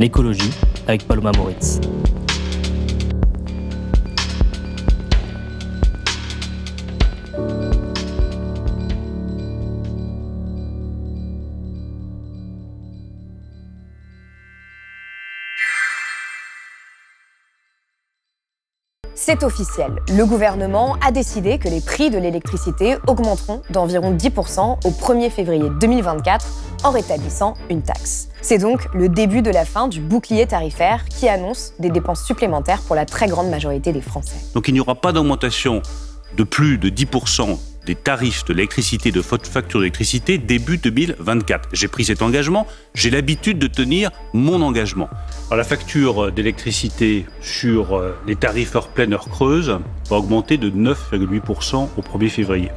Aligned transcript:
L'écologie 0.00 0.50
avec 0.86 1.06
Paloma 1.06 1.30
Moritz. 1.36 1.78
C'est 19.30 19.44
officiel. 19.44 19.92
Le 20.08 20.26
gouvernement 20.26 20.96
a 21.06 21.12
décidé 21.12 21.58
que 21.58 21.68
les 21.68 21.80
prix 21.80 22.10
de 22.10 22.18
l'électricité 22.18 22.96
augmenteront 23.06 23.62
d'environ 23.70 24.12
10% 24.12 24.84
au 24.84 24.90
1er 24.90 25.30
février 25.30 25.70
2024 25.80 26.44
en 26.82 26.90
rétablissant 26.90 27.54
une 27.70 27.80
taxe. 27.80 28.28
C'est 28.42 28.58
donc 28.58 28.92
le 28.92 29.08
début 29.08 29.40
de 29.40 29.52
la 29.52 29.64
fin 29.64 29.86
du 29.86 30.00
bouclier 30.00 30.48
tarifaire 30.48 31.04
qui 31.04 31.28
annonce 31.28 31.74
des 31.78 31.90
dépenses 31.90 32.24
supplémentaires 32.24 32.80
pour 32.80 32.96
la 32.96 33.06
très 33.06 33.28
grande 33.28 33.50
majorité 33.50 33.92
des 33.92 34.00
Français. 34.00 34.34
Donc 34.52 34.66
il 34.66 34.74
n'y 34.74 34.80
aura 34.80 34.96
pas 34.96 35.12
d'augmentation 35.12 35.80
de 36.36 36.42
plus 36.42 36.78
de 36.78 36.90
10% 36.90 37.56
des 37.86 37.94
tarifs 37.94 38.44
de 38.44 38.52
l'électricité, 38.52 39.12
de 39.12 39.20
votre 39.20 39.48
facture 39.48 39.80
d'électricité 39.80 40.38
début 40.38 40.78
2024. 40.78 41.70
J'ai 41.72 41.88
pris 41.88 42.04
cet 42.04 42.22
engagement, 42.22 42.66
j'ai 42.94 43.10
l'habitude 43.10 43.58
de 43.58 43.66
tenir 43.66 44.10
mon 44.32 44.62
engagement. 44.62 45.08
La 45.50 45.64
facture 45.64 46.32
d'électricité 46.32 47.26
sur 47.40 47.96
euh, 47.96 48.16
les 48.26 48.36
tarifs 48.36 48.76
heure 48.76 48.88
pleine, 48.88 49.12
heure 49.12 49.28
creuse 49.28 49.78
va 50.08 50.16
augmenter 50.16 50.56
de 50.56 50.70
9,8% 50.70 51.88
au 51.96 52.00
1er 52.00 52.28
février. 52.28 52.70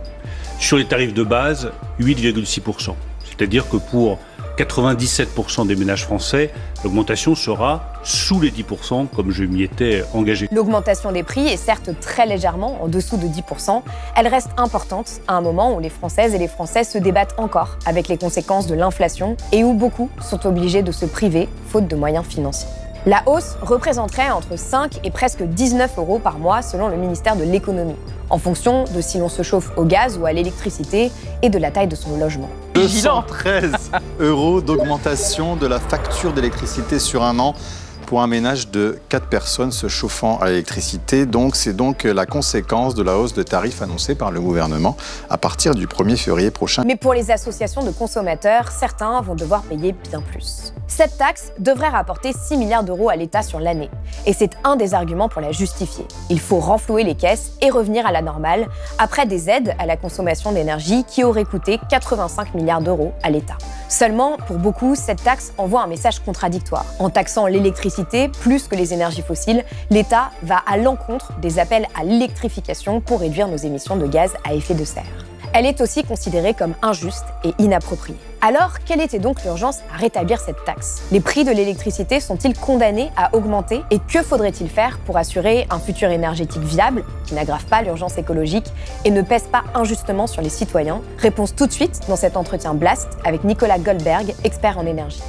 Sur 0.60 0.78
les 0.78 0.86
tarifs 0.86 1.14
de 1.14 1.24
base, 1.24 1.72
8,6%. 2.00 2.96
C'est-à-dire 3.26 3.68
que 3.70 3.78
pour 3.78 4.20
97% 4.58 5.68
des 5.68 5.76
ménages 5.76 6.06
français, 6.06 6.52
l'augmentation 6.84 7.36
sera 7.36 7.94
sous 8.04 8.40
les 8.40 8.52
10%, 8.52 9.08
comme 9.08 9.32
je 9.32 9.44
m'y 9.44 9.64
étais 9.64 10.04
engagé. 10.14 10.48
L'augmentation 10.52 11.12
des 11.12 11.24
prix 11.24 11.48
est 11.48 11.58
certes 11.58 11.90
très 12.00 12.26
légèrement 12.26 12.84
en 12.84 12.88
dessous 12.88 13.18
de 13.18 13.28
10%. 13.28 13.82
Elle 14.16 14.28
reste 14.28 14.52
importante 14.58 15.22
à 15.28 15.34
un 15.34 15.42
moment 15.42 15.76
où 15.76 15.80
les 15.80 15.90
Françaises 15.90 16.34
et 16.36 16.38
les 16.38 16.48
Français 16.48 16.84
se 16.84 16.98
débattent 16.98 17.36
encore 17.38 17.78
avec 17.86 18.08
les 18.08 18.18
conséquences 18.18 18.68
de 18.68 18.76
l'inflation 18.76 19.38
et 19.52 19.64
où 19.64 19.74
beaucoup 19.74 20.10
sont 20.22 20.46
obligés 20.46 20.84
de 20.84 20.92
se 20.92 21.06
priver 21.06 21.50
faute 21.68 21.88
de 21.88 21.96
moyens 21.96 22.26
financiers. 22.26 22.70
La 23.06 23.22
hausse 23.26 23.58
représenterait 23.62 24.32
entre 24.32 24.58
5 24.58 25.02
et 25.04 25.12
presque 25.12 25.44
19 25.44 25.92
euros 25.98 26.20
par 26.20 26.40
mois 26.40 26.62
selon 26.62 26.88
le 26.88 26.96
ministère 26.96 27.36
de 27.36 27.44
l'économie, 27.44 27.98
en 28.30 28.38
fonction 28.38 28.86
de 28.96 29.02
si 29.02 29.18
l'on 29.18 29.28
se 29.28 29.44
chauffe 29.44 29.72
au 29.76 29.84
gaz 29.84 30.18
ou 30.18 30.26
à 30.26 30.32
l'électricité 30.32 31.12
et 31.42 31.50
de 31.50 31.58
la 31.58 31.70
taille 31.70 31.90
de 31.90 31.98
son 31.98 32.16
logement. 32.18 32.48
213 32.76 33.92
euros 34.22 34.62
d'augmentation 34.62 35.58
de 35.58 35.68
la 35.68 35.82
facture 35.82 36.32
d'électricité 36.32 36.98
sur 36.98 37.24
un 37.24 37.40
an 37.40 37.56
pour 38.06 38.22
un 38.22 38.28
ménage 38.28 38.70
de 38.70 39.00
4 39.10 39.28
personnes 39.28 39.72
se 39.72 39.88
chauffant 39.88 40.38
à 40.40 40.48
l'électricité. 40.50 41.26
Donc, 41.26 41.56
c'est 41.56 41.74
donc 41.74 42.04
la 42.04 42.26
conséquence 42.26 42.96
de 42.96 43.04
la 43.04 43.18
hausse 43.18 43.34
de 43.34 43.44
tarifs 43.44 43.82
annoncée 43.82 44.16
par 44.16 44.32
le 44.32 44.40
gouvernement 44.40 44.96
à 45.30 45.38
partir 45.38 45.76
du 45.76 45.88
1er 45.88 46.18
février 46.18 46.52
prochain. 46.52 46.84
Mais 46.86 46.96
pour 46.96 47.14
les 47.14 47.32
associations 47.32 47.84
de 47.84 47.92
consommateurs, 47.92 48.72
certains 48.72 49.22
vont 49.22 49.36
devoir 49.36 49.64
payer 49.64 49.96
bien 50.10 50.22
plus. 50.22 50.74
Cette 50.88 51.18
taxe 51.18 51.52
devrait 51.58 51.90
rapporter 51.90 52.34
6 52.34 52.58
milliards 52.58 52.84
d'euros 52.84 53.10
à 53.10 53.16
l'État 53.16 53.42
sur 53.42 53.60
l'année. 53.60 53.90
Et 54.26 54.34
c'est 54.34 54.52
un 54.64 54.76
des 54.76 54.94
arguments 54.94 55.30
pour 55.30 55.42
la 55.42 55.52
justifier. 55.52 56.06
Il 56.30 56.40
faut 56.40 56.60
renflouer 56.60 57.04
les 57.04 57.16
caisses 57.16 57.54
et 57.62 57.70
revenir 57.70 58.06
à 58.06 58.12
la 58.12 58.22
normale 58.22 58.68
après 59.00 59.26
des 59.26 59.50
aides 59.50 59.74
à 59.80 59.86
la 59.86 59.98
consommation 59.98 60.52
d'énergie 60.52 61.04
qui 61.06 61.24
auraient 61.24 61.46
coûté 61.46 61.80
85 61.90 62.54
milliards 62.54 62.82
d'euros 62.82 63.14
à 63.24 63.30
l'État. 63.30 63.58
Seulement, 63.94 64.38
pour 64.48 64.58
beaucoup, 64.58 64.96
cette 64.96 65.24
taxe 65.24 65.54
envoie 65.60 65.84
un 65.84 65.88
message 65.88 66.20
contradictoire. 66.20 66.84
En 66.98 67.12
taxant 67.12 67.46
l'électricité 67.46 68.28
plus 68.28 68.68
que 68.68 68.76
les 68.76 68.92
énergies 68.92 69.22
fossiles, 69.22 69.64
l'État 69.92 70.32
va 70.42 70.64
à 70.66 70.78
l'encontre 70.78 71.32
des 71.42 71.60
appels 71.60 71.86
à 71.94 72.04
l'électrification 72.04 73.02
pour 73.02 73.20
réduire 73.20 73.48
nos 73.48 73.56
émissions 73.56 73.96
de 73.96 74.08
gaz 74.08 74.34
à 74.46 74.56
effet 74.56 74.74
de 74.74 74.84
serre. 74.84 75.33
Elle 75.56 75.68
est 75.68 75.82
aussi 75.82 76.04
considérée 76.04 76.56
comme 76.56 76.74
injuste 76.82 77.26
et 77.44 77.54
inappropriée. 77.60 78.18
Alors, 78.42 78.80
quelle 78.88 79.02
était 79.02 79.20
donc 79.20 79.44
l'urgence 79.44 79.82
à 79.94 79.98
rétablir 79.98 80.40
cette 80.40 80.66
taxe? 80.66 81.04
Les 81.12 81.20
prix 81.20 81.44
de 81.44 81.52
l'électricité 81.52 82.20
sont-ils 82.20 82.58
condamnés 82.58 83.12
à 83.16 83.36
augmenter? 83.36 83.84
Et 83.92 84.00
que 84.00 84.24
faudrait-il 84.24 84.68
faire 84.68 84.98
pour 85.06 85.16
assurer 85.16 85.68
un 85.70 85.78
futur 85.78 86.10
énergétique 86.10 86.64
viable, 86.64 87.04
qui 87.28 87.36
n'aggrave 87.36 87.66
pas 87.66 87.84
l'urgence 87.84 88.18
écologique 88.18 88.66
et 89.06 89.12
ne 89.12 89.22
pèse 89.22 89.44
pas 89.44 89.64
injustement 89.76 90.26
sur 90.26 90.42
les 90.42 90.50
citoyens? 90.50 91.02
Réponse 91.20 91.54
tout 91.54 91.68
de 91.68 91.72
suite 91.72 92.00
dans 92.10 92.16
cet 92.16 92.36
entretien 92.36 92.74
Blast 92.74 93.10
avec 93.24 93.44
Nicolas 93.44 93.78
Goldberg, 93.78 94.34
expert 94.44 94.80
en 94.80 94.88
énergie. 94.88 95.22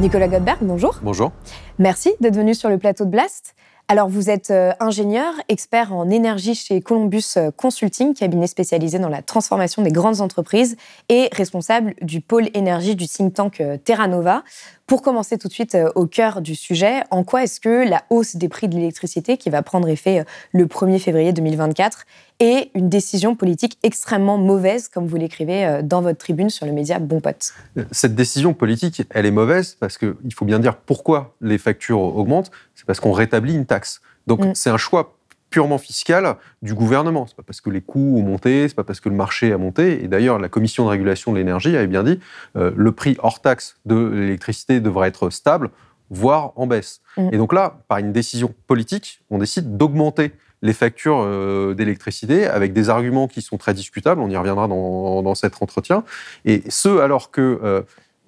Nicolas 0.00 0.28
Goldberg, 0.28 0.58
bonjour. 0.60 0.98
Bonjour. 1.00 1.32
Merci 1.78 2.12
d'être 2.20 2.36
venu 2.36 2.54
sur 2.54 2.68
le 2.68 2.76
plateau 2.76 3.06
de 3.06 3.10
Blast. 3.10 3.54
Alors, 3.88 4.08
vous 4.08 4.30
êtes 4.30 4.50
euh, 4.50 4.72
ingénieur, 4.80 5.32
expert 5.48 5.92
en 5.92 6.10
énergie 6.10 6.56
chez 6.56 6.80
Columbus 6.80 7.22
euh, 7.36 7.52
Consulting, 7.52 8.14
cabinet 8.14 8.48
spécialisé 8.48 8.98
dans 8.98 9.08
la 9.08 9.22
transformation 9.22 9.80
des 9.80 9.92
grandes 9.92 10.20
entreprises 10.20 10.76
et 11.08 11.28
responsable 11.30 11.94
du 12.02 12.20
pôle 12.20 12.48
énergie 12.54 12.96
du 12.96 13.06
think 13.06 13.34
tank 13.34 13.60
euh, 13.60 13.76
Terra 13.76 14.08
Nova. 14.08 14.42
Pour 14.86 15.02
commencer 15.02 15.36
tout 15.36 15.48
de 15.48 15.52
suite 15.52 15.76
au 15.96 16.06
cœur 16.06 16.40
du 16.40 16.54
sujet, 16.54 17.02
en 17.10 17.24
quoi 17.24 17.42
est-ce 17.42 17.60
que 17.60 17.88
la 17.88 18.04
hausse 18.08 18.36
des 18.36 18.48
prix 18.48 18.68
de 18.68 18.76
l'électricité, 18.76 19.36
qui 19.36 19.50
va 19.50 19.62
prendre 19.62 19.88
effet 19.88 20.24
le 20.52 20.66
1er 20.66 21.00
février 21.00 21.32
2024, 21.32 22.06
est 22.38 22.70
une 22.74 22.88
décision 22.88 23.34
politique 23.34 23.78
extrêmement 23.82 24.38
mauvaise, 24.38 24.88
comme 24.88 25.06
vous 25.06 25.16
l'écrivez 25.16 25.80
dans 25.82 26.02
votre 26.02 26.18
tribune 26.18 26.50
sur 26.50 26.66
le 26.66 26.72
média 26.72 27.00
Bon 27.00 27.20
Pote? 27.20 27.52
Cette 27.90 28.14
décision 28.14 28.54
politique, 28.54 29.02
elle 29.10 29.26
est 29.26 29.32
mauvaise 29.32 29.76
parce 29.80 29.98
qu'il 29.98 30.34
faut 30.34 30.44
bien 30.44 30.60
dire 30.60 30.76
pourquoi 30.76 31.34
les 31.40 31.58
factures 31.58 32.00
augmentent 32.00 32.52
c'est 32.76 32.86
parce 32.86 33.00
qu'on 33.00 33.12
rétablit 33.12 33.54
une 33.54 33.66
taxe. 33.66 34.00
Donc 34.26 34.44
mm. 34.44 34.54
c'est 34.54 34.70
un 34.70 34.76
choix 34.76 35.16
purement 35.50 35.78
fiscal 35.78 36.36
du 36.62 36.74
gouvernement. 36.74 37.26
C'est 37.26 37.36
pas 37.36 37.42
parce 37.42 37.60
que 37.60 37.70
les 37.70 37.80
coûts 37.80 38.18
ont 38.18 38.22
monté, 38.22 38.68
c'est 38.68 38.74
pas 38.74 38.84
parce 38.84 39.00
que 39.00 39.08
le 39.08 39.14
marché 39.14 39.52
a 39.52 39.58
monté. 39.58 40.02
Et 40.04 40.08
d'ailleurs, 40.08 40.38
la 40.38 40.48
commission 40.48 40.84
de 40.84 40.90
régulation 40.90 41.32
de 41.32 41.38
l'énergie 41.38 41.76
avait 41.76 41.86
bien 41.86 42.02
dit 42.02 42.20
euh, 42.56 42.72
le 42.76 42.92
prix 42.92 43.16
hors 43.20 43.40
taxe 43.40 43.76
de 43.84 43.96
l'électricité 43.96 44.80
devrait 44.80 45.08
être 45.08 45.30
stable, 45.30 45.70
voire 46.10 46.52
en 46.56 46.66
baisse. 46.66 47.00
Mm. 47.16 47.28
Et 47.32 47.36
donc 47.38 47.52
là, 47.52 47.78
par 47.88 47.98
une 47.98 48.12
décision 48.12 48.54
politique, 48.66 49.20
on 49.30 49.38
décide 49.38 49.76
d'augmenter 49.76 50.32
les 50.62 50.72
factures 50.72 51.20
euh, 51.20 51.74
d'électricité 51.74 52.46
avec 52.46 52.72
des 52.72 52.88
arguments 52.88 53.28
qui 53.28 53.42
sont 53.42 53.58
très 53.58 53.74
discutables. 53.74 54.20
On 54.20 54.30
y 54.30 54.36
reviendra 54.36 54.68
dans, 54.68 55.34
cet 55.34 55.62
entretien. 55.62 56.02
Et 56.44 56.62
ce, 56.68 56.98
alors 56.98 57.30
que 57.30 57.60
euh, 57.62 57.82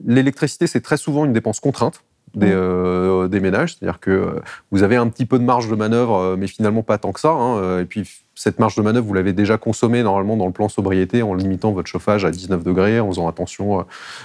l'électricité, 0.04 0.66
c'est 0.66 0.80
très 0.80 0.96
souvent 0.96 1.24
une 1.24 1.32
dépense 1.32 1.60
contrainte 1.60 2.02
des, 2.34 2.52
euh, 2.52 3.28
des 3.28 3.40
ménages. 3.40 3.76
C'est-à-dire 3.76 4.00
que 4.00 4.10
euh, 4.10 4.40
vous 4.70 4.82
avez 4.82 4.96
un 4.96 5.08
petit 5.08 5.26
peu 5.26 5.38
de 5.38 5.44
marge 5.44 5.68
de 5.68 5.74
manœuvre, 5.74 6.16
euh, 6.16 6.36
mais 6.36 6.46
finalement 6.46 6.82
pas 6.82 6.98
tant 6.98 7.12
que 7.12 7.20
ça. 7.20 7.30
Hein. 7.30 7.80
Et 7.80 7.84
puis, 7.84 8.08
cette 8.34 8.58
marge 8.58 8.76
de 8.76 8.82
manœuvre, 8.82 9.06
vous 9.06 9.14
l'avez 9.14 9.32
déjà 9.32 9.58
consommée 9.58 10.02
normalement 10.02 10.36
dans 10.36 10.46
le 10.46 10.52
plan 10.52 10.68
sobriété 10.68 11.22
en 11.22 11.34
limitant 11.34 11.72
votre 11.72 11.88
chauffage 11.88 12.24
à 12.24 12.30
19 12.30 12.62
degrés, 12.62 13.00
en 13.00 13.08
faisant 13.08 13.28
attention 13.28 13.84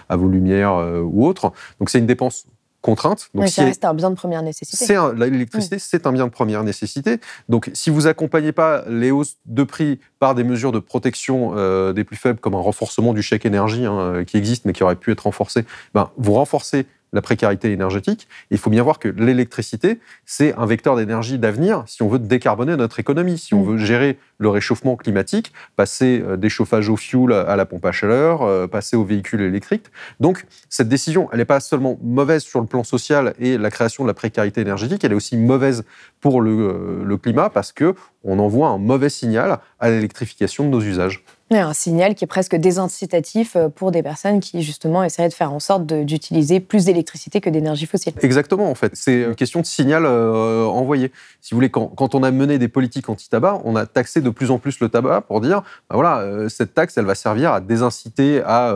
à 0.10 0.16
vos 0.16 0.28
lumières 0.28 0.76
ou 1.04 1.26
autres. 1.26 1.52
Donc, 1.80 1.90
c'est 1.90 1.98
une 1.98 2.06
dépense 2.06 2.46
contrainte. 2.82 3.30
Donc, 3.34 3.48
ça 3.48 3.64
reste 3.64 3.86
un 3.86 3.96
bien 3.96 4.12
de 4.12 4.16
première 4.16 4.44
nécessité. 4.44 4.96
L'électricité, 5.16 5.80
c'est 5.80 6.06
un 6.06 6.12
bien 6.12 6.26
de 6.26 6.32
première 6.32 6.64
nécessité. 6.64 7.20
Donc, 7.50 7.72
si 7.74 7.90
vous 7.90 8.06
accompagnez 8.06 8.52
pas 8.52 8.84
les 8.88 9.10
hausses 9.10 9.38
de 9.48 9.64
prix 9.64 10.00
par 10.20 10.36
des 10.36 10.44
mesures 10.44 10.72
de 10.72 10.80
protection 10.80 11.56
des 11.92 12.04
plus 12.04 12.18
faibles, 12.18 12.40
comme 12.40 12.54
un 12.54 12.62
renforcement 12.62 13.14
du 13.14 13.24
chèque 13.24 13.48
énergie 13.48 13.86
hein, 13.86 14.24
qui 14.28 14.38
existe 14.38 14.66
mais 14.66 14.74
qui 14.74 14.84
aurait 14.84 14.96
pu 14.96 15.12
être 15.12 15.22
renforcé, 15.22 15.66
ben, 15.96 16.12
vous 16.18 16.34
renforcez 16.34 16.86
la 17.14 17.22
précarité 17.22 17.72
énergétique. 17.72 18.28
il 18.52 18.58
faut 18.58 18.70
bien 18.70 18.84
voir 18.84 19.00
que 19.00 19.08
l'électricité, 19.08 20.00
c'est 20.26 20.54
un 20.56 20.66
vecteur 20.66 20.96
d'énergie 20.96 21.40
d'avenir 21.40 21.84
si 21.88 22.02
on 22.02 22.10
veut 22.10 22.20
décarboner 22.20 22.76
notre 22.76 23.00
économie, 23.00 23.38
si 23.38 23.54
on 23.54 23.64
mm. 23.64 23.70
veut 23.70 23.78
gérer 23.78 24.20
le 24.44 24.50
réchauffement 24.50 24.96
climatique, 24.96 25.52
passer 25.76 26.22
euh, 26.24 26.38
des 26.38 26.50
chauffages 26.50 26.90
au 26.90 26.96
fioul 26.96 27.34
à 27.34 27.56
la 27.56 27.66
pompe 27.66 27.86
à 27.86 27.92
chaleur, 27.92 28.44
euh, 28.44 28.68
passer 28.68 28.96
aux 28.96 29.04
véhicules 29.04 29.42
électriques. 29.42 29.86
Donc, 30.20 30.46
cette 30.70 30.90
décision, 30.90 31.30
elle 31.32 31.40
n'est 31.40 31.46
pas 31.46 31.60
seulement 31.60 31.98
mauvaise 32.04 32.44
sur 32.44 32.60
le 32.60 32.68
plan 32.68 32.84
social 32.84 33.34
et 33.40 33.58
la 33.58 33.72
création 33.72 34.04
de 34.04 34.10
la 34.10 34.14
précarité 34.14 34.62
énergétique, 34.62 35.04
elle 35.04 35.14
est 35.14 35.16
aussi 35.16 35.38
mauvaise 35.38 35.84
pour 36.22 36.42
le, 36.42 36.52
euh, 36.52 37.04
le 37.04 37.18
climat 37.18 37.50
parce 37.50 37.72
que 37.72 37.96
on 38.24 38.40
envoie 38.40 38.70
un 38.70 38.78
mauvais 38.78 39.10
signal 39.10 39.60
à 39.80 39.90
l'électrification 39.90 40.64
de 40.66 40.70
nos 40.70 40.82
usages 40.82 41.24
un 41.62 41.74
signal 41.74 42.16
qui 42.16 42.24
est 42.24 42.28
presque 42.28 42.56
désincitatif 42.56 43.58
pour 43.76 43.92
des 43.92 44.02
personnes 44.02 44.40
qui, 44.40 44.62
justement, 44.62 45.04
essaieraient 45.04 45.30
de 45.30 45.34
faire 45.34 45.54
en 45.54 45.60
sorte 45.60 45.86
d'utiliser 45.86 46.60
plus 46.60 46.86
d'électricité 46.86 47.42
que 47.42 47.50
d'énergie 47.50 47.86
fossile. 47.86 48.14
Exactement, 48.22 48.70
en 48.70 48.76
fait. 48.76 48.92
C'est 48.96 49.24
une 49.24 49.36
question 49.36 49.62
de 49.62 49.66
signal 49.66 50.06
euh, 50.06 50.66
envoyé. 50.66 51.12
Si 51.42 51.54
vous 51.54 51.58
voulez, 51.58 51.70
quand, 51.70 51.88
quand, 51.88 52.16
on 52.16 52.24
a 52.24 52.32
mené 52.32 52.58
des 52.58 52.68
politiques 52.68 53.10
anti-tabac, 53.10 53.62
on 53.66 53.76
a 53.76 53.86
taxé 53.86 54.22
de 54.22 54.30
plus 54.34 54.52
en 54.52 54.60
plus 54.60 54.80
le 54.80 54.90
tabac 54.90 55.22
pour 55.22 55.42
dire, 55.42 55.62
bah 55.90 55.96
voilà, 55.96 56.20
euh, 56.20 56.50
cette 56.50 56.74
taxe, 56.74 56.98
elle 56.98 57.06
va 57.06 57.16
servir 57.16 57.54
à 57.54 57.62
désinciter 57.62 58.42
à 58.44 58.74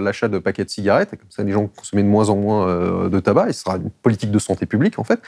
l'achat 0.00 0.28
de 0.28 0.38
paquets 0.38 0.64
de 0.64 0.70
cigarettes. 0.70 1.12
Et 1.12 1.16
comme 1.16 1.30
ça, 1.30 1.42
les 1.42 1.52
gens 1.52 1.66
consomment 1.66 2.02
de 2.02 2.08
moins 2.08 2.30
en 2.30 2.36
moins 2.36 3.08
de 3.08 3.20
tabac. 3.20 3.48
Et 3.48 3.52
ce 3.52 3.62
sera 3.62 3.76
une 3.76 3.90
politique 3.90 4.30
de 4.30 4.38
santé 4.38 4.66
publique, 4.66 4.98
en 4.98 5.04
fait. 5.04 5.20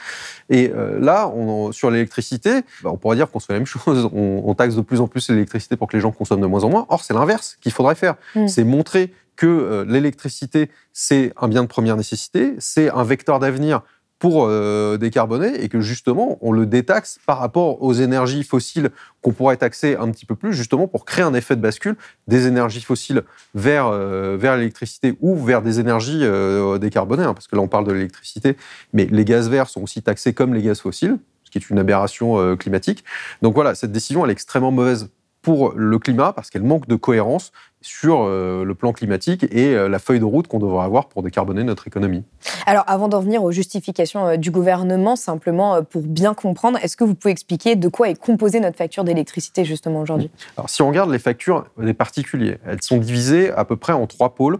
Et 0.49 0.71
là, 0.99 1.27
on, 1.27 1.71
sur 1.71 1.91
l'électricité, 1.91 2.61
bah, 2.83 2.91
on 2.91 2.97
pourrait 2.97 3.15
dire 3.15 3.29
qu'on 3.29 3.39
fait 3.39 3.53
la 3.53 3.59
même 3.59 3.65
chose. 3.65 4.09
On, 4.13 4.43
on 4.45 4.55
taxe 4.55 4.75
de 4.75 4.81
plus 4.81 5.01
en 5.01 5.07
plus 5.07 5.29
l'électricité 5.29 5.75
pour 5.75 5.87
que 5.87 5.97
les 5.97 6.01
gens 6.01 6.11
consomment 6.11 6.41
de 6.41 6.47
moins 6.47 6.63
en 6.63 6.69
moins. 6.69 6.85
Or, 6.89 7.03
c'est 7.03 7.13
l'inverse 7.13 7.57
qu'il 7.61 7.71
faudrait 7.71 7.95
faire. 7.95 8.15
Mm. 8.35 8.47
C'est 8.47 8.63
montrer 8.63 9.13
que 9.35 9.47
euh, 9.47 9.85
l'électricité, 9.87 10.69
c'est 10.93 11.33
un 11.41 11.47
bien 11.47 11.63
de 11.63 11.67
première 11.67 11.97
nécessité, 11.97 12.53
c'est 12.59 12.89
un 12.89 13.03
vecteur 13.03 13.39
d'avenir 13.39 13.81
pour 14.21 14.45
euh, 14.45 14.97
décarboner 14.97 15.63
et 15.63 15.67
que 15.67 15.81
justement 15.81 16.37
on 16.41 16.51
le 16.51 16.67
détaxe 16.67 17.19
par 17.25 17.39
rapport 17.39 17.81
aux 17.81 17.93
énergies 17.93 18.43
fossiles 18.43 18.91
qu'on 19.23 19.31
pourrait 19.31 19.57
taxer 19.57 19.95
un 19.95 20.11
petit 20.11 20.27
peu 20.27 20.35
plus 20.35 20.53
justement 20.53 20.87
pour 20.87 21.05
créer 21.05 21.25
un 21.25 21.33
effet 21.33 21.55
de 21.55 21.61
bascule 21.61 21.95
des 22.27 22.45
énergies 22.45 22.81
fossiles 22.81 23.23
vers, 23.55 23.87
euh, 23.87 24.37
vers 24.39 24.57
l'électricité 24.57 25.17
ou 25.21 25.35
vers 25.35 25.63
des 25.63 25.79
énergies 25.79 26.23
décarbonées 26.79 27.23
hein, 27.23 27.33
parce 27.33 27.47
que 27.47 27.55
là 27.55 27.63
on 27.63 27.67
parle 27.67 27.87
de 27.87 27.93
l'électricité 27.93 28.57
mais 28.93 29.07
les 29.09 29.25
gaz 29.25 29.49
verts 29.49 29.69
sont 29.69 29.81
aussi 29.81 30.03
taxés 30.03 30.33
comme 30.33 30.53
les 30.53 30.61
gaz 30.61 30.79
fossiles 30.79 31.17
ce 31.43 31.49
qui 31.49 31.57
est 31.57 31.69
une 31.71 31.79
aberration 31.79 32.55
climatique. 32.57 33.03
Donc 33.41 33.55
voilà 33.55 33.73
cette 33.73 33.91
décision 33.91 34.23
elle 34.23 34.29
est 34.29 34.33
extrêmement 34.33 34.71
mauvaise 34.71 35.09
pour 35.41 35.73
le 35.75 35.97
climat 35.97 36.31
parce 36.31 36.51
qu'elle 36.51 36.61
manque 36.61 36.87
de 36.87 36.95
cohérence 36.95 37.51
sur 37.81 38.21
euh, 38.21 38.63
le 38.63 38.75
plan 38.75 38.93
climatique 38.93 39.43
et 39.51 39.75
euh, 39.75 39.89
la 39.89 39.97
feuille 39.97 40.19
de 40.19 40.25
route 40.25 40.47
qu'on 40.47 40.59
devrait 40.59 40.85
avoir 40.85 41.07
pour 41.07 41.23
décarboner 41.23 41.63
notre 41.63 41.87
économie. 41.87 42.23
Alors, 42.67 42.83
avant 42.87 43.07
d'en 43.07 43.19
venir 43.19 43.43
aux 43.43 43.51
justifications 43.51 44.27
euh, 44.27 44.37
du 44.37 44.51
gouvernement, 44.51 45.15
simplement 45.15 45.83
pour 45.83 46.03
bien 46.03 46.35
comprendre, 46.35 46.77
est-ce 46.83 46.95
que 46.95 47.03
vous 47.03 47.15
pouvez 47.15 47.31
expliquer 47.31 47.75
de 47.75 47.87
quoi 47.87 48.09
est 48.09 48.19
composée 48.19 48.59
notre 48.59 48.77
facture 48.77 49.03
d'électricité 49.03 49.65
justement 49.65 50.01
aujourd'hui? 50.01 50.29
Alors, 50.57 50.69
si 50.69 50.81
on 50.83 50.89
regarde 50.89 51.09
les 51.09 51.19
factures 51.19 51.65
des 51.79 51.93
particuliers, 51.93 52.59
elles 52.67 52.83
sont 52.83 52.97
divisées 52.97 53.51
à 53.51 53.65
peu 53.65 53.75
près 53.75 53.93
en 53.93 54.05
trois 54.07 54.35
pôles 54.35 54.59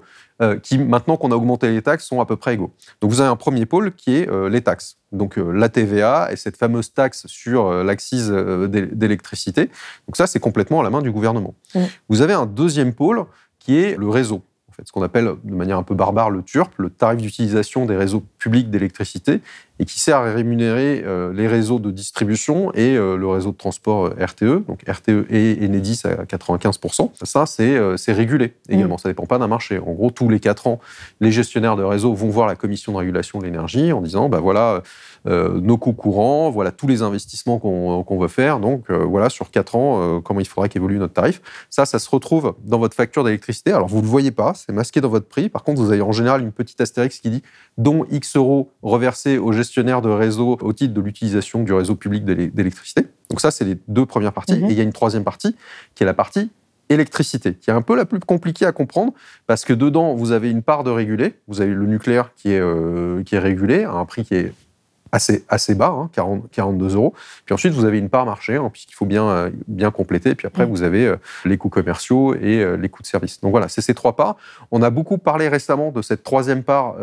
qui, 0.64 0.80
maintenant 0.80 1.18
qu'on 1.18 1.32
a 1.32 1.36
augmenté 1.36 1.70
les 1.70 1.84
taxes, 1.84 2.04
sont 2.08 2.20
à 2.20 2.26
peu 2.26 2.36
près 2.36 2.56
égaux. 2.56 2.72
Donc, 3.00 3.12
vous 3.12 3.22
avez 3.22 3.30
un 3.30 3.36
premier 3.36 3.68
pôle 3.68 3.94
qui 3.94 4.16
est 4.16 4.28
les 4.50 4.62
taxes. 4.62 4.98
Donc, 5.12 5.36
la 5.38 5.70
TVA 5.70 6.30
et 6.32 6.36
cette 6.36 6.58
fameuse 6.58 6.96
taxe 6.96 7.28
sur 7.28 7.72
l'accise 7.84 8.32
d'électricité. 8.32 9.68
Donc, 10.08 10.18
ça, 10.18 10.26
c'est 10.26 10.40
complètement 10.40 10.80
à 10.80 10.84
la 10.84 10.90
main 10.90 11.04
du 11.04 11.12
gouvernement. 11.12 11.54
Mmh. 11.76 11.82
Vous 12.10 12.22
avez 12.22 12.34
un 12.34 12.48
deuxième 12.48 12.92
pôle 12.96 13.11
qui 13.60 13.78
est 13.78 13.96
le 13.98 14.10
réseau. 14.10 14.44
Fait, 14.82 14.88
ce 14.88 14.92
qu'on 14.92 15.04
appelle 15.04 15.36
de 15.44 15.54
manière 15.54 15.78
un 15.78 15.84
peu 15.84 15.94
barbare 15.94 16.32
le 16.32 16.42
TURP, 16.42 16.74
le 16.78 16.90
tarif 16.90 17.22
d'utilisation 17.22 17.86
des 17.86 17.96
réseaux 17.96 18.24
publics 18.40 18.72
d'électricité, 18.72 19.42
et 19.82 19.86
qui 19.86 20.00
sert 20.00 20.18
à 20.18 20.32
rémunérer 20.32 21.02
euh, 21.06 21.34
les 21.34 21.48
réseaux 21.48 21.80
de 21.80 21.90
distribution 21.90 22.72
et 22.76 22.96
euh, 22.96 23.18
le 23.18 23.28
réseau 23.28 23.52
de 23.52 23.58
transport 23.58 24.06
euh, 24.06 24.26
RTE, 24.26 24.68
donc 24.68 24.84
RTE 24.88 25.26
et 25.32 25.58
Enedis 25.66 26.02
à 26.04 26.24
95%. 26.24 27.10
Ça, 27.24 27.46
c'est 27.48 28.14
régulé 28.14 28.54
également, 28.70 28.96
mmh. 28.96 29.00
ça 29.00 29.10
ne 29.10 29.14
dépend 29.14 29.26
pas 29.26 29.40
d'un 29.40 29.48
marché. 29.48 29.80
En 29.80 29.94
gros, 29.94 30.12
tous 30.12 30.30
les 30.30 30.40
4 30.40 30.68
ans, 30.68 30.80
les 31.20 31.32
gestionnaires 31.32 31.76
de 31.76 31.84
réseau 31.84 32.14
vont 32.14 32.30
voir 32.30 32.46
la 32.46 32.56
commission 32.56 32.92
de 32.92 32.98
régulation 32.98 33.40
de 33.40 33.46
l'énergie 33.46 33.92
en 33.92 34.02
disant, 34.02 34.30
bah 34.30 34.40
voilà, 34.40 34.84
nos 35.26 35.78
coûts 35.78 35.94
courants, 35.94 36.50
voilà 36.52 36.72
tous 36.72 36.88
les 36.88 37.02
investissements 37.02 37.60
qu'on 37.60 38.20
veut 38.20 38.28
faire, 38.28 38.60
donc 38.60 38.90
voilà, 38.92 39.30
sur 39.30 39.50
4 39.50 39.76
ans, 39.76 40.22
comment 40.22 40.40
il 40.40 40.48
faudrait 40.48 40.70
qu'évolue 40.70 41.00
notre 41.00 41.14
tarif. 41.14 41.42
Ça, 41.70 41.86
ça 41.86 42.00
se 42.00 42.10
retrouve 42.10 42.56
dans 42.64 42.80
votre 42.80 42.96
facture 42.96 43.24
d'électricité. 43.24 43.72
Alors, 43.72 43.88
vous 43.88 43.98
ne 43.98 44.04
le 44.04 44.08
voyez 44.08 44.32
pas, 44.32 44.54
c'est 44.72 44.76
masqué 44.76 45.02
dans 45.02 45.10
votre 45.10 45.28
prix. 45.28 45.50
Par 45.50 45.64
contre, 45.64 45.82
vous 45.82 45.92
avez 45.92 46.02
en 46.02 46.14
général 46.14 46.42
une 46.42 46.54
petite 46.54 46.80
astérix 46.80 47.20
qui 47.20 47.30
dit, 47.30 47.44
dont 47.78 48.06
X 48.10 48.38
euros 48.38 48.72
reversés 48.82 49.38
aux 49.38 49.52
gestionnaires 49.52 50.02
de 50.02 50.10
réseau 50.10 50.58
au 50.62 50.74
titre 50.74 50.94
de 50.94 51.02
l'utilisation 51.02 51.64
du 51.64 51.74
réseau 51.74 51.96
public 51.96 52.24
d'électricité. 52.24 53.08
Donc 53.30 53.42
ça, 53.42 53.52
c'est 53.52 53.66
les 53.66 53.78
deux 53.90 54.06
premières 54.06 54.32
parties. 54.32 54.60
Mhm. 54.60 54.70
Et 54.70 54.72
il 54.72 54.78
y 54.78 54.80
a 54.80 54.84
une 54.84 54.94
troisième 54.94 55.26
partie 55.26 55.56
qui 55.94 56.04
est 56.04 56.06
la 56.06 56.14
partie 56.14 56.50
électricité, 56.90 57.54
qui 57.54 57.70
est 57.70 57.74
un 57.74 57.82
peu 57.82 57.96
la 57.96 58.06
plus 58.06 58.20
compliquée 58.20 58.66
à 58.66 58.72
comprendre, 58.72 59.14
parce 59.48 59.64
que 59.66 59.74
dedans, 59.74 60.14
vous 60.16 60.32
avez 60.32 60.50
une 60.50 60.62
part 60.62 60.84
de 60.84 60.92
régulé, 60.92 61.36
vous 61.48 61.62
avez 61.62 61.74
le 61.74 61.86
nucléaire 61.86 62.32
qui 62.36 62.52
est, 62.52 62.60
euh, 62.60 63.24
qui 63.24 63.36
est 63.36 63.40
régulé 63.40 63.84
à 63.84 63.94
un 63.94 64.06
prix 64.06 64.24
qui 64.24 64.36
est 64.36 64.54
assez, 65.12 65.44
assez 65.50 65.76
bas, 65.76 66.10
40, 66.14 66.44
hein, 66.44 66.48
42 66.52 66.96
euros. 66.96 67.14
Puis 67.46 67.54
ensuite, 67.54 67.74
vous 67.74 67.86
avez 67.86 68.00
une 68.00 68.10
part 68.10 68.26
marché, 68.26 68.56
hein, 68.56 68.70
puisqu'il 68.72 68.94
faut 68.94 69.06
bien, 69.06 69.26
euh, 69.26 69.50
bien 69.68 69.92
compléter. 69.92 70.36
Puis 70.36 70.48
après, 70.48 70.66
mm. 70.66 70.70
vous 70.70 70.84
avez 70.84 71.06
euh, 71.06 71.16
les 71.46 71.58
coûts 71.58 71.70
commerciaux 71.70 72.34
et 72.36 72.62
euh, 72.62 72.76
les 72.76 72.90
coûts 72.90 73.02
de 73.02 73.08
service. 73.08 73.42
Donc 73.42 73.52
voilà, 73.52 73.68
c'est 73.68 73.82
ces 73.82 73.94
trois 73.94 74.16
parts. 74.16 74.38
On 74.72 74.82
a 74.82 74.90
beaucoup 74.90 75.18
parlé 75.18 75.48
récemment 75.48 75.92
de 75.92 76.02
cette 76.02 76.24
troisième 76.24 76.64
part 76.64 76.96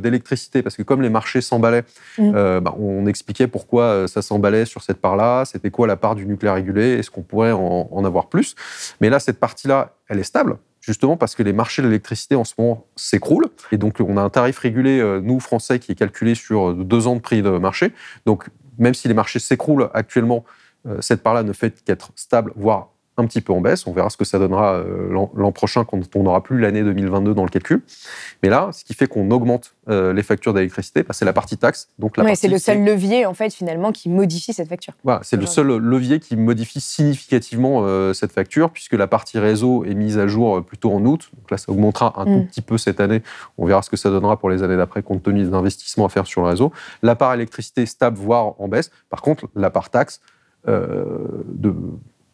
d'électricité, 0.00 0.62
parce 0.62 0.76
que 0.76 0.82
comme 0.82 1.02
les 1.02 1.10
marchés 1.10 1.40
s'emballaient, 1.40 1.84
mm. 2.18 2.60
bah, 2.60 2.74
on 2.78 3.06
expliquait 3.06 3.46
pourquoi 3.46 4.06
ça 4.08 4.22
s'emballait 4.22 4.64
sur 4.64 4.82
cette 4.82 5.00
part-là, 5.00 5.44
c'était 5.44 5.70
quoi 5.70 5.86
la 5.86 5.96
part 5.96 6.14
du 6.14 6.26
nucléaire 6.26 6.54
régulé, 6.54 6.98
est-ce 6.98 7.10
qu'on 7.10 7.22
pourrait 7.22 7.52
en, 7.52 7.88
en 7.90 8.04
avoir 8.04 8.26
plus. 8.26 8.54
Mais 9.00 9.10
là, 9.10 9.18
cette 9.18 9.38
partie-là, 9.38 9.94
elle 10.08 10.18
est 10.18 10.24
stable 10.24 10.58
justement 10.88 11.18
parce 11.18 11.34
que 11.34 11.42
les 11.42 11.52
marchés 11.52 11.82
de 11.82 11.86
l'électricité 11.86 12.34
en 12.34 12.44
ce 12.44 12.54
moment 12.58 12.86
s'écroulent. 12.96 13.50
Et 13.72 13.76
donc, 13.76 14.00
on 14.00 14.16
a 14.16 14.22
un 14.22 14.30
tarif 14.30 14.58
régulé, 14.58 14.98
euh, 15.00 15.20
nous, 15.20 15.38
Français, 15.38 15.78
qui 15.78 15.92
est 15.92 15.94
calculé 15.94 16.34
sur 16.34 16.74
deux 16.74 17.06
ans 17.06 17.14
de 17.14 17.20
prix 17.20 17.42
de 17.42 17.50
marché. 17.50 17.92
Donc, 18.24 18.48
même 18.78 18.94
si 18.94 19.06
les 19.06 19.14
marchés 19.14 19.38
s'écroulent 19.38 19.90
actuellement, 19.92 20.44
euh, 20.86 21.00
cette 21.02 21.22
part-là 21.22 21.42
ne 21.42 21.52
fait 21.52 21.84
qu'être 21.84 22.10
stable, 22.16 22.52
voire 22.56 22.88
un 23.18 23.26
petit 23.26 23.40
peu 23.40 23.52
en 23.52 23.60
baisse. 23.60 23.86
On 23.86 23.92
verra 23.92 24.10
ce 24.10 24.16
que 24.16 24.24
ça 24.24 24.38
donnera 24.38 24.74
euh, 24.74 25.10
l'an 25.34 25.52
prochain 25.52 25.84
quand 25.84 26.00
on 26.14 26.22
n'aura 26.22 26.42
plus 26.42 26.58
l'année 26.58 26.82
2022 26.82 27.34
dans 27.34 27.42
le 27.42 27.48
calcul. 27.48 27.82
Mais 28.42 28.48
là, 28.48 28.70
ce 28.72 28.84
qui 28.84 28.94
fait 28.94 29.06
qu'on 29.06 29.30
augmente 29.30 29.74
euh, 29.88 30.12
les 30.12 30.22
factures 30.22 30.54
d'électricité, 30.54 31.02
bah, 31.02 31.12
c'est 31.12 31.24
la 31.24 31.32
partie 31.32 31.56
taxe. 31.56 31.88
Donc 31.98 32.16
la 32.16 32.34
c'est 32.34 32.48
le 32.48 32.58
seul 32.58 32.84
levier 32.84 33.26
en 33.26 33.34
fait 33.34 33.52
finalement 33.52 33.92
qui 33.92 34.08
modifie 34.08 34.52
cette 34.52 34.68
facture. 34.68 34.94
Voilà, 35.04 35.20
c'est 35.22 35.36
le 35.36 35.46
seul 35.46 35.66
levier 35.66 36.20
qui 36.20 36.36
modifie 36.36 36.80
significativement 36.80 37.82
euh, 37.82 38.12
cette 38.12 38.32
facture 38.32 38.70
puisque 38.70 38.94
la 38.94 39.06
partie 39.06 39.38
réseau 39.38 39.84
est 39.84 39.94
mise 39.94 40.18
à 40.18 40.26
jour 40.26 40.64
plutôt 40.64 40.92
en 40.92 41.04
août. 41.04 41.30
Donc 41.36 41.50
là, 41.50 41.56
ça 41.56 41.70
augmentera 41.72 42.14
un 42.20 42.24
tout 42.24 42.30
mm. 42.30 42.46
petit 42.46 42.62
peu 42.62 42.78
cette 42.78 43.00
année. 43.00 43.22
On 43.56 43.66
verra 43.66 43.82
ce 43.82 43.90
que 43.90 43.96
ça 43.96 44.10
donnera 44.10 44.38
pour 44.38 44.50
les 44.50 44.62
années 44.62 44.76
d'après 44.76 45.02
compte 45.02 45.22
tenu 45.22 45.42
des 45.42 45.54
investissements 45.54 46.06
à 46.06 46.08
faire 46.08 46.26
sur 46.26 46.42
le 46.42 46.48
réseau. 46.48 46.72
La 47.02 47.16
part 47.16 47.34
électricité 47.34 47.84
stable 47.86 48.16
voire 48.16 48.60
en 48.60 48.68
baisse. 48.68 48.90
Par 49.10 49.22
contre, 49.22 49.48
la 49.54 49.70
part 49.70 49.90
taxe 49.90 50.20
de 50.66 51.72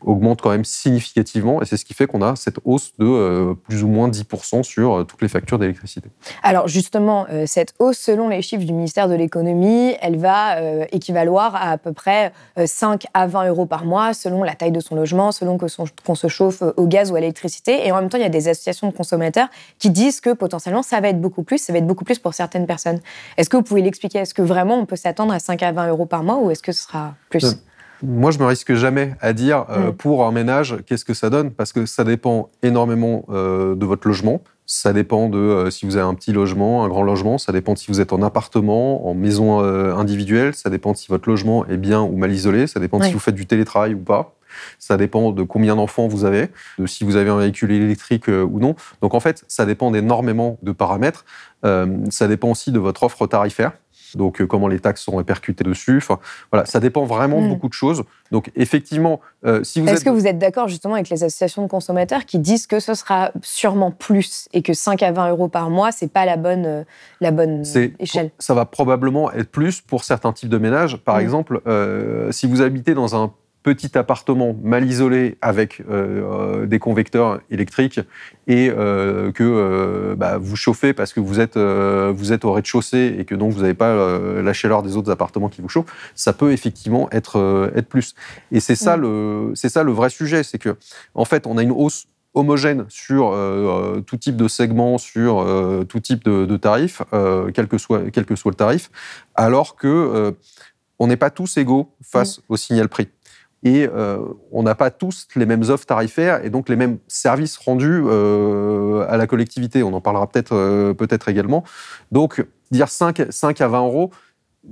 augmente 0.04 0.40
quand 0.40 0.50
même 0.50 0.64
significativement 0.64 1.62
et 1.62 1.64
c'est 1.64 1.76
ce 1.76 1.84
qui 1.84 1.94
fait 1.94 2.06
qu'on 2.06 2.22
a 2.22 2.36
cette 2.36 2.58
hausse 2.64 2.92
de 2.98 3.06
euh, 3.06 3.54
plus 3.54 3.82
ou 3.82 3.88
moins 3.88 4.08
10% 4.08 4.62
sur 4.62 4.94
euh, 4.94 5.04
toutes 5.04 5.22
les 5.22 5.28
factures 5.28 5.58
d'électricité. 5.58 6.08
Alors 6.42 6.68
justement, 6.68 7.26
euh, 7.30 7.44
cette 7.46 7.74
hausse, 7.78 7.98
selon 7.98 8.28
les 8.28 8.42
chiffres 8.42 8.64
du 8.64 8.72
ministère 8.72 9.08
de 9.08 9.14
l'économie, 9.14 9.94
elle 10.00 10.18
va 10.18 10.56
équivaloir 10.92 11.54
à 11.54 11.74
à 11.74 11.78
peu 11.78 11.92
près 11.92 12.32
5 12.64 13.06
à 13.14 13.26
20 13.26 13.48
euros 13.48 13.66
par 13.66 13.84
mois 13.84 14.14
selon 14.14 14.42
la 14.44 14.54
taille 14.54 14.70
de 14.70 14.80
son 14.80 14.94
logement, 14.94 15.32
selon 15.32 15.58
qu'on 15.58 16.14
se 16.14 16.28
chauffe 16.28 16.62
au 16.76 16.86
gaz 16.86 17.10
ou 17.10 17.16
à 17.16 17.20
l'électricité. 17.20 17.86
Et 17.86 17.90
en 17.90 18.00
même 18.00 18.08
temps, 18.08 18.18
il 18.18 18.22
y 18.22 18.26
a 18.26 18.28
des 18.28 18.48
associations 18.48 18.88
de 18.88 18.92
consommateurs 18.92 19.48
qui 19.78 19.90
disent 19.90 20.20
que 20.20 20.30
potentiellement, 20.30 20.82
ça 20.82 21.00
va 21.00 21.08
être 21.08 21.20
beaucoup 21.20 21.42
plus, 21.42 21.58
ça 21.58 21.72
va 21.72 21.78
être 21.78 21.86
beaucoup 21.86 22.04
plus 22.04 22.18
pour 22.18 22.34
certaines 22.34 22.66
personnes. 22.66 23.00
Est-ce 23.36 23.50
que 23.50 23.56
vous 23.56 23.62
pouvez 23.62 23.82
l'expliquer? 23.82 24.20
Est-ce 24.20 24.34
que 24.34 24.42
vraiment 24.42 24.78
on 24.78 24.86
peut 24.86 24.96
s'attendre 24.96 25.32
à 25.32 25.40
5 25.40 25.62
à 25.62 25.72
20 25.72 25.88
euros 25.88 26.06
par 26.06 26.22
mois 26.22 26.36
ou 26.36 26.50
est-ce 26.50 26.62
que 26.62 26.72
ce 26.72 26.82
sera 26.82 27.14
plus? 27.30 27.56
Moi, 28.04 28.30
je 28.30 28.38
me 28.38 28.44
risque 28.44 28.74
jamais 28.74 29.16
à 29.20 29.32
dire 29.32 29.64
euh, 29.70 29.90
pour 29.90 30.26
un 30.26 30.32
ménage 30.32 30.76
qu'est-ce 30.86 31.04
que 31.04 31.14
ça 31.14 31.30
donne, 31.30 31.50
parce 31.50 31.72
que 31.72 31.86
ça 31.86 32.04
dépend 32.04 32.50
énormément 32.62 33.24
euh, 33.30 33.74
de 33.74 33.86
votre 33.86 34.06
logement. 34.06 34.42
Ça 34.66 34.92
dépend 34.92 35.28
de 35.28 35.38
euh, 35.38 35.70
si 35.70 35.86
vous 35.86 35.96
avez 35.96 36.06
un 36.06 36.14
petit 36.14 36.32
logement, 36.32 36.84
un 36.84 36.88
grand 36.88 37.02
logement. 37.02 37.38
Ça 37.38 37.52
dépend 37.52 37.72
de 37.72 37.78
si 37.78 37.88
vous 37.88 38.00
êtes 38.00 38.12
en 38.12 38.22
appartement, 38.22 39.08
en 39.08 39.14
maison 39.14 39.60
individuelle. 39.60 40.54
Ça 40.54 40.70
dépend 40.70 40.92
de 40.92 40.96
si 40.96 41.08
votre 41.08 41.28
logement 41.28 41.66
est 41.66 41.76
bien 41.76 42.02
ou 42.02 42.16
mal 42.16 42.32
isolé. 42.32 42.66
Ça 42.66 42.80
dépend 42.80 42.98
de 42.98 43.04
si 43.04 43.12
vous 43.12 43.18
faites 43.18 43.34
du 43.34 43.46
télétravail 43.46 43.94
ou 43.94 44.00
pas. 44.00 44.34
Ça 44.78 44.96
dépend 44.96 45.32
de 45.32 45.42
combien 45.42 45.74
d'enfants 45.74 46.06
vous 46.06 46.24
avez, 46.24 46.48
de 46.78 46.86
si 46.86 47.02
vous 47.02 47.16
avez 47.16 47.28
un 47.28 47.38
véhicule 47.38 47.72
électrique 47.72 48.28
ou 48.28 48.60
non. 48.60 48.76
Donc 49.02 49.14
en 49.14 49.20
fait, 49.20 49.44
ça 49.48 49.66
dépend 49.66 49.90
d'énormément 49.90 50.58
de 50.62 50.70
paramètres. 50.72 51.24
ça 51.62 52.28
dépend 52.28 52.50
aussi 52.50 52.70
de 52.70 52.78
votre 52.78 53.02
offre 53.02 53.26
tarifaire 53.26 53.72
donc 54.16 54.40
euh, 54.40 54.46
comment 54.46 54.68
les 54.68 54.80
taxes 54.80 55.02
sont 55.02 55.16
répercutées 55.16 55.64
dessus. 55.64 55.98
Enfin, 55.98 56.18
voilà, 56.50 56.66
ça 56.66 56.80
dépend 56.80 57.04
vraiment 57.04 57.40
de 57.40 57.46
hmm. 57.46 57.50
beaucoup 57.50 57.68
de 57.68 57.74
choses. 57.74 58.04
Donc 58.30 58.50
effectivement, 58.56 59.20
euh, 59.44 59.62
si 59.64 59.80
vous 59.80 59.88
est-ce 59.88 60.04
que 60.04 60.10
vous 60.10 60.26
êtes 60.26 60.38
d'accord 60.38 60.68
justement 60.68 60.94
avec 60.94 61.08
les 61.08 61.24
associations 61.24 61.62
de 61.62 61.68
consommateurs 61.68 62.24
qui 62.24 62.38
disent 62.38 62.66
que 62.66 62.80
ce 62.80 62.94
sera 62.94 63.32
sûrement 63.42 63.90
plus 63.90 64.48
et 64.52 64.62
que 64.62 64.72
5 64.72 65.02
à 65.02 65.12
20 65.12 65.30
euros 65.30 65.48
par 65.48 65.70
mois, 65.70 65.92
c'est 65.92 66.12
pas 66.12 66.24
la 66.24 66.36
bonne 66.36 66.66
euh, 66.66 66.84
la 67.20 67.30
bonne 67.30 67.62
échelle? 67.98 68.30
Ça 68.38 68.54
va 68.54 68.64
probablement 68.64 69.32
être 69.32 69.50
plus 69.50 69.80
pour 69.80 70.04
certains 70.04 70.32
types 70.32 70.48
de 70.48 70.58
ménages. 70.58 70.96
Par 70.98 71.16
hmm. 71.16 71.20
exemple, 71.20 71.62
si 72.30 72.46
vous 72.46 72.62
habitez 72.62 72.94
dans 72.94 73.16
un 73.16 73.32
petit 73.64 73.96
appartement 73.96 74.54
mal 74.62 74.84
isolé 74.84 75.38
avec 75.40 75.82
euh, 75.90 76.66
des 76.66 76.78
convecteurs 76.78 77.40
électriques 77.50 77.98
et 78.46 78.70
euh, 78.70 79.32
que 79.32 79.42
euh, 79.42 80.14
bah, 80.14 80.36
vous 80.36 80.54
chauffez 80.54 80.92
parce 80.92 81.14
que 81.14 81.18
vous 81.18 81.40
êtes, 81.40 81.56
vous 81.56 82.32
êtes 82.32 82.44
au 82.44 82.52
rez-de-chaussée 82.52 83.16
et 83.18 83.24
que 83.24 83.34
donc 83.34 83.52
vous 83.52 83.62
n'avez 83.62 83.74
pas 83.74 84.18
la 84.40 84.52
chaleur 84.52 84.82
des 84.82 84.96
autres 84.96 85.10
appartements 85.10 85.48
qui 85.48 85.62
vous 85.62 85.68
chauffent, 85.68 85.92
ça 86.14 86.34
peut 86.34 86.52
effectivement 86.52 87.08
être, 87.10 87.72
être 87.74 87.88
plus. 87.88 88.14
Et 88.52 88.60
c'est 88.60 88.76
ça, 88.76 88.96
le, 88.96 89.52
c'est 89.54 89.70
ça 89.70 89.82
le 89.82 89.92
vrai 89.92 90.10
sujet, 90.10 90.42
c'est 90.42 90.58
que 90.58 90.76
en 91.14 91.24
fait, 91.24 91.46
on 91.46 91.56
a 91.56 91.62
une 91.62 91.72
hausse 91.72 92.06
homogène 92.34 92.84
sur 92.90 93.34
tout 94.06 94.18
type 94.18 94.36
de 94.36 94.46
segment, 94.46 94.98
sur 94.98 95.46
tout 95.88 96.00
type 96.00 96.22
de, 96.24 96.44
de 96.44 96.56
tarifs, 96.58 97.00
quel, 97.54 97.66
que 97.66 97.78
soit, 97.78 98.10
quel 98.12 98.26
que 98.26 98.36
soit 98.36 98.50
le 98.50 98.56
tarif, 98.56 98.90
alors 99.34 99.74
que 99.74 100.34
on 100.98 101.06
n'est 101.06 101.16
pas 101.16 101.30
tous 101.30 101.56
égaux 101.56 101.94
face 102.02 102.40
au 102.48 102.58
signal 102.58 102.88
prix 102.88 103.08
et 103.64 103.88
euh, 103.88 104.18
on 104.52 104.62
n'a 104.62 104.74
pas 104.74 104.90
tous 104.90 105.26
les 105.36 105.46
mêmes 105.46 105.62
offres 105.68 105.86
tarifaires 105.86 106.44
et 106.44 106.50
donc 106.50 106.68
les 106.68 106.76
mêmes 106.76 106.98
services 107.08 107.56
rendus 107.56 108.02
euh, 108.04 109.06
à 109.08 109.16
la 109.16 109.26
collectivité. 109.26 109.82
On 109.82 109.94
en 109.94 110.02
parlera 110.02 110.26
peut-être 110.26 110.54
euh, 110.54 110.92
peut-être 110.92 111.28
également. 111.28 111.64
Donc 112.12 112.44
dire 112.70 112.88
5, 112.88 113.22
5 113.30 113.60
à 113.62 113.68
20 113.68 113.78
euros, 113.80 114.10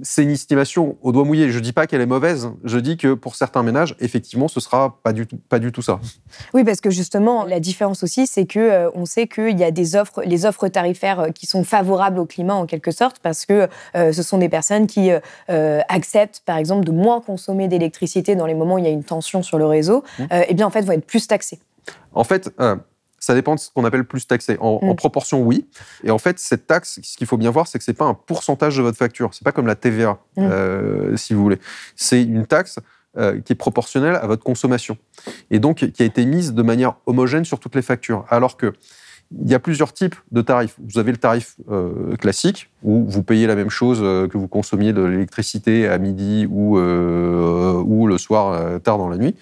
c'est 0.03 0.23
une 0.23 0.31
estimation 0.31 0.97
au 1.03 1.13
doigt 1.13 1.25
mouillé. 1.25 1.51
Je 1.51 1.59
ne 1.59 1.63
dis 1.63 1.73
pas 1.73 1.87
qu'elle 1.87 2.01
est 2.01 2.07
mauvaise. 2.07 2.51
Je 2.65 2.79
dis 2.79 2.97
que 2.97 3.15
pour 3.15 3.37
certains 3.37 3.63
ménages, 3.63 3.95
effectivement, 4.01 4.49
ce 4.49 4.61
sera 4.61 4.99
pas 5.03 5.13
du 5.13 5.27
tout, 5.27 5.39
pas 5.49 5.59
du 5.59 5.73
tout 5.73 5.83
ça. 5.83 6.01
Oui, 6.55 6.65
parce 6.65 6.81
que 6.81 6.91
justement, 6.91 7.45
la 7.45 7.61
différence 7.61 8.03
aussi, 8.03 8.27
c'est 8.27 8.47
que 8.47 8.59
euh, 8.59 8.91
on 8.95 9.05
sait 9.05 9.27
qu'il 9.27 9.59
y 9.59 9.65
a 9.65 9.71
des 9.71 9.97
offres, 9.97 10.23
les 10.25 10.47
offres 10.47 10.69
tarifaires 10.69 11.21
euh, 11.21 11.29
qui 11.31 11.47
sont 11.47 11.65
favorables 11.65 12.19
au 12.19 12.27
climat 12.27 12.55
en 12.55 12.67
quelque 12.67 12.91
sorte, 12.91 13.19
parce 13.19 13.45
que 13.45 13.69
euh, 13.95 14.13
ce 14.13 14.23
sont 14.23 14.39
des 14.39 14.49
personnes 14.49 14.87
qui 14.87 15.11
acceptent, 15.49 16.43
par 16.45 16.57
exemple, 16.57 16.85
de 16.85 16.93
moins 16.93 17.21
consommer 17.21 17.69
d'électricité 17.69 18.35
dans 18.35 18.47
les 18.47 18.55
moments 18.55 18.75
où 18.75 18.79
il 18.79 18.85
y 18.85 18.89
a 18.89 18.91
une 18.91 19.05
tension 19.05 19.43
sur 19.43 19.59
le 19.59 19.67
réseau. 19.67 20.05
Mmh. 20.19 20.23
et 20.23 20.47
eh 20.49 20.55
bien, 20.55 20.67
en 20.67 20.71
fait, 20.71 20.83
vont 20.83 20.93
être 20.93 21.07
plus 21.07 21.27
taxées. 21.27 21.59
En 22.15 22.25
fait, 22.25 22.51
ça 23.23 23.35
dépend 23.35 23.55
de 23.55 23.61
ce 23.61 23.71
qu'on 23.71 23.85
appelle 23.85 24.05
plus 24.05 24.27
taxé. 24.27 24.57
En, 24.61 24.81
mm. 24.83 24.97
proportion, 24.97 25.43
oui. 25.43 25.69
Et 26.03 26.11
en 26.11 26.19
fait, 26.19 26.41
cette 26.41 26.67
taxe, 26.67 26.99
ce 27.05 27.17
qu'il 27.17 27.29
faut 27.29 27.37
bien 27.37 27.53
voir, 27.53 27.69
c'est 27.69 27.79
que 27.79 27.85
c'est 27.85 27.93
pas 27.95 28.05
un 28.05 28.15
pourcentage 28.15 28.77
de 28.77 28.83
votre 28.83 28.99
facture. 28.99 29.31
C'est 29.33 29.45
pas 29.45 29.53
comme 29.53 29.69
la 29.69 29.77
TVA, 29.77 30.19
mm. 30.37 30.41
euh, 30.43 31.17
si 31.17 31.33
vous 31.33 31.43
voulez. 31.43 31.61
C'est 31.95 32.21
une 32.21 32.47
taxe 32.47 32.81
euh, 33.17 33.41
qui 33.41 33.53
est 33.53 33.57
proportionnelle 33.57 34.17
à 34.17 34.27
votre 34.27 34.43
consommation. 34.43 34.99
Et 35.53 35.61
donc, 35.61 35.89
qui 35.93 36.03
a 36.03 36.05
été 36.05 36.27
mise 36.27 36.53
de 36.53 36.63
manière 36.63 36.97
homogène 37.07 37.45
sur 37.45 37.61
toutes 37.61 37.77
les 37.77 37.83
factures. 37.83 38.25
Alors 38.29 38.57
que 38.57 38.73
il 39.41 39.49
y 39.51 39.55
a 39.55 39.61
plusieurs 39.61 39.95
types 39.95 40.17
de 40.33 40.43
tarifs. 40.43 40.75
Vous 40.79 40.99
avez 40.99 41.11
le 41.13 41.17
tarif 41.17 41.57
euh, 41.71 42.17
classique, 42.17 42.71
où 42.83 43.07
vous 43.09 43.23
payez 43.23 43.47
la 43.47 43.55
même 43.55 43.71
chose 43.71 44.01
que 44.01 44.37
vous 44.37 44.49
consommiez 44.49 44.93
de 44.93 45.01
l'électricité 45.01 45.89
à 45.89 45.97
midi 45.97 46.47
ou, 46.51 46.77
ou 46.77 48.07
le 48.07 48.19
soir 48.19 48.81
tard 48.83 48.99
dans 48.99 49.09
la 49.09 49.17
nuit. 49.17 49.35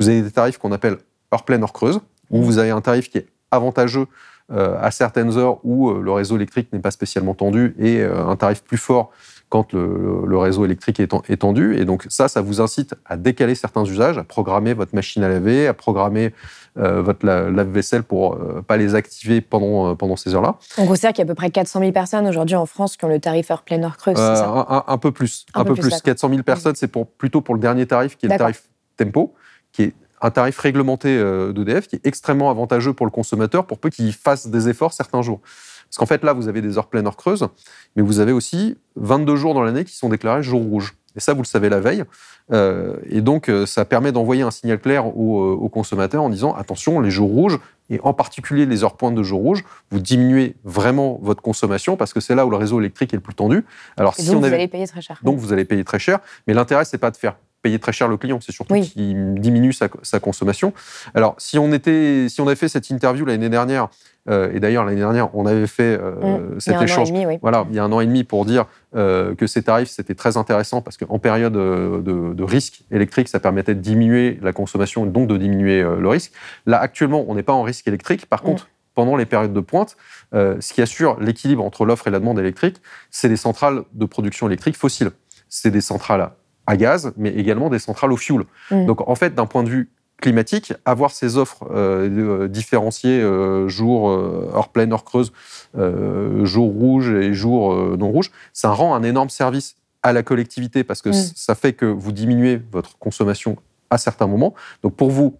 Vous 0.00 0.08
avez 0.08 0.20
des 0.20 0.32
tarifs 0.32 0.58
qu'on 0.58 0.72
appelle 0.72 0.98
heure 1.32 1.44
pleine, 1.44 1.62
heure 1.62 1.72
creuse, 1.72 2.00
où 2.30 2.42
vous 2.42 2.58
avez 2.58 2.70
un 2.70 2.80
tarif 2.80 3.10
qui 3.10 3.18
est 3.18 3.26
avantageux 3.50 4.06
euh, 4.50 4.78
à 4.80 4.90
certaines 4.90 5.36
heures 5.36 5.58
où 5.62 5.90
euh, 5.90 6.00
le 6.00 6.10
réseau 6.10 6.36
électrique 6.36 6.72
n'est 6.72 6.78
pas 6.78 6.90
spécialement 6.90 7.34
tendu 7.34 7.76
et 7.78 8.00
euh, 8.00 8.26
un 8.26 8.34
tarif 8.34 8.62
plus 8.62 8.78
fort 8.78 9.10
quand 9.50 9.74
le, 9.74 10.38
réseau 10.38 10.64
électrique 10.64 11.00
est, 11.00 11.36
tendu. 11.36 11.76
Et 11.78 11.84
donc 11.84 12.06
ça, 12.08 12.28
ça 12.28 12.40
vous 12.40 12.62
incite 12.62 12.94
à 13.04 13.18
décaler 13.18 13.54
certains 13.54 13.84
usages, 13.84 14.16
à 14.16 14.24
programmer 14.24 14.72
votre 14.72 14.94
machine 14.94 15.22
à 15.22 15.28
laver, 15.28 15.66
à 15.66 15.72
programmer 15.72 16.34
votre 16.76 17.24
lave-vaisselle 17.24 18.02
pour 18.02 18.38
ne 18.38 18.60
pas 18.60 18.76
les 18.76 18.94
activer 18.94 19.40
pendant, 19.40 19.96
pendant 19.96 20.16
ces 20.16 20.34
heures-là. 20.34 20.56
On 20.76 20.86
considère 20.86 21.14
qu'il 21.14 21.20
y 21.20 21.22
a 21.22 21.24
à 21.24 21.28
peu 21.28 21.34
près 21.34 21.48
400 21.48 21.80
000 21.80 21.92
personnes 21.92 22.26
aujourd'hui 22.26 22.56
en 22.56 22.66
France 22.66 22.98
qui 22.98 23.06
ont 23.06 23.08
le 23.08 23.20
tarif 23.20 23.50
heure 23.50 23.62
pleine, 23.62 23.84
heure 23.84 23.96
creuse, 23.96 24.16
ça? 24.16 24.84
Un, 24.86 24.98
peu 24.98 25.12
plus. 25.12 25.46
Un, 25.54 25.64
peu, 25.64 25.74
plus. 25.74 25.98
400 25.98 26.28
000 26.28 26.42
personnes, 26.42 26.74
c'est 26.74 26.88
pour, 26.88 27.06
plutôt 27.06 27.40
pour 27.40 27.54
le 27.54 27.60
dernier 27.60 27.86
tarif, 27.86 28.18
qui 28.18 28.26
est 28.26 28.28
le 28.28 28.36
tarif 28.36 28.64
tempo, 28.98 29.32
qui 29.72 29.84
est 29.84 29.94
un 30.20 30.30
tarif 30.30 30.58
réglementé 30.58 31.16
euh, 31.16 31.52
d'EDF 31.52 31.88
qui 31.88 31.96
est 31.96 32.06
extrêmement 32.06 32.50
avantageux 32.50 32.92
pour 32.92 33.06
le 33.06 33.10
consommateur 33.10 33.66
pour 33.66 33.78
peu 33.78 33.90
qu'il 33.90 34.12
fasse 34.12 34.46
des 34.48 34.68
efforts 34.68 34.92
certains 34.92 35.22
jours. 35.22 35.40
Parce 35.88 35.96
qu'en 35.96 36.06
fait, 36.06 36.22
là, 36.22 36.32
vous 36.34 36.48
avez 36.48 36.60
des 36.60 36.76
heures 36.76 36.88
pleines, 36.88 37.06
heures 37.06 37.16
creuses, 37.16 37.48
mais 37.96 38.02
vous 38.02 38.20
avez 38.20 38.32
aussi 38.32 38.76
22 38.96 39.36
jours 39.36 39.54
dans 39.54 39.62
l'année 39.62 39.84
qui 39.84 39.96
sont 39.96 40.08
déclarés 40.08 40.42
jour 40.42 40.62
rouge. 40.62 40.94
Et 41.16 41.20
ça, 41.20 41.32
vous 41.32 41.42
le 41.42 41.46
savez 41.46 41.68
la 41.68 41.80
veille. 41.80 42.04
Euh, 42.52 42.96
et 43.08 43.22
donc, 43.22 43.48
euh, 43.48 43.66
ça 43.66 43.84
permet 43.84 44.12
d'envoyer 44.12 44.42
un 44.42 44.50
signal 44.50 44.78
clair 44.78 45.06
aux, 45.06 45.68
consommateurs 45.68 46.22
en 46.22 46.28
disant 46.28 46.54
attention, 46.54 47.00
les 47.00 47.10
jours 47.10 47.30
rouges, 47.30 47.58
et 47.90 47.98
en 48.02 48.12
particulier 48.12 48.66
les 48.66 48.84
heures 48.84 48.96
pointes 48.96 49.14
de 49.14 49.22
jour 49.22 49.40
rouge, 49.40 49.64
vous 49.90 49.98
diminuez 49.98 50.54
vraiment 50.62 51.18
votre 51.22 51.42
consommation 51.42 51.96
parce 51.96 52.12
que 52.12 52.20
c'est 52.20 52.34
là 52.34 52.46
où 52.46 52.50
le 52.50 52.56
réseau 52.56 52.80
électrique 52.80 53.14
est 53.14 53.16
le 53.16 53.22
plus 53.22 53.34
tendu. 53.34 53.64
Alors, 53.96 54.14
si 54.14 54.26
donc, 54.30 54.44
vous 54.44 54.52
allez 54.52 54.68
payer 54.68 54.86
très 54.86 55.00
cher. 55.00 55.18
Donc, 55.22 55.38
vous 55.38 55.52
allez 55.52 55.64
payer 55.64 55.84
très 55.84 55.98
cher. 55.98 56.20
Mais 56.46 56.54
l'intérêt, 56.54 56.84
c'est 56.84 56.98
pas 56.98 57.10
de 57.10 57.16
faire 57.16 57.36
payer 57.62 57.78
très 57.78 57.92
cher 57.92 58.08
le 58.08 58.16
client, 58.16 58.38
c'est 58.40 58.52
surtout 58.52 58.74
qu'il 58.74 59.34
diminue 59.40 59.72
sa, 59.72 59.88
consommation. 60.20 60.72
Alors, 61.14 61.34
si 61.38 61.58
on, 61.58 61.72
était, 61.72 62.26
si 62.28 62.40
on 62.40 62.46
avait 62.46 62.56
fait 62.56 62.68
cette 62.68 62.90
interview 62.90 63.24
l'année 63.24 63.48
dernière, 63.48 63.88
euh, 64.28 64.52
et 64.52 64.60
d'ailleurs 64.60 64.84
l'année 64.84 65.00
dernière, 65.00 65.34
on 65.34 65.46
avait 65.46 65.66
fait 65.66 65.98
euh, 66.00 66.54
mmh. 66.54 66.60
cet 66.60 66.82
échange, 66.82 67.10
voilà, 67.40 67.66
il 67.70 67.76
y 67.76 67.78
a 67.78 67.84
un 67.84 67.92
an 67.92 68.00
et 68.00 68.06
demi 68.06 68.24
pour 68.24 68.44
dire 68.44 68.66
euh, 68.94 69.34
que 69.34 69.46
ces 69.46 69.62
tarifs, 69.62 69.88
c'était 69.88 70.14
très 70.14 70.36
intéressant 70.36 70.82
parce 70.82 70.96
qu'en 70.96 71.18
période 71.18 71.54
de, 71.54 72.42
risque 72.42 72.82
électrique, 72.90 73.28
ça 73.28 73.40
permettait 73.40 73.74
de 73.74 73.80
diminuer 73.80 74.38
la 74.42 74.52
consommation 74.52 75.06
et 75.06 75.08
donc 75.08 75.28
de 75.28 75.36
diminuer 75.36 75.82
le 75.82 76.08
risque. 76.08 76.32
Là, 76.66 76.78
actuellement, 76.78 77.24
on 77.28 77.34
n'est 77.34 77.42
pas 77.42 77.52
en 77.52 77.62
risque 77.62 77.86
électrique. 77.88 78.26
Par 78.26 78.42
mmh. 78.42 78.46
contre, 78.46 78.68
pendant 78.94 79.16
les 79.16 79.26
périodes 79.26 79.52
de 79.52 79.60
pointe, 79.60 79.96
ce 80.32 80.72
qui 80.72 80.82
assure 80.82 81.20
l'équilibre 81.20 81.64
entre 81.64 81.84
l'offre 81.84 82.08
et 82.08 82.10
la 82.10 82.20
demande 82.20 82.38
électrique, 82.38 82.80
c'est 83.10 83.28
les 83.28 83.36
centrales 83.36 83.82
de 83.92 84.04
production 84.06 84.46
électrique 84.46 84.76
fossiles. 84.76 85.10
C'est 85.48 85.70
des 85.70 85.80
centrales 85.80 86.30
à 86.68 86.76
gaz, 86.76 87.12
mais 87.16 87.30
également 87.30 87.70
des 87.70 87.78
centrales 87.78 88.12
au 88.12 88.16
fioul. 88.16 88.44
Mm. 88.70 88.86
Donc 88.86 89.08
en 89.08 89.14
fait, 89.14 89.34
d'un 89.34 89.46
point 89.46 89.64
de 89.64 89.70
vue 89.70 89.90
climatique, 90.20 90.74
avoir 90.84 91.12
ces 91.12 91.36
offres 91.36 91.66
euh, 91.70 92.08
euh, 92.42 92.48
différenciées 92.48 93.20
euh, 93.20 93.68
jour 93.68 94.10
heure 94.10 94.68
pleine, 94.68 94.92
heure 94.92 95.04
creuse, 95.04 95.32
jour 95.74 96.70
rouge 96.70 97.10
et 97.10 97.32
jour 97.32 97.74
non 97.96 98.10
rouge, 98.10 98.30
ça 98.52 98.70
rend 98.70 98.94
un 98.94 99.02
énorme 99.02 99.30
service 99.30 99.76
à 100.02 100.12
la 100.12 100.22
collectivité 100.22 100.84
parce 100.84 101.02
que 101.02 101.08
mm. 101.08 101.32
ça 101.34 101.54
fait 101.54 101.72
que 101.72 101.86
vous 101.86 102.12
diminuez 102.12 102.60
votre 102.70 102.98
consommation 102.98 103.56
à 103.90 103.96
certains 103.96 104.26
moments. 104.26 104.54
Donc 104.82 104.94
pour 104.94 105.10
vous, 105.10 105.36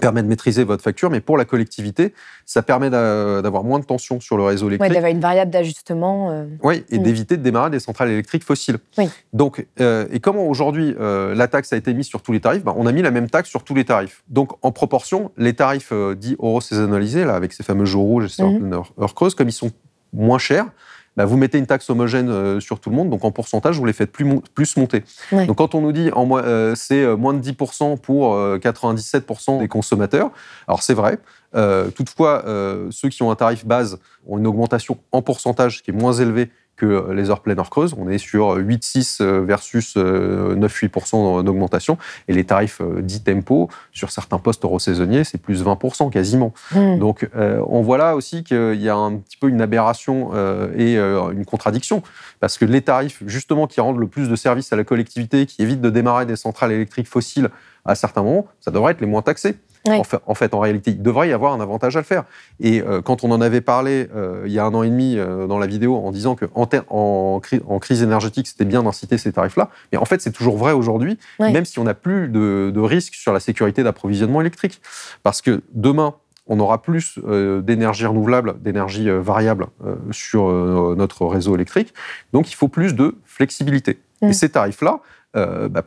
permet 0.00 0.22
de 0.22 0.28
maîtriser 0.28 0.64
votre 0.64 0.82
facture, 0.82 1.10
mais 1.10 1.20
pour 1.20 1.36
la 1.36 1.44
collectivité, 1.44 2.14
ça 2.46 2.62
permet 2.62 2.90
d'avoir 2.90 3.64
moins 3.64 3.78
de 3.78 3.84
tension 3.84 4.20
sur 4.20 4.36
le 4.36 4.42
réseau 4.42 4.68
électrique. 4.68 4.90
Oui, 4.90 4.94
d'avoir 4.94 5.12
une 5.12 5.20
variable 5.20 5.50
d'ajustement. 5.50 6.30
Euh, 6.30 6.46
oui, 6.62 6.84
et 6.90 6.98
mm. 6.98 7.02
d'éviter 7.02 7.36
de 7.36 7.42
démarrer 7.42 7.70
des 7.70 7.80
centrales 7.80 8.10
électriques 8.10 8.44
fossiles. 8.44 8.78
Oui. 8.98 9.08
Donc, 9.32 9.66
euh, 9.80 10.06
et 10.10 10.20
comment 10.20 10.46
aujourd'hui 10.46 10.94
euh, 10.98 11.34
la 11.34 11.48
taxe 11.48 11.72
a 11.72 11.76
été 11.76 11.94
mise 11.94 12.06
sur 12.06 12.22
tous 12.22 12.32
les 12.32 12.40
tarifs? 12.40 12.64
Ben, 12.64 12.74
On 12.76 12.86
a 12.86 12.92
mis 12.92 13.02
la 13.02 13.10
même 13.10 13.30
taxe 13.30 13.48
sur 13.48 13.64
tous 13.64 13.74
les 13.74 13.84
tarifs. 13.84 14.22
Donc, 14.28 14.52
en 14.62 14.72
proportion, 14.72 15.30
les 15.36 15.54
tarifs 15.54 15.92
dits 16.16 16.36
euro-saisonnalisés, 16.38 17.24
là, 17.24 17.34
avec 17.34 17.52
ces 17.52 17.62
fameux 17.62 17.84
jours 17.84 18.04
rouges 18.04 18.24
et 18.26 18.28
ces 18.28 18.42
mm 18.42 18.72
heures 18.72 19.14
creuses, 19.14 19.34
comme 19.34 19.48
ils 19.48 19.52
sont 19.52 19.70
moins 20.12 20.38
chers, 20.38 20.66
bah, 21.16 21.24
vous 21.24 21.36
mettez 21.36 21.58
une 21.58 21.66
taxe 21.66 21.88
homogène 21.90 22.28
euh, 22.28 22.60
sur 22.60 22.80
tout 22.80 22.90
le 22.90 22.96
monde, 22.96 23.10
donc 23.10 23.24
en 23.24 23.30
pourcentage, 23.30 23.78
vous 23.78 23.84
les 23.84 23.92
faites 23.92 24.10
plus, 24.10 24.40
plus 24.54 24.76
monter. 24.76 25.04
Donc 25.32 25.56
quand 25.56 25.74
on 25.74 25.80
nous 25.80 25.92
dit 25.92 26.10
en, 26.12 26.28
euh, 26.32 26.74
c'est 26.74 27.02
euh, 27.02 27.16
moins 27.16 27.34
de 27.34 27.40
10% 27.40 27.98
pour 27.98 28.36
97% 28.36 29.60
des 29.60 29.68
consommateurs, 29.68 30.30
alors 30.66 30.82
c'est 30.82 30.94
vrai. 30.94 31.18
toutefois, 31.94 32.44
ceux 32.90 33.08
qui 33.08 33.22
ont 33.22 33.30
un 33.30 33.36
tarif 33.36 33.64
base 33.64 33.98
ont 34.26 34.38
une 34.38 34.46
augmentation 34.46 34.98
en 35.12 35.22
pourcentage 35.22 35.82
qui 35.82 35.90
est 35.90 35.94
moins 35.94 36.12
élevée 36.12 36.50
que 36.76 37.10
les 37.12 37.30
heures 37.30 37.40
pleines 37.40 37.58
heures 37.58 37.70
creuses. 37.70 37.94
On 37.98 38.08
est 38.08 38.18
sur 38.18 38.56
8-6 38.58 39.22
versus 39.44 39.96
9-8% 39.96 41.42
d'augmentation. 41.42 41.98
Et 42.28 42.32
les 42.32 42.44
tarifs 42.44 42.80
dits 43.00 43.22
tempo, 43.22 43.68
sur 43.92 44.10
certains 44.10 44.38
postes 44.38 44.64
euro-saisonniers, 44.64 45.24
c'est 45.24 45.38
plus 45.38 45.64
20% 45.64 46.10
quasiment. 46.10 46.52
Hmm. 46.72 46.98
Donc 46.98 47.28
on 47.34 47.82
voit 47.82 47.98
là 47.98 48.16
aussi 48.16 48.44
qu'il 48.44 48.80
y 48.80 48.88
a 48.88 48.96
un 48.96 49.16
petit 49.16 49.36
peu 49.36 49.48
une 49.48 49.60
aberration 49.60 50.32
et 50.76 50.96
une 50.96 51.44
contradiction. 51.44 52.02
Parce 52.40 52.58
que 52.58 52.64
les 52.64 52.82
tarifs, 52.82 53.22
justement, 53.26 53.66
qui 53.66 53.80
rendent 53.80 53.98
le 53.98 54.08
plus 54.08 54.28
de 54.28 54.36
services 54.36 54.72
à 54.72 54.76
la 54.76 54.84
collectivité, 54.84 55.46
qui 55.46 55.62
évitent 55.62 55.80
de 55.80 55.90
démarrer 55.90 56.26
des 56.26 56.36
centrales 56.36 56.72
électriques 56.72 57.08
fossiles 57.08 57.50
à 57.84 57.94
certains 57.94 58.22
moments, 58.22 58.46
ça 58.60 58.70
devrait 58.70 58.92
être 58.92 59.00
les 59.00 59.06
moins 59.06 59.22
taxés. 59.22 59.56
En, 59.86 60.34
fait, 60.34 60.54
en, 60.54 60.60
réalité, 60.60 60.92
il 60.92 61.02
devrait 61.02 61.28
y 61.28 61.32
avoir 61.32 61.52
un 61.52 61.60
avantage 61.60 61.96
à 61.96 62.00
le 62.00 62.04
faire. 62.04 62.24
Et 62.58 62.80
euh, 62.80 63.02
quand 63.02 63.22
on 63.22 63.30
en 63.30 63.40
avait 63.42 63.60
parlé 63.60 64.08
euh, 64.16 64.44
il 64.46 64.52
y 64.52 64.58
a 64.58 64.64
un 64.64 64.72
an 64.72 64.82
et 64.82 64.88
demi 64.88 65.16
euh, 65.18 65.46
dans 65.46 65.58
la 65.58 65.66
vidéo 65.66 65.96
en 65.96 66.10
disant 66.10 66.36
que 66.36 66.46
en, 66.54 66.66
en, 66.88 67.40
crise 67.80 68.02
énergétique, 68.02 68.46
c'était 68.46 68.64
bien 68.64 68.82
d'inciter 68.82 69.18
ces 69.18 69.32
tarifs-là, 69.32 69.68
mais 69.92 69.98
en 69.98 70.06
fait, 70.06 70.22
c'est 70.22 70.32
toujours 70.32 70.56
vrai 70.56 70.72
aujourd'hui, 70.72 71.18
même 71.38 71.66
si 71.66 71.78
on 71.78 71.84
n'a 71.84 71.94
plus 71.94 72.28
de, 72.28 72.72
de 72.74 72.80
risque 72.80 73.14
sur 73.14 73.32
la 73.32 73.40
sécurité 73.40 73.82
d'approvisionnement 73.82 74.40
électrique. 74.40 74.80
Parce 75.22 75.42
que 75.42 75.62
demain, 75.74 76.14
on 76.46 76.60
aura 76.60 76.80
plus 76.82 77.18
d'énergie 77.62 78.06
renouvelable, 78.06 78.60
d'énergie 78.60 79.08
variable 79.10 79.66
sur 80.10 80.50
notre 80.96 81.26
réseau 81.26 81.54
électrique. 81.54 81.94
Donc, 82.32 82.50
il 82.50 82.54
faut 82.54 82.68
plus 82.68 82.94
de 82.94 83.16
flexibilité. 83.24 83.98
Et 84.22 84.32
ces 84.32 84.50
tarifs-là, 84.50 85.00
euh, 85.36 85.68
bah, 85.68 85.82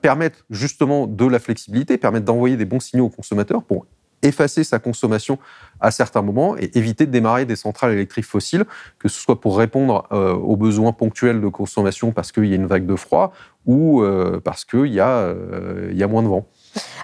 justement 0.49 1.07
de 1.07 1.25
la 1.25 1.39
flexibilité, 1.39 1.97
permettent 1.97 2.25
d'envoyer 2.25 2.57
des 2.57 2.65
bons 2.65 2.79
signaux 2.79 3.05
aux 3.05 3.09
consommateurs 3.09 3.63
pour 3.63 3.85
effacer 4.23 4.63
sa 4.63 4.79
consommation 4.79 5.37
à 5.79 5.91
certains 5.91 6.23
moments 6.23 6.57
et 6.57 6.71
éviter 6.75 7.05
de 7.05 7.11
démarrer 7.11 7.45
des 7.45 7.55
centrales 7.55 7.91
électriques 7.91 8.25
fossiles, 8.25 8.65
que 8.97 9.09
ce 9.09 9.19
soit 9.19 9.39
pour 9.39 9.57
répondre 9.57 10.07
euh, 10.11 10.33
aux 10.33 10.55
besoins 10.55 10.91
ponctuels 10.91 11.39
de 11.39 11.47
consommation 11.47 12.11
parce 12.11 12.31
qu'il 12.31 12.45
y 12.45 12.53
a 12.53 12.55
une 12.55 12.65
vague 12.65 12.87
de 12.87 12.95
froid 12.95 13.31
ou 13.65 14.01
euh, 14.01 14.41
parce 14.43 14.65
qu'il 14.65 14.87
y, 14.87 14.95
y, 14.95 14.99
a 14.99 16.07
moins 16.07 16.23
de 16.23 16.27
vent. 16.27 16.47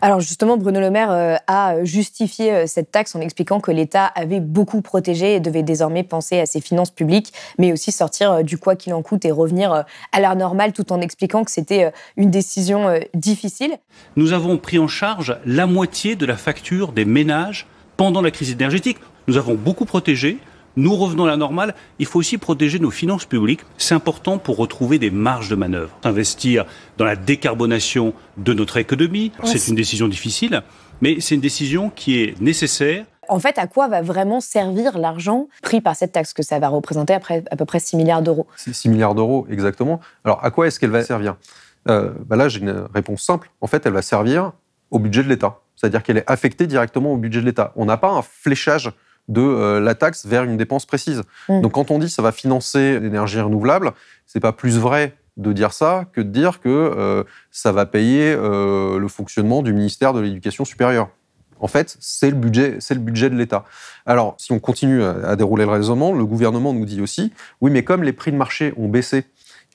Alors 0.01 0.19
justement, 0.19 0.57
Bruno 0.57 0.79
Le 0.79 0.89
Maire 0.89 1.11
euh, 1.11 1.35
a 1.47 1.83
justifié 1.83 2.51
euh, 2.51 2.63
cette 2.67 2.91
taxe 2.91 3.15
en 3.15 3.21
expliquant 3.21 3.59
que 3.59 3.71
l'État 3.71 4.05
avait 4.05 4.39
beaucoup 4.39 4.81
protégé 4.81 5.35
et 5.35 5.39
devait 5.39 5.63
désormais 5.63 6.03
penser 6.03 6.39
à 6.39 6.45
ses 6.45 6.61
finances 6.61 6.91
publiques, 6.91 7.33
mais 7.57 7.71
aussi 7.71 7.91
sortir 7.91 8.31
euh, 8.31 8.43
du 8.43 8.57
quoi 8.57 8.75
qu'il 8.75 8.93
en 8.93 9.01
coûte 9.01 9.25
et 9.25 9.31
revenir 9.31 9.85
à 10.11 10.19
l'heure 10.19 10.35
normale, 10.35 10.73
tout 10.73 10.91
en 10.91 11.01
expliquant 11.01 11.43
que 11.43 11.51
c'était 11.51 11.91
une 12.17 12.31
décision 12.31 12.99
difficile. 13.13 13.77
Nous 14.15 14.33
avons 14.33 14.57
pris 14.57 14.79
en 14.79 14.87
charge 14.87 15.37
la 15.45 15.67
moitié 15.67 16.15
de 16.15 16.25
la 16.25 16.37
facture 16.37 16.91
des 16.91 17.05
ménages 17.05 17.67
pendant 17.97 18.21
la 18.21 18.31
crise 18.31 18.51
énergétique. 18.51 18.97
Nous 19.27 19.37
avons 19.37 19.55
beaucoup 19.55 19.85
protégé. 19.85 20.37
Nous 20.75 20.95
revenons 20.95 21.25
à 21.25 21.27
la 21.27 21.37
normale. 21.37 21.75
Il 21.99 22.07
faut 22.07 22.19
aussi 22.19 22.37
protéger 22.37 22.79
nos 22.79 22.89
finances 22.89 23.25
publiques. 23.25 23.61
C'est 23.77 23.93
important 23.93 24.39
pour 24.39 24.57
retrouver 24.57 24.97
des 24.97 25.11
marges 25.11 25.49
de 25.49 25.55
manœuvre. 25.55 25.91
Investir 26.03 26.65
dans 26.97 27.05
la 27.05 27.15
décarbonation 27.15 28.13
de 28.37 28.53
notre 28.53 28.77
économie, 28.77 29.31
c'est 29.43 29.67
une 29.67 29.75
décision 29.75 30.07
difficile, 30.07 30.63
mais 31.01 31.19
c'est 31.19 31.35
une 31.35 31.41
décision 31.41 31.91
qui 31.91 32.21
est 32.21 32.41
nécessaire. 32.41 33.05
En 33.29 33.39
fait, 33.39 33.57
à 33.57 33.67
quoi 33.67 33.87
va 33.87 34.01
vraiment 34.01 34.41
servir 34.41 34.97
l'argent 34.97 35.47
pris 35.61 35.79
par 35.79 35.95
cette 35.95 36.11
taxe 36.11 36.33
que 36.33 36.43
ça 36.43 36.59
va 36.59 36.67
représenter 36.69 37.13
après 37.13 37.43
à 37.51 37.55
peu 37.55 37.65
près 37.65 37.79
6 37.79 37.95
milliards 37.95 38.21
d'euros? 38.21 38.47
6 38.57 38.89
milliards 38.89 39.15
d'euros, 39.15 39.45
exactement. 39.49 40.01
Alors, 40.25 40.43
à 40.43 40.51
quoi 40.51 40.67
est-ce 40.67 40.79
qu'elle 40.79 40.89
va 40.89 41.03
servir? 41.03 41.35
Euh, 41.87 42.11
bah 42.25 42.35
Là, 42.35 42.49
j'ai 42.49 42.59
une 42.59 42.85
réponse 42.93 43.21
simple. 43.21 43.51
En 43.61 43.67
fait, 43.67 43.85
elle 43.85 43.93
va 43.93 44.01
servir 44.01 44.51
au 44.91 44.99
budget 44.99 45.23
de 45.23 45.29
l'État. 45.29 45.59
C'est-à-dire 45.75 46.03
qu'elle 46.03 46.17
est 46.17 46.29
affectée 46.29 46.67
directement 46.67 47.13
au 47.13 47.17
budget 47.17 47.41
de 47.41 47.45
l'État. 47.45 47.73
On 47.75 47.85
n'a 47.85 47.97
pas 47.97 48.09
un 48.09 48.21
fléchage 48.21 48.91
de 49.27 49.41
euh, 49.41 49.79
la 49.79 49.95
taxe 49.95 50.25
vers 50.25 50.43
une 50.43 50.57
dépense 50.57 50.85
précise. 50.85 51.21
Mm. 51.49 51.61
Donc 51.61 51.73
quand 51.73 51.91
on 51.91 51.99
dit 51.99 52.09
ça 52.09 52.21
va 52.21 52.31
financer 52.31 52.99
l'énergie 52.99 53.39
renouvelable, 53.39 53.91
c'est 54.25 54.39
pas 54.39 54.51
plus 54.51 54.77
vrai 54.77 55.15
de 55.37 55.51
dire 55.53 55.73
ça 55.73 56.05
que 56.13 56.21
de 56.21 56.29
dire 56.29 56.59
que 56.59 56.69
euh, 56.69 57.23
ça 57.51 57.71
va 57.71 57.85
payer 57.85 58.35
euh, 58.37 58.99
le 58.99 59.07
fonctionnement 59.07 59.63
du 59.63 59.73
ministère 59.73 60.13
de 60.13 60.19
l'Éducation 60.19 60.65
supérieure. 60.65 61.09
En 61.59 61.67
fait, 61.67 61.95
c'est 62.01 62.29
le 62.29 62.35
budget, 62.35 62.75
c'est 62.79 62.93
le 62.93 62.99
budget 62.99 63.29
de 63.29 63.35
l'État. 63.35 63.63
Alors, 64.05 64.35
si 64.37 64.51
on 64.51 64.59
continue 64.59 65.01
à, 65.01 65.37
dérouler 65.37 65.63
le 65.63 65.71
raisonnement, 65.71 66.11
le 66.11 66.25
gouvernement 66.25 66.73
nous 66.73 66.85
dit 66.85 66.99
aussi, 66.99 67.31
oui, 67.61 67.71
mais 67.71 67.85
comme 67.85 68.03
les 68.03 68.11
prix 68.11 68.33
de 68.33 68.37
marché 68.37 68.73
ont 68.75 68.89
baissé 68.89 69.23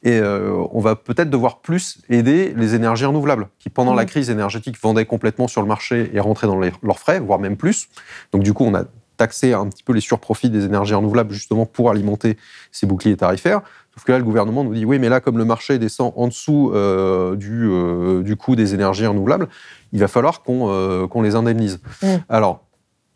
et 0.02 0.20
on 0.20 0.80
va 0.80 0.96
peut-être 0.96 1.30
devoir 1.30 1.60
plus 1.60 2.02
aider 2.10 2.52
les 2.54 2.74
énergies 2.74 3.06
renouvelables, 3.06 3.48
qui 3.58 3.70
pendant 3.70 3.94
la 3.94 4.02
mm. 4.02 4.06
crise 4.06 4.28
énergétique 4.28 4.76
vendaient 4.78 5.06
complètement 5.06 5.48
sur 5.48 5.62
le 5.62 5.66
marché 5.66 6.10
et 6.12 6.20
rentraient 6.20 6.46
dans 6.46 6.60
leurs 6.60 6.98
frais, 6.98 7.20
voire 7.20 7.38
même 7.38 7.56
plus. 7.56 7.88
Donc 8.32 8.42
du 8.42 8.52
coup, 8.52 8.64
on 8.64 8.74
a 8.74 8.84
taxer 9.18 9.52
un 9.52 9.66
petit 9.66 9.82
peu 9.82 9.92
les 9.92 10.00
surprofits 10.00 10.48
des 10.48 10.64
énergies 10.64 10.94
renouvelables 10.94 11.34
justement 11.34 11.66
pour 11.66 11.90
alimenter 11.90 12.38
ces 12.72 12.86
boucliers 12.86 13.16
tarifaires. 13.16 13.60
Sauf 13.98 14.04
que 14.04 14.12
là, 14.12 14.18
le 14.18 14.24
gouvernement 14.24 14.62
nous 14.62 14.74
dit 14.74 14.84
oui, 14.84 15.00
mais 15.00 15.08
là, 15.08 15.20
comme 15.20 15.38
le 15.38 15.44
marché 15.44 15.76
descend 15.80 16.12
en 16.14 16.28
dessous 16.28 16.70
euh, 16.72 17.34
du, 17.34 17.68
euh, 17.68 18.22
du 18.22 18.36
coût 18.36 18.54
des 18.54 18.72
énergies 18.72 19.04
renouvelables, 19.04 19.48
il 19.92 19.98
va 19.98 20.06
falloir 20.06 20.44
qu'on 20.44 20.70
euh, 20.70 21.22
les 21.22 21.34
indemnise. 21.34 21.80
Mm. 22.00 22.06
Alors, 22.28 22.64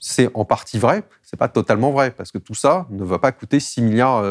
c'est 0.01 0.29
en 0.35 0.45
partie 0.45 0.81
vrai, 0.81 1.05
c'est 1.23 1.37
pas 1.37 1.47
totalement 1.47 1.93
vrai, 1.93 2.11
parce 2.11 2.33
que 2.33 2.39
tout 2.39 2.57
ça 2.57 2.89
ne 2.91 3.05
va 3.05 3.21
pas 3.21 3.31
coûter 3.31 3.61
6 3.61 3.83
milliards, 3.83 4.25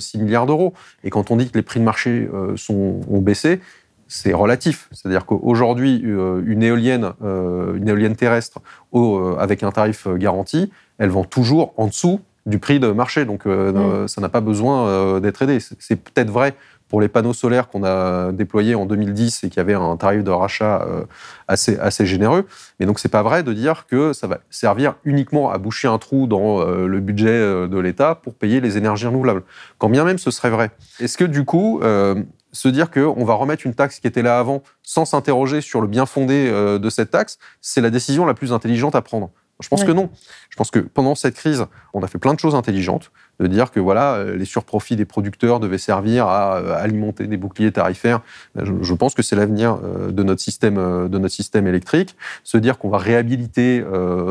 6 0.00 0.16
milliards 0.16 0.46
d'euros. 0.46 0.72
Et 1.04 1.10
quand 1.10 1.30
on 1.30 1.36
dit 1.36 1.50
que 1.50 1.58
les 1.58 1.62
prix 1.62 1.78
de 1.78 1.84
marché 1.84 2.26
sont, 2.56 3.00
ont 3.06 3.20
baissé, 3.20 3.60
c'est 4.08 4.32
relatif. 4.32 4.88
C'est-à-dire 4.92 5.26
qu'aujourd'hui, 5.26 5.96
une 5.98 6.62
éolienne, 6.62 7.12
une 7.20 7.86
éolienne 7.86 8.16
terrestre 8.16 8.60
avec 9.38 9.62
un 9.62 9.70
tarif 9.70 10.08
garanti, 10.08 10.72
elles 11.02 11.10
vont 11.10 11.24
toujours 11.24 11.74
en 11.78 11.88
dessous 11.88 12.20
du 12.46 12.60
prix 12.60 12.78
de 12.78 12.86
marché. 12.92 13.24
Donc, 13.24 13.46
euh, 13.46 14.04
mm. 14.04 14.08
ça 14.08 14.20
n'a 14.20 14.28
pas 14.28 14.40
besoin 14.40 14.86
euh, 14.86 15.20
d'être 15.20 15.42
aidé. 15.42 15.58
C'est 15.80 15.96
peut-être 15.96 16.30
vrai 16.30 16.54
pour 16.88 17.00
les 17.00 17.08
panneaux 17.08 17.32
solaires 17.32 17.68
qu'on 17.68 17.82
a 17.82 18.30
déployés 18.30 18.76
en 18.76 18.86
2010 18.86 19.42
et 19.42 19.50
qui 19.50 19.58
avaient 19.58 19.74
un 19.74 19.96
tarif 19.96 20.22
de 20.22 20.30
rachat 20.30 20.82
euh, 20.82 21.02
assez, 21.48 21.76
assez 21.78 22.06
généreux. 22.06 22.46
Mais 22.78 22.86
donc, 22.86 23.00
c'est 23.00 23.08
pas 23.08 23.24
vrai 23.24 23.42
de 23.42 23.52
dire 23.52 23.86
que 23.88 24.12
ça 24.12 24.28
va 24.28 24.38
servir 24.48 24.94
uniquement 25.04 25.50
à 25.50 25.58
boucher 25.58 25.88
un 25.88 25.98
trou 25.98 26.28
dans 26.28 26.64
le 26.64 27.00
budget 27.00 27.40
de 27.66 27.78
l'État 27.80 28.14
pour 28.14 28.34
payer 28.34 28.60
les 28.60 28.76
énergies 28.76 29.06
renouvelables. 29.06 29.42
Quand 29.78 29.88
bien 29.88 30.04
même 30.04 30.18
ce 30.18 30.30
serait 30.30 30.50
vrai. 30.50 30.70
Est-ce 31.00 31.18
que 31.18 31.24
du 31.24 31.44
coup, 31.44 31.80
se 32.52 32.68
dire 32.68 32.90
qu'on 32.92 33.24
va 33.24 33.34
remettre 33.34 33.66
une 33.66 33.74
taxe 33.74 33.98
qui 33.98 34.06
était 34.06 34.22
là 34.22 34.38
avant 34.38 34.62
sans 34.84 35.04
s'interroger 35.04 35.62
sur 35.62 35.80
le 35.80 35.88
bien 35.88 36.06
fondé 36.06 36.48
de 36.50 36.90
cette 36.90 37.10
taxe, 37.10 37.38
c'est 37.60 37.80
la 37.80 37.90
décision 37.90 38.24
la 38.26 38.34
plus 38.34 38.52
intelligente 38.52 38.94
à 38.94 39.02
prendre? 39.02 39.30
Je 39.62 39.68
pense 39.68 39.84
que 39.84 39.92
non. 39.92 40.10
Je 40.50 40.56
pense 40.56 40.70
que 40.70 40.80
pendant 40.80 41.14
cette 41.14 41.34
crise, 41.34 41.66
on 41.94 42.02
a 42.02 42.06
fait 42.06 42.18
plein 42.18 42.34
de 42.34 42.38
choses 42.38 42.54
intelligentes 42.54 43.10
de 43.40 43.46
dire 43.46 43.70
que 43.70 43.80
voilà, 43.80 44.14
euh, 44.14 44.36
les 44.36 44.44
surprofits 44.44 44.96
des 44.96 45.04
producteurs 45.04 45.60
devaient 45.60 45.78
servir 45.78 46.26
à 46.26 46.56
euh, 46.56 46.82
alimenter 46.82 47.26
des 47.26 47.36
boucliers 47.36 47.72
tarifaires. 47.72 48.20
Ben, 48.54 48.64
je, 48.80 48.94
pense 48.94 49.14
que 49.14 49.22
c'est 49.22 49.36
l'avenir 49.36 49.78
euh, 49.82 50.10
de 50.10 50.22
notre 50.22 50.40
système, 50.40 50.76
de 51.08 51.18
notre 51.18 51.34
système 51.34 51.66
électrique. 51.66 52.16
Se 52.44 52.56
dire 52.58 52.78
qu'on 52.78 52.88
va 52.88 52.98
réhabiliter 52.98 53.84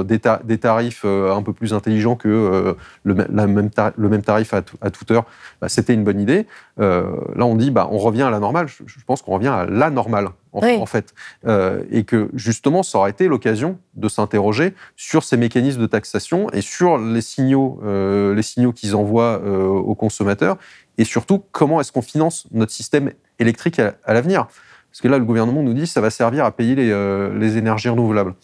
des, 0.06 0.58
tarifs 0.58 1.06
un 1.06 1.42
peu 1.42 1.54
plus 1.54 1.74
intelligents 1.74 2.16
que 2.16 2.76
le, 3.04 3.14
même 3.14 3.70
le 3.98 4.10
même 4.10 4.22
tarif 4.22 4.54
à, 4.54 4.62
toute 4.62 5.12
heure, 5.12 5.26
ben, 5.62 5.68
c'était 5.68 5.94
une 5.94 6.04
bonne 6.04 6.20
idée. 6.20 6.46
là, 6.78 7.06
on 7.38 7.56
dit, 7.56 7.72
bah, 7.72 7.88
on 7.92 7.98
revient 7.98 8.24
à 8.24 8.30
la 8.30 8.40
normale. 8.40 8.68
Je, 8.68 9.04
pense 9.06 9.22
qu'on 9.22 9.34
revient 9.34 9.48
à 9.48 9.66
la 9.66 9.90
normale. 9.90 10.30
En, 10.54 10.86
fait, 10.86 11.14
et 11.90 12.04
que 12.04 12.30
justement, 12.34 12.84
ça 12.84 12.98
aurait 12.98 13.12
été 13.12 13.30
l'occasion 13.30 13.78
de 13.96 14.10
s'interroger 14.10 14.74
sur 14.98 15.24
ces 15.24 15.38
mécanismes 15.38 15.80
de 15.80 15.88
taxation 15.88 16.50
et 16.52 16.60
sur 16.60 16.98
les 16.98 17.22
signaux, 17.22 17.82
les 17.84 18.42
signaux 18.42 18.74
qu'ils 18.74 18.91
envoie 18.96 19.42
euh, 19.44 19.66
aux 19.66 19.96
consommateurs 19.96 20.58
Et 20.98 21.04
surtout, 21.04 21.44
comment 21.52 21.80
est-ce 21.82 21.92
qu'on 21.92 22.02
finance 22.02 22.48
notre 22.52 22.72
système 22.72 23.12
électrique 23.40 23.80
à, 23.80 24.14
l'avenir? 24.14 24.48
Parce 24.92 25.02
que 25.02 25.08
là, 25.08 25.18
le 25.18 25.26
gouvernement 25.26 25.64
nous 25.64 25.74
dit 25.74 25.82
que 25.82 25.88
ça 25.88 26.02
va 26.02 26.10
servir 26.10 26.44
à 26.44 26.52
payer 26.52 26.76
les, 26.76 26.92
euh, 26.92 27.38
les 27.38 27.58
énergies 27.58 27.90
renouvelables. 27.90 28.36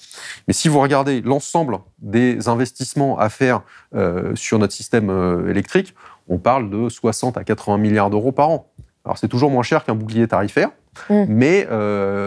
Mais 0.48 0.54
si 0.54 0.70
vous 0.70 0.80
regardez 0.80 1.22
l'ensemble 1.22 1.80
des 2.00 2.48
investissements 2.48 3.20
à 3.20 3.30
faire 3.30 3.64
euh, 3.96 4.34
sur 4.36 4.58
notre 4.58 4.74
système 4.74 5.10
électrique, 5.50 5.94
on 6.30 6.38
parle 6.38 6.70
de 6.70 6.90
60 6.90 7.38
à 7.38 7.44
80 7.44 7.78
milliards 7.78 8.10
d'euros 8.10 8.32
par 8.32 8.50
an. 8.50 8.72
Alors 9.04 9.18
c'est 9.18 9.28
toujours 9.28 9.50
moins 9.50 9.64
cher 9.64 9.86
qu'un 9.86 9.96
bouclier 9.96 10.28
tarifaire, 10.28 10.70
mm. 11.10 11.26
mais 11.30 11.68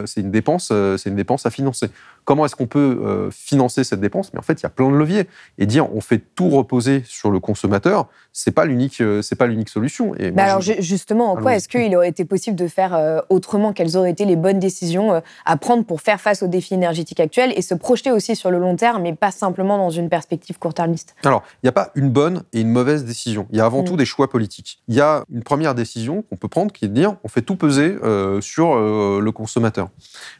c'est 0.06 0.20
une 0.20 0.30
dépense, 0.30 0.72
c'est 0.96 1.10
une 1.10 1.16
dépense 1.16 1.44
à 1.44 1.50
financer. 1.50 1.90
Comment 2.30 2.44
est-ce 2.44 2.54
qu'on 2.54 2.68
peut 2.68 3.00
euh, 3.02 3.28
financer 3.32 3.82
cette 3.82 3.98
dépense? 3.98 4.32
Mais 4.32 4.38
en 4.38 4.42
fait, 4.42 4.60
il 4.60 4.62
y 4.62 4.66
a 4.66 4.70
plein 4.70 4.88
de 4.88 4.94
leviers. 4.94 5.26
Et 5.58 5.66
dire 5.66 5.92
on 5.92 6.00
fait 6.00 6.22
tout 6.36 6.48
reposer 6.48 7.02
sur 7.04 7.32
le 7.32 7.40
consommateur, 7.40 8.06
c'est 8.32 8.52
pas 8.52 8.66
l'unique, 8.66 9.00
euh, 9.00 9.20
c'est 9.20 9.34
pas 9.34 9.48
l'unique 9.48 9.68
solution. 9.68 10.14
Et 10.14 10.32
alors 10.38 10.60
justement, 10.60 11.32
en 11.32 11.36
quoi 11.36 11.56
est-ce 11.56 11.66
qu'il 11.66 11.96
aurait 11.96 12.08
été 12.08 12.24
possible 12.24 12.56
de 12.56 12.68
faire 12.68 12.94
euh, 12.94 13.18
autrement? 13.30 13.72
Quelles 13.72 13.96
auraient 13.96 14.12
été 14.12 14.26
les 14.26 14.36
bonnes 14.36 14.60
décisions 14.60 15.20
à 15.44 15.56
prendre 15.56 15.84
pour 15.84 16.02
faire 16.02 16.20
face 16.20 16.44
aux 16.44 16.46
défis 16.46 16.74
énergétiques 16.74 17.18
actuels 17.18 17.52
et 17.56 17.62
se 17.62 17.74
projeter 17.74 18.12
aussi 18.12 18.36
sur 18.36 18.52
le 18.52 18.60
long 18.60 18.76
terme, 18.76 19.02
mais 19.02 19.12
pas 19.12 19.32
simplement 19.32 19.76
dans 19.76 19.90
une 19.90 20.08
perspective 20.08 20.56
court-termiste? 20.56 21.16
Alors, 21.24 21.42
il 21.54 21.66
n'y 21.66 21.70
a 21.70 21.72
pas 21.72 21.90
une 21.96 22.10
bonne 22.10 22.44
et 22.52 22.60
une 22.60 22.70
mauvaise 22.70 23.04
décision. 23.04 23.48
Il 23.50 23.58
y 23.58 23.60
a 23.60 23.64
avant 23.64 23.82
mm. 23.82 23.86
tout 23.86 23.96
des 23.96 24.04
choix 24.04 24.30
politiques. 24.30 24.80
Il 24.86 24.94
y 24.94 25.00
a 25.00 25.24
une 25.32 25.42
première 25.42 25.74
décision 25.74 26.22
qu'on 26.22 26.36
peut 26.36 26.46
prendre 26.46 26.70
qui 26.70 26.84
est 26.84 26.88
de 26.88 26.94
dire 26.94 27.16
on 27.24 27.28
fait 27.28 27.42
tout 27.42 27.56
peser 27.56 27.96
sur 28.40 28.76
le 28.76 29.30
consommateur. 29.32 29.88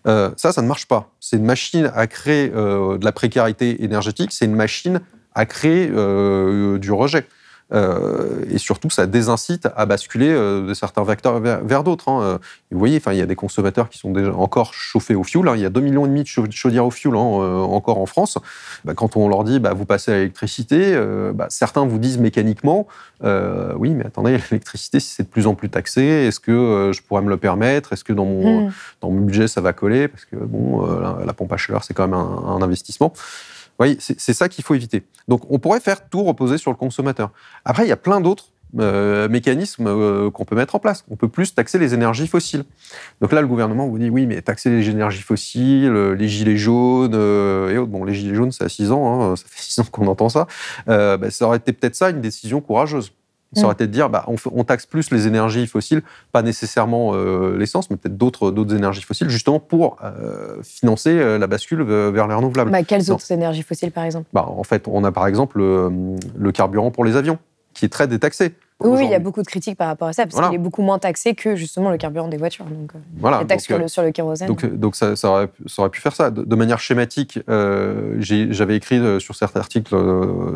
ça, 0.04 0.52
ça 0.52 0.62
ne 0.62 0.68
marche 0.68 0.86
pas. 0.86 1.10
C'est 1.20 1.36
une 1.36 1.44
machine 1.44 1.90
à 1.94 2.06
créer 2.06 2.50
euh, 2.54 2.98
de 2.98 3.04
la 3.04 3.12
précarité 3.12 3.84
énergétique, 3.84 4.32
c'est 4.32 4.46
une 4.46 4.56
machine 4.56 5.00
à 5.34 5.46
créer 5.46 5.90
euh, 5.92 6.78
du 6.78 6.90
rejet. 6.92 7.26
Euh, 7.72 8.44
et 8.50 8.58
surtout, 8.58 8.90
ça 8.90 9.06
désincite 9.06 9.68
à 9.76 9.86
basculer 9.86 10.32
de 10.32 10.74
certains 10.74 11.04
vecteurs 11.04 11.40
vers, 11.40 11.84
d'autres. 11.84 12.08
Hein. 12.08 12.38
Vous 12.70 12.78
voyez, 12.78 12.96
enfin, 12.96 13.12
il 13.12 13.18
y 13.18 13.22
a 13.22 13.26
des 13.26 13.36
consommateurs 13.36 13.88
qui 13.88 13.98
sont 13.98 14.10
déjà 14.10 14.32
encore 14.34 14.74
chauffés 14.74 15.14
au 15.14 15.24
fioul. 15.24 15.48
Hein. 15.48 15.54
Il 15.56 15.62
y 15.62 15.66
a 15.66 15.70
2,5 15.70 15.80
millions 15.80 16.02
de 16.46 16.52
chaudières 16.52 16.86
au 16.86 16.90
fioul 16.90 17.16
hein, 17.16 17.20
encore 17.20 17.98
en 17.98 18.06
France. 18.06 18.38
Bah, 18.84 18.94
quand 18.94 19.16
on 19.16 19.28
leur 19.28 19.44
dit, 19.44 19.60
bah, 19.60 19.72
vous 19.72 19.84
passez 19.84 20.12
à 20.12 20.14
l'électricité, 20.16 20.98
bah, 21.34 21.46
certains 21.48 21.86
vous 21.86 21.98
disent 21.98 22.18
mécaniquement, 22.18 22.86
oui, 23.22 23.90
mais 23.90 24.06
attendez, 24.06 24.38
l'électricité, 24.50 25.00
c'est 25.00 25.24
de 25.24 25.28
plus 25.28 25.46
en 25.46 25.54
plus 25.54 25.70
taxé, 25.70 26.02
est-ce 26.02 26.40
que 26.40 26.90
je 26.94 27.00
pourrais 27.02 27.22
me 27.22 27.30
le 27.30 27.36
permettre? 27.36 27.92
Est-ce 27.92 28.04
que 28.04 28.12
dans 28.12 28.24
mon, 28.24 28.68
hmm. 28.68 28.72
dans 29.00 29.10
mon 29.10 29.20
budget, 29.20 29.48
ça 29.48 29.60
va 29.60 29.72
coller? 29.72 30.08
Parce 30.08 30.24
que 30.24 30.36
bon, 30.36 30.86
la, 31.24 31.32
pompe 31.32 31.52
à 31.52 31.56
chaleur, 31.56 31.84
c'est 31.84 31.94
quand 31.94 32.06
même 32.06 32.18
un, 32.18 32.44
un 32.48 32.62
investissement 32.62 33.12
voyez, 33.84 33.96
c'est 34.00 34.32
ça 34.32 34.48
qu'il 34.48 34.64
faut 34.64 34.74
éviter. 34.74 35.04
Donc, 35.28 35.50
on 35.50 35.58
pourrait 35.58 35.80
faire 35.80 36.08
tout 36.08 36.22
reposer 36.22 36.58
sur 36.58 36.70
le 36.70 36.76
consommateur. 36.76 37.32
Après, 37.64 37.84
il 37.84 37.88
y 37.88 37.92
a 37.92 37.96
plein 37.96 38.20
d'autres 38.20 38.52
euh, 38.78 39.28
mécanismes 39.28 39.88
euh, 39.88 40.30
qu'on 40.30 40.44
peut 40.44 40.54
mettre 40.54 40.76
en 40.76 40.78
place. 40.78 41.04
On 41.10 41.16
peut 41.16 41.28
plus 41.28 41.54
taxer 41.54 41.78
les 41.78 41.92
énergies 41.92 42.28
fossiles. 42.28 42.64
Donc 43.20 43.32
là, 43.32 43.40
le 43.40 43.48
gouvernement 43.48 43.88
vous 43.88 43.98
dit 43.98 44.10
oui, 44.10 44.26
mais 44.26 44.40
taxer 44.42 44.70
les 44.70 44.88
énergies 44.88 45.22
fossiles, 45.22 45.90
euh, 45.90 46.14
les 46.14 46.28
gilets 46.28 46.56
jaunes 46.56 47.14
et 47.14 47.78
autres. 47.78 47.90
Bon, 47.90 48.04
les 48.04 48.14
gilets 48.14 48.36
jaunes, 48.36 48.52
c'est 48.52 48.64
à 48.64 48.68
6 48.68 48.92
ans, 48.92 49.32
hein, 49.32 49.36
ça 49.36 49.44
fait 49.48 49.62
6 49.62 49.80
ans 49.80 49.86
qu'on 49.90 50.06
entend 50.06 50.28
ça. 50.28 50.46
Bah, 50.86 51.30
ça 51.30 51.46
aurait 51.46 51.56
été 51.56 51.72
peut-être 51.72 51.96
ça 51.96 52.10
une 52.10 52.20
décision 52.20 52.60
courageuse. 52.60 53.12
Ça 53.54 53.64
aurait 53.64 53.72
mm. 53.72 53.74
été 53.74 53.86
de 53.88 53.92
dire, 53.92 54.08
bah, 54.08 54.26
on, 54.26 54.64
taxe 54.64 54.86
plus 54.86 55.10
les 55.10 55.26
énergies 55.26 55.66
fossiles, 55.66 56.02
pas 56.30 56.42
nécessairement 56.42 57.14
euh, 57.14 57.56
l'essence, 57.56 57.90
mais 57.90 57.96
peut-être 57.96 58.16
d'autres, 58.16 58.52
d'autres 58.52 58.76
énergies 58.76 59.02
fossiles, 59.02 59.28
justement 59.28 59.58
pour 59.58 59.96
euh, 60.04 60.62
financer 60.62 61.10
euh, 61.10 61.36
la 61.36 61.48
bascule 61.48 61.82
vers 61.82 62.28
les 62.28 62.34
renouvelables. 62.34 62.70
Bah, 62.70 62.84
quelles 62.84 63.10
autres 63.10 63.30
énergies 63.32 63.62
fossiles, 63.62 63.90
par 63.90 64.04
exemple? 64.04 64.28
Bah, 64.32 64.46
En 64.48 64.62
fait, 64.62 64.86
on 64.86 65.02
a 65.02 65.10
par 65.10 65.26
exemple 65.26 65.58
le, 65.58 66.52
carburant 66.52 66.90
pour 66.90 67.04
les 67.04 67.16
avions. 67.16 67.38
Qui 67.74 67.84
est 67.84 67.88
très 67.88 68.08
détaxé. 68.08 68.54
Oui, 68.82 69.04
il 69.04 69.10
y 69.10 69.14
a 69.14 69.18
beaucoup 69.18 69.42
de 69.42 69.46
critiques 69.46 69.76
par 69.76 69.88
rapport 69.88 70.08
à 70.08 70.12
ça, 70.12 70.26
parce 70.26 70.46
qu'il 70.46 70.54
est 70.54 70.62
beaucoup 70.62 70.82
moins 70.82 70.98
taxé 70.98 71.34
que 71.34 71.54
justement 71.54 71.90
le 71.90 71.98
carburant 71.98 72.28
des 72.28 72.36
voitures. 72.36 72.64
Donc, 72.64 72.94
euh, 72.94 72.98
voilà, 73.18 73.40
les 73.40 73.46
taxes 73.46 73.64
sur, 73.64 73.78
le, 73.78 73.88
sur, 73.88 74.02
le, 74.02 74.10
kérosène. 74.10 74.48
Donc, 74.48 74.64
donc 74.64 74.96
ça, 74.96 75.16
ça, 75.16 75.28
aurait, 75.28 75.48
ça, 75.66 75.82
aurait, 75.82 75.90
pu 75.90 76.00
faire 76.00 76.14
ça. 76.14 76.30
De, 76.30 76.56
manière 76.56 76.78
schématique, 76.78 77.38
euh, 77.48 78.16
j'avais 78.18 78.76
écrit 78.76 78.98
euh, 78.98 79.18
sur 79.18 79.34
certains 79.34 79.60
articles 79.60 79.94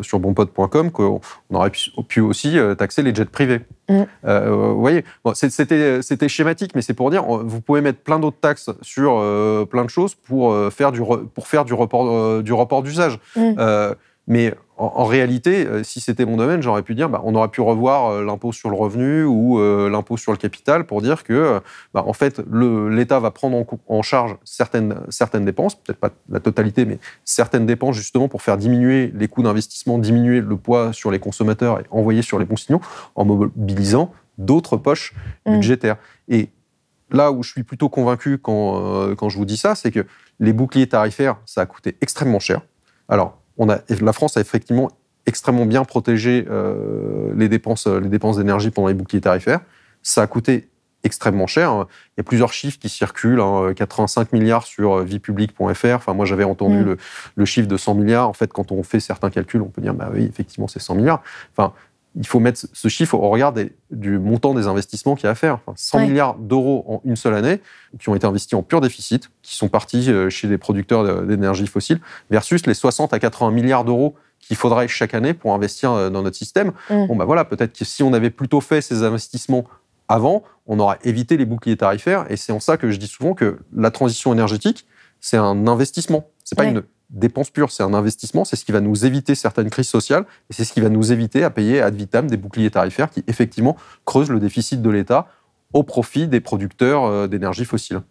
sur 0.01 0.19
bonpod.com 0.19 0.91
qu'on 0.91 1.21
aurait 1.53 1.71
pu, 2.07 2.21
aussi 2.21 2.57
taxer 2.77 3.03
les 3.03 3.13
jets 3.13 3.25
privés. 3.25 3.61
Mm. 3.89 4.03
vous 4.23 4.79
voyez, 4.79 5.05
bon, 5.23 5.33
c'était 5.35 6.27
schématique, 6.27 6.71
mais 6.73 6.81
c'est 6.81 6.93
pour 6.93 7.11
dire, 7.11 7.23
vous 7.23 7.61
pouvez 7.61 7.81
mettre 7.81 7.99
plein 7.99 8.19
d'autres 8.19 8.39
taxes 8.39 8.71
sur 8.81 9.21
plein 9.69 9.85
de 9.85 9.89
choses 9.89 10.15
pour 10.15 10.55
faire 10.71 10.91
du, 10.91 11.01
pour 11.33 11.47
faire 11.47 11.65
du 11.65 11.73
report, 11.73 12.41
du 12.41 12.53
report 12.53 12.81
d'usage. 12.81 13.19
Mm. 13.35 13.93
mais 14.27 14.53
en, 14.77 15.05
réalité, 15.05 15.65
euh, 15.65 15.83
si 15.83 16.01
c'était 16.01 16.25
mon 16.25 16.35
domaine, 16.35 16.61
j'aurais 16.61 16.81
pu 16.81 16.95
dire, 16.95 17.09
bah, 17.09 17.21
on 17.23 17.33
aurait 17.35 17.47
pu 17.47 17.61
revoir 17.61 18.07
euh, 18.07 18.25
l'impôt 18.25 18.51
sur 18.51 18.69
le 18.69 18.75
revenu 18.75 19.23
ou 19.23 19.59
euh, 19.59 19.89
l'impôt 19.89 20.17
sur 20.17 20.33
le 20.33 20.37
capital 20.37 20.85
pour 20.85 21.01
dire 21.01 21.23
que, 21.23 21.61
bah, 21.93 22.03
en 22.05 22.11
fait, 22.11 22.41
l'État 22.51 23.19
va 23.21 23.31
prendre 23.31 23.65
en, 23.87 24.01
charge 24.01 24.35
certaines, 24.43 24.95
certaines 25.09 25.45
dépenses, 25.45 25.75
peut-être 25.75 25.99
pas 25.99 26.09
la 26.29 26.41
totalité, 26.41 26.83
mais 26.83 26.99
certaines 27.23 27.65
dépenses 27.65 27.95
justement 27.95 28.27
pour 28.27 28.41
faire 28.41 28.57
diminuer 28.57 29.13
les 29.15 29.29
coûts 29.29 29.43
d'investissement, 29.43 29.97
diminuer 29.97 30.41
le 30.41 30.57
poids 30.57 30.91
sur 30.91 31.09
les 31.09 31.19
consommateurs 31.19 31.79
et 31.79 31.85
envoyer 31.89 32.21
sur 32.21 32.37
les 32.37 32.45
bons 32.45 32.57
signaux 32.57 32.81
en 33.15 33.23
mobilisant 33.23 34.11
d'autres 34.37 34.75
poches 34.75 35.13
mmh. 35.45 35.53
budgétaires. 35.53 35.95
Et 36.27 36.49
là 37.11 37.31
où 37.31 37.43
je 37.43 37.51
suis 37.51 37.63
plutôt 37.63 37.87
convaincu 37.87 38.37
quand, 38.37 39.15
quand 39.15 39.29
je 39.29 39.37
vous 39.37 39.45
dis 39.45 39.57
ça, 39.57 39.75
c'est 39.75 39.91
que 39.91 40.05
les 40.41 40.51
boucliers 40.51 40.87
tarifaires, 40.87 41.37
ça 41.45 41.61
a 41.61 41.65
coûté 41.65 41.95
extrêmement 42.01 42.39
cher. 42.39 42.59
Alors, 43.07 43.37
la 43.57 44.13
France 44.13 44.37
a 44.37 44.41
effectivement 44.41 44.89
extrêmement 45.25 45.65
bien 45.65 45.83
protégé 45.83 46.45
euh, 46.49 47.33
les 47.35 47.49
dépenses, 47.49 47.87
les 47.87 48.09
dépenses 48.09 48.37
d'énergie 48.37 48.69
pendant 48.69 48.87
les 48.87 48.93
boucliers 48.93 49.21
tarifaires. 49.21 49.61
Ça 50.03 50.21
a 50.21 50.27
coûté 50.27 50.69
extrêmement 51.03 51.47
cher. 51.47 51.85
Il 52.15 52.19
y 52.19 52.21
a 52.21 52.23
plusieurs 52.23 52.53
chiffres 52.53 52.79
qui 52.79 52.89
circulent, 52.89 53.41
85 53.75 54.21
hein, 54.21 54.27
milliards 54.31 54.63
sur 54.63 55.03
viepublic.fr. 55.03 55.95
Enfin, 55.95 56.13
moi, 56.13 56.25
j'avais 56.25 56.43
entendu 56.43 56.83
mm. 56.83 56.97
le, 57.35 57.45
chiffre 57.45 57.67
de 57.67 57.77
100 57.77 57.95
milliards. 57.95 58.29
En 58.29 58.33
fait, 58.33 58.51
quand 58.51 58.71
on 58.71 58.83
fait 58.83 58.99
certains 58.99 59.29
calculs, 59.29 59.61
on 59.61 59.69
peut 59.69 59.81
dire, 59.81 59.93
bah 59.93 60.09
oui, 60.13 60.25
effectivement, 60.25 60.67
c'est 60.67 60.79
100 60.79 60.95
milliards. 60.95 61.21
Enfin, 61.55 61.73
il 62.17 62.25
faut 62.25 62.39
mettre 62.39 62.65
ce 62.71 62.87
chiffre 62.87 63.15
au 63.15 63.29
regard 63.29 63.53
du 63.91 64.19
montant 64.19 64.53
des 64.53 64.67
investissements 64.67 65.15
qu'il 65.15 65.25
y 65.25 65.27
a 65.27 65.31
à 65.31 65.35
faire. 65.35 65.59
100 65.75 66.07
milliards 66.07 66.35
d'euros 66.35 66.85
en 66.87 67.01
une 67.03 67.15
seule 67.15 67.33
année, 67.33 67.61
qui 67.99 68.09
ont 68.09 68.15
été 68.15 68.25
investis 68.25 68.53
en 68.53 68.63
pur 68.63 68.81
déficit, 68.81 69.29
qui 69.41 69.55
sont 69.55 69.67
partis 69.67 70.09
euh, 70.09 70.29
chez 70.29 70.47
les 70.47 70.57
producteurs 70.57 71.25
d'énergie 71.25 71.67
fossile, 71.67 71.99
versus 72.29 72.65
les 72.65 72.73
60 72.73 73.13
à 73.13 73.19
80 73.19 73.51
milliards 73.51 73.83
d'euros 73.83 74.15
qu'il 74.39 74.55
faudrait 74.55 74.87
chaque 74.87 75.13
année 75.13 75.33
pour 75.33 75.53
investir 75.53 75.91
euh, 75.91 76.09
dans 76.09 76.21
notre 76.21 76.37
système. 76.37 76.71
Mm. 76.89 77.07
Bon, 77.07 77.15
ben 77.15 77.25
voilà, 77.25 77.45
peut-être 77.45 77.77
que 77.77 77.85
si 77.85 78.03
on 78.03 78.13
avait 78.13 78.29
plutôt 78.29 78.61
fait 78.61 78.81
ces 78.81 79.03
investissements 79.03 79.65
avant, 80.07 80.43
on 80.67 80.79
aurait 80.79 80.99
évité 81.03 81.35
les 81.37 81.45
boucliers 81.45 81.77
tarifaires. 81.77 82.25
Et 82.29 82.37
c'est 82.37 82.51
en 82.51 82.59
ça 82.59 82.77
que 82.77 82.91
je 82.91 82.97
dis 82.97 83.07
souvent 83.07 83.33
que 83.33 83.59
la 83.75 83.91
transition 83.91 84.31
énergétique, 84.33 84.85
c'est 85.19 85.37
un 85.37 85.67
investissement. 85.67 86.29
C'est 86.43 86.55
pas 86.55 86.65
une 86.65 86.83
dépense 87.09 87.49
pure, 87.49 87.71
c'est 87.71 87.83
un 87.83 87.93
investissement, 87.93 88.45
c'est 88.45 88.55
ce 88.55 88.65
qui 88.65 88.71
va 88.71 88.81
nous 88.81 89.05
éviter 89.05 89.35
certaines 89.35 89.69
crises 89.69 89.89
sociales 89.89 90.25
et 90.49 90.53
c'est 90.53 90.63
ce 90.63 90.73
qui 90.73 90.81
va 90.81 90.89
nous 90.89 91.11
éviter 91.11 91.43
à 91.43 91.49
payer 91.49 91.81
ad 91.81 91.95
vitam 91.95 92.27
des 92.27 92.37
boucliers 92.37 92.71
tarifaires 92.71 93.09
qui 93.09 93.23
effectivement 93.27 93.77
creusent 94.05 94.29
le 94.29 94.39
déficit 94.39 94.81
de 94.81 94.89
l'État 94.89 95.27
au 95.73 95.83
profit 95.83 96.27
des 96.27 96.39
producteurs 96.39 97.03
euh, 97.03 97.27
d'énergie 97.27 97.65
fossile. 97.65 98.01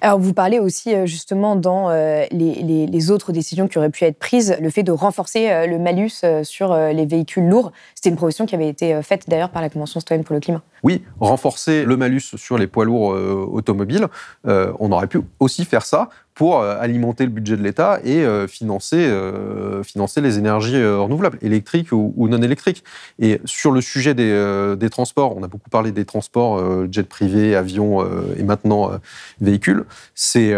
Alors, 0.00 0.18
vous 0.18 0.32
parlez 0.32 0.58
aussi 0.58 0.94
euh, 0.94 1.06
justement 1.06 1.56
dans 1.56 1.90
euh, 1.90 2.24
les, 2.30 3.10
autres 3.10 3.32
décisions 3.32 3.68
qui 3.68 3.78
auraient 3.78 3.90
pu 3.90 4.04
être 4.04 4.18
prises, 4.18 4.56
le 4.60 4.70
fait 4.70 4.82
de 4.82 4.92
renforcer 4.92 5.66
le 5.66 5.78
malus 5.78 6.22
sur 6.44 6.74
les 6.74 7.04
véhicules 7.04 7.48
lourds. 7.48 7.72
C'était 7.94 8.10
une 8.10 8.16
proposition 8.16 8.46
qui 8.46 8.54
avait 8.54 8.68
été 8.68 9.02
faite 9.02 9.28
d'ailleurs 9.28 9.50
par 9.50 9.60
la 9.60 9.70
Convention 9.70 9.98
citoyenne 9.98 10.24
pour 10.24 10.34
le 10.34 10.40
climat. 10.40 10.62
Oui, 10.84 11.02
renforcer 11.18 11.84
le 11.84 11.96
malus 11.96 12.36
sur 12.36 12.58
les 12.58 12.68
poids 12.68 12.84
lourds 12.84 13.08
automobiles. 13.52 14.06
on 14.44 14.92
aurait 14.92 15.08
pu 15.08 15.20
aussi 15.40 15.64
faire 15.64 15.84
ça 15.84 16.10
pour 16.34 16.60
euh, 16.60 16.76
alimenter 16.80 17.24
le 17.24 17.30
budget 17.30 17.56
de 17.56 17.62
l'État 17.62 18.00
et 18.04 18.24
euh, 18.24 18.46
financer, 18.46 18.96
euh, 18.96 19.82
financer 19.82 20.20
les 20.20 20.38
énergies 20.38 20.82
renouvelables, 20.82 21.38
électriques 21.42 21.92
ou, 21.92 22.28
non 22.28 22.40
électriques. 22.42 22.84
Et 23.18 23.40
sur 23.44 23.70
le 23.70 23.80
sujet 23.80 24.14
des, 24.14 24.74
des, 24.78 24.90
transports, 24.90 25.36
on 25.36 25.42
a 25.42 25.48
beaucoup 25.48 25.70
parlé 25.70 25.92
des 25.92 26.04
transports, 26.04 26.60
jet 26.90 27.08
privé, 27.08 27.54
avions 27.54 28.04
et 28.36 28.42
maintenant 28.42 28.92
véhicules. 29.40 29.84
C'est 30.14 30.54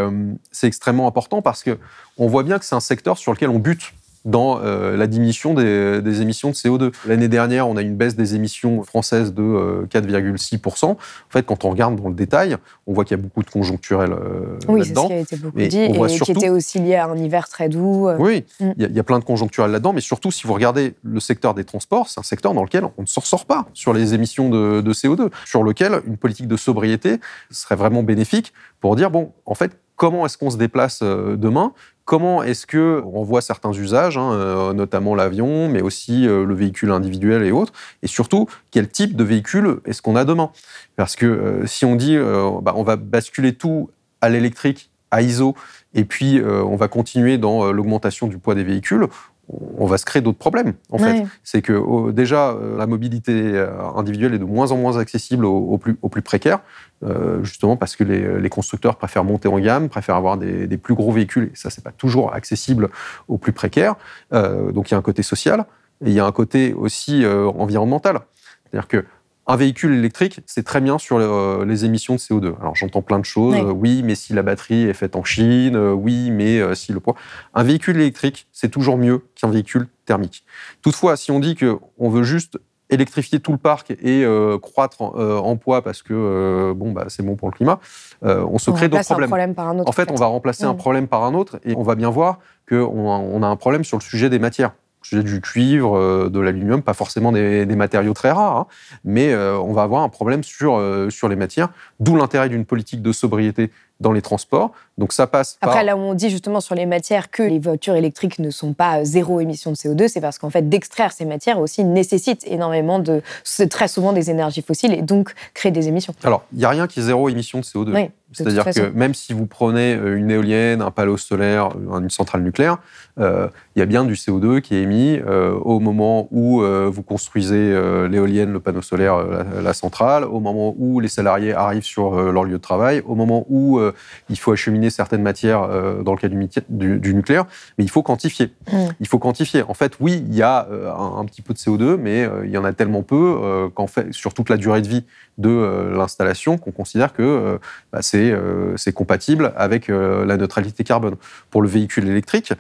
extrêmement 0.63 1.07
important 1.09 1.43
parce 1.43 1.63
que 1.63 1.79
on 2.17 2.29
voit 2.29 2.43
bien 2.43 2.59
que 2.59 2.65
c'est 2.65 2.75
un 2.75 2.81
secteur 2.81 3.19
sur 3.19 3.33
lequel 3.33 3.49
on 3.49 3.59
bute 3.59 3.93
dans 4.25 4.61
euh, 4.63 4.97
la 4.97 5.07
diminution 5.07 5.55
des, 5.55 6.21
émissions 6.23 6.51
de 6.51 6.55
CO2. 6.55 6.93
L'année 7.07 7.29
dernière, 7.29 7.69
on 7.69 7.77
a 7.77 7.83
une 7.83 7.97
baisse 7.97 8.17
des 8.17 8.35
émissions 8.35 8.83
françaises 8.83 9.35
de 9.35 9.87
4,6%. 9.91 10.85
Euh, 10.85 10.93
en 10.93 10.97
fait, 11.29 11.43
quand 11.45 11.65
on 11.65 11.71
regarde 11.71 12.01
dans 12.01 12.09
le 12.09 12.15
détail, 12.15 12.57
on 12.87 12.95
voit 12.95 13.05
qu'il 13.05 13.17
y 13.17 13.21
a 13.21 13.23
beaucoup 13.23 13.43
de 13.43 13.51
conjoncturel 13.51 14.13
euh, 14.13 14.59
oui, 14.69 14.81
là-dedans. 14.81 15.09
Oui, 15.11 15.25
c'est 15.29 15.35
ce 15.35 15.35
qui 15.35 15.35
a 15.35 15.37
été 15.37 15.37
beaucoup 15.37 15.59
dit, 15.59 15.79
et 15.79 16.19
qui 16.21 16.33
était 16.33 16.49
aussi 16.49 16.79
lié 16.79 16.95
à 16.95 17.07
un 17.07 17.17
hiver 17.17 17.49
très 17.49 17.69
doux. 17.69 18.09
Oui, 18.19 18.45
mm. 18.61 18.73
il 18.79 18.93
y, 18.93 19.01
a 19.01 19.03
plein 19.03 19.19
de 19.19 19.25
conjoncturel 19.25 19.71
là-dedans, 19.71 19.93
mais 19.93 20.01
surtout, 20.01 20.31
si 20.31 20.47
vous 20.47 20.55
regardez 20.55 20.95
le 21.03 21.21
secteur 21.21 21.55
des 21.55 21.65
transports, 21.65 22.09
c'est 22.09 22.21
un 22.21 22.25
secteur 22.25 22.55
dans 22.55 22.63
lequel 22.63 22.85
on 22.97 23.03
ne 23.03 23.07
s'en 23.07 23.21
sort 23.21 23.45
pas 23.45 23.67
sur 23.75 23.93
les 23.93 24.15
émissions 24.15 24.49
de, 24.49 24.81
de 24.81 24.93
CO2, 24.93 25.31
sur 25.45 25.63
lequel 25.63 26.01
une 26.07 26.17
politique 26.17 26.49
de 26.49 26.57
sobriété 26.57 27.21
serait 27.51 27.77
vraiment 27.77 28.03
bénéfique 28.03 28.55
pour 28.81 28.97
dire, 28.97 29.11
bon, 29.11 29.33
en 29.45 29.55
fait, 29.55 29.73
comment 29.97 30.25
est-ce 30.27 30.39
qu'on 30.39 30.51
se 30.51 30.57
déplace 30.57 31.03
demain 31.03 31.73
Comment 32.05 32.43
est-ce 32.43 32.67
que 32.67 33.03
on 33.07 33.23
voit 33.23 33.40
certains 33.40 33.73
usages, 33.73 34.19
hein, 34.19 34.33
euh, 34.33 34.73
notamment 34.75 35.14
l'avion, 35.14 35.69
mais 35.69 35.81
aussi 35.81 36.29
euh, 36.29 36.45
le 36.45 36.55
véhicule 36.55 36.90
individuel 36.90 37.43
et 37.45 37.51
autres, 37.51 37.73
et 38.03 38.07
surtout 38.07 38.47
quel 38.71 38.88
type 38.88 39.17
de 39.17 39.25
véhicule 39.25 39.81
est-ce 39.87 40.03
qu'on 40.03 40.14
a 40.14 40.27
demain? 40.27 40.51
Parce 40.97 41.17
que 41.17 41.25
euh, 41.25 41.67
si 41.67 41.87
on 41.87 41.97
dit 41.97 42.19
bah, 42.62 42.75
on 42.77 42.83
va 42.83 42.97
basculer 42.97 43.55
tout 43.55 43.90
à 44.21 44.29
l'électrique, 44.29 44.90
à 45.11 45.23
ISO, 45.23 45.55
et 45.95 46.05
puis 46.05 46.43
on 46.43 46.75
va 46.77 46.88
continuer 46.88 47.38
dans 47.38 47.71
l'augmentation 47.71 48.27
du 48.27 48.38
poids 48.38 48.57
des 48.57 48.64
véhicules, 48.64 49.07
on 49.48 49.87
va 49.87 49.98
se 49.98 50.04
créer 50.04 50.22
d'autres 50.22 50.38
problèmes, 50.38 50.74
en 50.90 50.98
fait. 50.98 51.26
C'est 51.42 51.61
que 51.61 52.11
déjà, 52.12 52.57
la 52.78 52.87
mobilité 52.87 53.62
individuelle 53.94 54.35
est 54.35 54.38
de 54.38 54.44
moins 54.44 54.72
en 54.72 54.76
moins 54.76 54.96
accessible 54.96 55.44
aux, 55.44 55.76
plus, 55.78 55.98
aux 56.02 56.09
plus, 56.09 56.22
précaires. 56.22 56.61
Euh, 57.04 57.42
justement 57.42 57.76
parce 57.76 57.96
que 57.96 58.04
les, 58.04 58.48
constructeurs 58.48 58.96
préfèrent 58.96 59.24
monter 59.24 59.48
en 59.48 59.59
gamme, 59.59 59.88
préfèrent 59.88 60.16
avoir 60.16 60.38
des, 60.38 60.78
plus 60.78 60.94
gros 60.94 61.12
véhicules, 61.12 61.50
et 61.52 61.57
ça, 61.57 61.68
c'est 61.68 61.85
pas 61.85 61.92
toujours 61.92 62.35
accessible 62.35 62.88
aux 63.28 63.37
plus 63.37 63.52
précaires. 63.52 63.96
Euh, 64.33 64.72
donc 64.72 64.90
il 64.90 64.92
y 64.92 64.94
a 64.94 64.98
un 64.98 65.02
côté 65.02 65.22
social, 65.22 65.66
et 66.04 66.09
il 66.09 66.12
y 66.12 66.20
a 66.20 66.24
un 66.24 66.33
côté 66.33 66.72
aussi 66.72 67.24
euh, 67.24 67.46
environnemental. 67.59 68.20
C'est-à-dire 68.64 68.88
que 68.88 69.04
un 69.46 69.57
véhicule 69.57 69.94
électrique, 69.94 70.40
c'est 70.46 70.64
très 70.64 70.80
bien 70.80 70.98
sur 70.98 71.18
les 71.64 71.85
émissions 71.85 72.14
de 72.14 72.20
CO2. 72.20 72.54
Alors 72.61 72.74
j'entends 72.74 73.02
plein 73.02 73.18
de 73.18 73.24
choses. 73.24 73.57
Oui. 73.74 74.02
mais 74.02 74.14
si 74.14 74.33
la 74.33 74.42
batterie 74.42 74.85
est 74.85 74.94
faite 74.94 75.16
en 75.16 75.24
Chine, 75.24 75.76
oui, 75.76 76.30
mais 76.30 76.74
si 76.74 76.92
le 76.92 77.00
poids. 77.00 77.14
Un 77.54 77.62
véhicule 77.62 77.96
électrique, 77.96 78.46
c'est 78.52 78.70
toujours 78.70 78.96
mieux 78.96 79.22
qu'un 79.35 79.48
véhicule 79.48 79.88
thermique. 80.07 80.44
Toutefois, 80.83 81.16
si 81.16 81.30
on 81.30 81.40
dit 81.40 81.57
qu'on 81.57 82.09
veut 82.09 82.22
juste 82.22 82.59
électrifier 82.90 83.40
tout 83.40 83.52
le 83.52 83.59
parc 83.59 83.90
et 83.90 84.24
euh, 84.24 84.59
croître 84.59 85.02
euh, 85.16 85.38
en, 85.38 85.57
poids 85.57 85.83
parce 85.83 86.02
que 86.02 86.12
euh, 86.14 86.74
bon 86.74 86.92
bah 86.92 87.07
c'est 87.09 87.24
bon 87.24 87.37
pour 87.37 87.48
le 87.48 87.54
climat, 87.54 87.80
on 88.22 88.59
se 88.59 88.70
crée 88.70 88.88
d'autres 88.88 89.04
problèmes. 89.04 89.54
par 89.54 89.68
un 89.68 89.78
autre, 89.78 89.88
en 89.88 89.92
fait, 89.92 90.11
on 90.11 90.14
va 90.14 90.26
remplacer 90.26 90.64
un 90.64 90.74
problème 90.74 91.09
par 91.09 91.24
un 91.24 91.35
autre 91.35 91.59
et 91.64 91.74
on 91.76 91.83
va 91.83 91.94
bien 91.94 92.11
voir 92.11 92.38
qu'on 92.68 92.85
on 92.85 93.42
a 93.42 93.46
un 93.46 93.57
problème 93.57 93.85
sur 93.85 93.98
le 93.98 94.02
sujet 94.02 94.30
des 94.30 94.38
matières 94.38 94.72
du 95.12 95.40
cuivre, 95.40 96.29
de 96.29 96.40
l'aluminium, 96.40 96.83
pas 96.83 96.95
forcément 96.95 97.33
des, 97.33 97.67
matériaux 97.67 98.14
très 98.14 98.31
rares, 98.31 98.57
hein, 98.57 98.67
mais 99.05 99.35
on 99.35 99.73
va 99.73 99.83
avoir 99.83 100.03
un 100.03 100.09
problème 100.09 100.43
sur, 100.43 100.81
sur 101.11 101.29
les 101.29 101.37
matières, 101.37 101.69
d'où 102.01 102.17
l'intérêt 102.17 102.49
d'une 102.49 102.64
politique 102.64 103.03
de 103.03 103.12
sobriété 103.12 103.71
dans 104.05 104.12
les 104.12 104.23
transports. 104.23 104.71
Donc 104.99 105.12
ça 105.12 105.27
passe 105.27 105.59
Après, 105.61 105.83
là 105.83 105.97
où 105.97 106.01
on 106.01 106.14
dit 106.14 106.31
justement 106.31 106.61
sur 106.61 106.77
les 106.77 106.87
matières 106.87 107.31
que 107.31 107.43
les 107.43 107.59
voitures 107.59 107.97
électriques 107.97 108.38
ne 108.38 108.51
sont 108.51 108.75
pas 108.75 109.05
zéro 109.05 109.40
émission 109.40 109.73
de 109.73 109.77
CO2, 109.77 110.07
c'est 110.07 110.21
parce 110.21 110.38
qu'en 110.38 110.51
fait, 110.51 110.69
d'extraire 110.69 111.11
ces 111.12 111.25
matières 111.25 111.59
aussi 111.59 111.83
nécessite 111.83 112.47
énormément 112.47 113.01
de... 113.01 113.23
C'est 113.43 113.69
très 113.69 113.88
souvent 113.88 114.12
des 114.12 114.31
énergies 114.31 114.62
fossiles 114.62 114.93
et 114.93 115.03
donc 115.03 115.35
crée 115.55 115.73
des 115.73 115.88
émissions. 115.88 116.14
Alors, 116.23 116.45
il 116.53 116.59
n'y 116.59 116.64
a 116.64 116.69
rien 116.69 116.87
qui 116.87 117.01
est 117.01 117.03
zéro 117.03 117.29
émission 117.29 117.59
de 117.59 117.64
CO2. 117.64 118.11
C'est-à-dire 118.35 118.64
que 118.64 118.90
même 118.90 119.14
si 119.14 119.33
vous 119.33 119.47
prenez 119.47 119.95
euh, 119.95 120.17
une 120.17 120.31
éolienne, 120.31 120.83
un 120.83 120.90
panneau 120.90 121.17
solaire, 121.17 121.71
une 121.77 122.11
centrale 122.11 122.43
nucléaire, 122.43 122.79
euh, 123.21 123.49
il 123.77 123.79
y 123.79 123.83
a 123.83 123.87
bien 123.87 124.05
du 124.05 124.14
CO2 124.14 124.61
qui 124.61 124.75
est 124.75 124.83
émis 124.83 125.21
euh, 125.25 125.53
au 125.53 125.79
moment 125.79 126.29
où 126.31 126.62
vous 126.64 127.03
construisez 127.03 127.75
l'éolienne, 128.09 128.53
le 128.53 128.61
panneau 128.61 128.83
solaire, 128.83 129.25
la, 129.62 129.73
centrale, 129.73 130.25
au 130.25 130.40
moment 130.40 130.75
où 130.77 131.01
les 131.01 131.09
salariés 131.09 131.53
arrivent 131.53 131.85
sur 131.85 132.14
leur 132.33 132.45
lieu 132.45 132.53
de 132.53 132.62
travail, 132.62 133.03
au 133.07 133.14
moment 133.14 133.45
où 133.49 133.81
il 134.28 134.38
faut 134.38 134.52
acheminer 134.52 134.90
certaines 134.90 135.22
matières 135.22 135.68
dans 136.02 136.12
le 136.12 136.18
cas 136.18 136.28
du, 136.28 136.98
du, 136.98 137.14
nucléaire, 137.14 137.46
mais 137.78 137.85
il 137.85 137.90
faut 137.90 138.02
quantifier. 138.02 138.52
Mmh. 138.72 138.78
Il 139.00 139.09
faut 139.09 139.18
quantifier. 139.18 139.62
En 139.62 139.74
fait, 139.74 139.94
oui, 140.00 140.22
il 140.26 140.35
y 140.35 140.42
a 140.42 140.66
un, 140.68 141.18
un, 141.18 141.24
petit 141.24 141.42
peu 141.42 141.54
de 141.54 141.59
CO2, 141.59 141.96
mais 141.96 142.28
il 142.44 142.50
y 142.50 142.59
en 142.59 142.64
a 142.64 142.72
tellement 142.72 143.02
peu 143.02 143.70
qu'en 143.74 143.87
fait, 143.87 144.12
sur 144.12 144.35
toute 144.35 144.50
la 144.50 144.57
durée 144.57 144.83
de 144.83 144.88
vie 144.88 145.04
de 145.38 145.49
euh, 145.49 145.97
l'installation 145.97 146.59
qu'on 146.59 146.70
considère 146.70 147.12
que 147.12 147.23
euh, 147.23 147.59
bah, 147.92 148.01
c'est 148.03 148.92
compatible 148.92 149.53
avec 149.57 149.88
la 149.88 150.37
neutralité 150.37 150.85
carbone. 150.85 151.16
Pour 151.51 151.62
le 151.62 151.68
véhicule 151.68 152.09
électrique, 152.09 152.53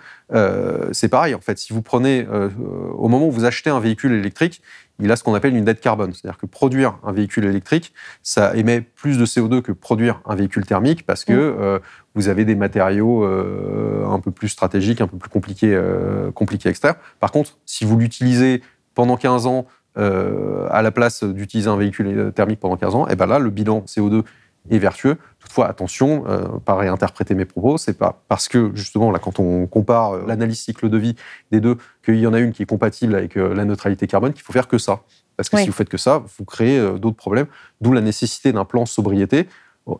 c'est 0.92 1.08
pareil. 1.08 1.34
En 1.34 1.40
fait, 1.40 1.58
si 1.58 1.72
vous 1.72 1.82
prenez, 1.82 2.26
au 2.96 3.08
moment 3.08 3.26
où 3.26 3.30
vous 3.30 3.44
achetez 3.44 3.70
un 3.70 3.80
véhicule 3.80 4.12
électrique, 4.12 4.62
il 5.00 5.10
a 5.10 5.16
ce 5.16 5.24
qu'on 5.24 5.34
appelle 5.34 5.56
une 5.56 5.64
dette 5.64 5.80
carbone. 5.80 6.12
C'est-à-dire 6.12 6.38
que 6.38 6.46
produire 6.46 6.98
un 7.04 7.12
véhicule 7.12 7.44
électrique, 7.44 7.92
ça 8.22 8.54
émet 8.56 8.80
plus 8.80 9.18
de 9.18 9.26
CO2 9.26 9.60
que 9.60 9.72
produire 9.72 10.20
un 10.24 10.34
véhicule 10.34 10.64
thermique 10.64 11.04
parce 11.06 11.24
que 11.24 11.76
mmh. 11.76 11.80
vous 12.14 12.28
avez 12.28 12.44
des 12.44 12.54
matériaux 12.54 13.24
un 13.24 14.20
peu 14.20 14.30
plus 14.30 14.48
stratégiques, 14.48 15.00
un 15.00 15.06
peu 15.06 15.18
plus 15.18 15.30
compliqués, 15.30 15.78
compliqués 16.34 16.68
à 16.68 16.70
extraire. 16.70 16.96
Par 17.20 17.32
contre, 17.32 17.58
si 17.66 17.84
vous 17.84 17.98
l'utilisez 17.98 18.62
pendant 18.94 19.16
15 19.16 19.46
ans 19.46 19.66
euh, 19.96 20.66
à 20.70 20.82
la 20.82 20.90
place 20.90 21.24
d'utiliser 21.24 21.68
un 21.68 21.76
véhicule 21.76 22.32
thermique 22.32 22.60
pendant 22.60 22.76
15 22.76 22.94
ans, 22.94 23.08
et 23.08 23.16
ben 23.16 23.26
là, 23.26 23.38
le 23.38 23.50
bilan 23.50 23.84
CO2 23.86 24.24
est 24.70 24.78
vertueux. 24.78 25.16
Toutefois, 25.40 25.68
attention, 25.68 26.24
euh, 26.26 26.58
pas 26.64 26.74
réinterpréter 26.74 27.34
mes 27.34 27.44
propos, 27.44 27.76
c'est 27.76 27.98
pas 27.98 28.22
parce 28.28 28.48
que 28.48 28.70
justement 28.74 29.10
là, 29.10 29.18
quand 29.18 29.38
on 29.38 29.66
compare 29.66 30.12
euh, 30.12 30.24
l'analyse 30.26 30.60
cycle 30.60 30.88
de 30.88 30.96
vie 30.96 31.16
des 31.50 31.60
deux, 31.60 31.76
qu'il 32.04 32.18
y 32.18 32.26
en 32.26 32.32
a 32.32 32.38
une 32.38 32.52
qui 32.52 32.62
est 32.62 32.66
compatible 32.66 33.14
avec 33.14 33.36
euh, 33.36 33.54
la 33.54 33.64
neutralité 33.64 34.06
carbone, 34.06 34.32
qu'il 34.32 34.42
faut 34.42 34.52
faire 34.52 34.68
que 34.68 34.78
ça. 34.78 35.00
Parce 35.36 35.48
que 35.48 35.58
si 35.58 35.66
vous 35.66 35.72
faites 35.72 35.88
que 35.88 35.98
ça, 35.98 36.22
vous 36.38 36.44
créez 36.44 36.80
d'autres 36.96 37.16
problèmes, 37.16 37.46
d'où 37.80 37.92
la 37.92 38.00
nécessité 38.00 38.52
d'un 38.52 38.64
plan 38.64 38.86
sobriété 38.86 39.48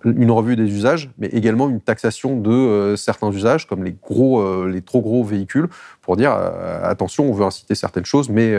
une 0.05 0.31
revue 0.31 0.57
des 0.57 0.65
usages, 0.65 1.11
mais 1.19 1.27
également 1.29 1.69
une 1.69 1.81
taxation 1.81 2.39
de 2.39 2.51
euh, 2.51 2.97
certains 2.97 3.31
usages, 3.31 3.67
comme 3.67 3.85
les, 3.85 3.93
gros, 3.93 4.41
euh, 4.41 4.71
les 4.71 4.81
trop 4.81 5.03
gros 5.03 5.23
véhicules, 5.23 5.69
pour 6.01 6.17
dire 6.17 6.33
euh, 6.33 6.81
attention, 6.83 7.29
on 7.29 7.33
veut 7.33 7.45
inciter 7.45 7.75
certaines 7.75 8.07
choses, 8.07 8.31
mais, 8.31 8.55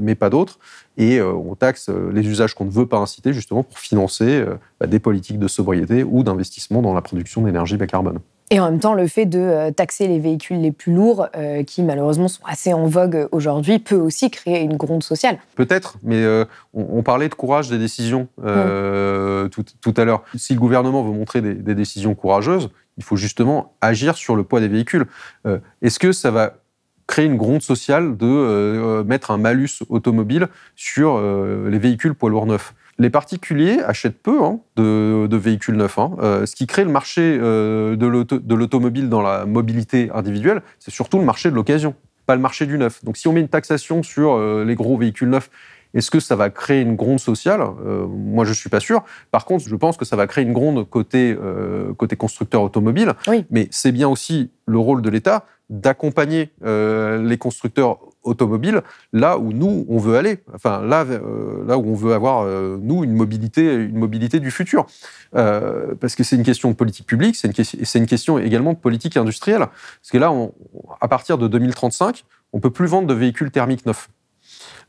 mais 0.00 0.14
pas 0.14 0.30
d'autres. 0.30 0.58
Et 0.96 1.20
on 1.22 1.54
taxe 1.54 1.88
les 1.88 2.26
usages 2.26 2.54
qu'on 2.54 2.66
ne 2.66 2.70
veut 2.70 2.86
pas 2.86 2.98
inciter, 2.98 3.32
justement 3.32 3.62
pour 3.62 3.78
financer 3.78 4.44
bah, 4.80 4.86
des 4.86 4.98
politiques 4.98 5.38
de 5.38 5.48
sobriété 5.48 6.04
ou 6.04 6.22
d'investissement 6.22 6.82
dans 6.82 6.94
la 6.94 7.00
production 7.02 7.42
d'énergie 7.42 7.76
bas 7.76 7.86
carbone. 7.86 8.18
Et 8.52 8.60
en 8.60 8.70
même 8.70 8.80
temps, 8.80 8.92
le 8.92 9.06
fait 9.06 9.24
de 9.24 9.38
euh, 9.38 9.70
taxer 9.70 10.06
les 10.06 10.18
véhicules 10.18 10.60
les 10.60 10.72
plus 10.72 10.92
lourds, 10.92 11.26
euh, 11.38 11.62
qui 11.62 11.82
malheureusement 11.82 12.28
sont 12.28 12.42
assez 12.44 12.74
en 12.74 12.84
vogue 12.84 13.26
aujourd'hui, 13.32 13.78
peut 13.78 13.96
aussi 13.96 14.30
créer 14.30 14.60
une 14.60 14.76
gronde 14.76 15.02
sociale. 15.02 15.38
Peut-être, 15.54 15.96
mais 16.02 16.22
euh, 16.22 16.44
on, 16.74 17.02
parlait 17.02 17.30
de 17.30 17.34
courage 17.34 17.70
des 17.70 17.78
décisions 17.78 18.28
tout, 18.36 19.94
à 19.96 20.04
l'heure. 20.04 20.22
Si 20.36 20.52
le 20.52 20.60
gouvernement 20.60 21.02
veut 21.02 21.12
montrer 21.12 21.40
des, 21.40 21.54
des, 21.54 21.74
décisions 21.74 22.14
courageuses, 22.14 22.68
il 22.98 23.04
faut 23.04 23.16
justement 23.16 23.72
agir 23.80 24.16
sur 24.18 24.36
le 24.36 24.42
poids 24.42 24.60
des 24.60 24.68
véhicules. 24.68 25.06
Est-ce 25.80 25.98
que 25.98 26.12
ça 26.12 26.30
va 26.30 26.56
créer 27.06 27.24
une 27.24 27.38
gronde 27.38 27.62
sociale 27.62 28.18
de 28.18 29.02
mettre 29.02 29.30
un 29.30 29.38
malus 29.38 29.82
automobile 29.88 30.48
sur 30.76 31.20
les 31.20 31.78
véhicules 31.78 32.14
poids 32.14 32.28
lourds 32.28 32.46
neufs? 32.46 32.74
Les 32.98 33.10
particuliers 33.10 33.80
achètent 33.84 34.20
peu 34.22 34.42
hein, 34.42 34.60
de, 34.76 35.36
véhicules 35.36 35.76
neufs. 35.76 35.98
Hein. 35.98 36.12
Euh, 36.20 36.46
ce 36.46 36.54
qui 36.54 36.66
crée 36.66 36.84
le 36.84 36.90
marché 36.90 37.38
euh, 37.40 37.96
de 37.96 38.54
l'automobile 38.54 39.08
dans 39.08 39.22
la 39.22 39.46
mobilité 39.46 40.10
individuelle, 40.14 40.62
c'est 40.78 40.90
surtout 40.90 41.18
le 41.18 41.24
marché 41.24 41.50
de 41.50 41.54
l'occasion, 41.54 41.94
pas 42.26 42.34
le 42.34 42.40
marché 42.40 42.66
du 42.66 42.78
neuf. 42.78 43.04
Donc 43.04 43.16
si 43.16 43.28
on 43.28 43.32
met 43.32 43.40
une 43.40 43.48
taxation 43.48 44.02
sur 44.02 44.34
euh, 44.34 44.64
les 44.64 44.74
gros 44.74 44.96
véhicules 44.96 45.28
neufs, 45.28 45.50
est-ce 45.94 46.10
que 46.10 46.20
ça 46.20 46.36
va 46.36 46.48
créer 46.48 46.80
une 46.80 46.96
gronde 46.96 47.20
sociale? 47.20 47.60
Moi, 48.08 48.46
je 48.46 48.50
ne 48.50 48.54
suis 48.54 48.70
pas 48.70 48.80
sûr. 48.80 49.04
Par 49.30 49.44
contre, 49.44 49.68
je 49.68 49.76
pense 49.76 49.98
que 49.98 50.06
ça 50.06 50.16
va 50.16 50.26
créer 50.26 50.42
une 50.42 50.54
gronde 50.54 50.88
côté, 50.88 51.36
côté 51.98 52.16
constructeur 52.16 52.62
automobile. 52.62 53.12
Mais 53.50 53.68
c'est 53.70 53.92
bien 53.92 54.08
aussi 54.08 54.50
le 54.64 54.78
rôle 54.78 55.02
de 55.02 55.10
l'État 55.10 55.44
d'accompagner 55.68 56.50
les 56.64 57.36
constructeurs 57.36 57.98
automobile 58.22 58.82
là 59.12 59.38
où 59.38 59.52
nous 59.52 59.84
on 59.88 59.98
veut 59.98 60.16
aller, 60.16 60.38
enfin 60.54 60.82
là 60.82 61.04
euh, 61.08 61.74
où 61.74 61.90
on 61.90 61.94
veut 61.94 62.14
avoir 62.14 62.42
euh, 62.42 62.78
nous 62.80 63.04
une 63.04 63.12
mobilité 63.12 63.74
une 63.74 63.98
mobilité 63.98 64.40
du 64.40 64.50
futur, 64.50 64.86
euh, 65.34 65.94
parce 66.00 66.14
que 66.14 66.24
c'est 66.24 66.36
une 66.36 66.42
question 66.42 66.70
de 66.70 66.76
politique 66.76 67.06
publique, 67.06 67.36
c'est 67.36 67.48
une, 67.48 67.64
c'est 67.64 67.98
une 67.98 68.06
question 68.06 68.38
également 68.38 68.72
de 68.72 68.78
politique 68.78 69.16
industrielle, 69.16 69.66
parce 69.66 70.10
que 70.10 70.18
là 70.18 70.32
à 71.00 71.08
partir 71.08 71.38
de 71.38 71.48
2035 71.48 72.24
on 72.52 72.60
peut 72.60 72.70
plus 72.70 72.86
vendre 72.86 73.06
de 73.06 73.14
véhicules 73.14 73.50
thermiques 73.50 73.86
neufs. 73.86 74.08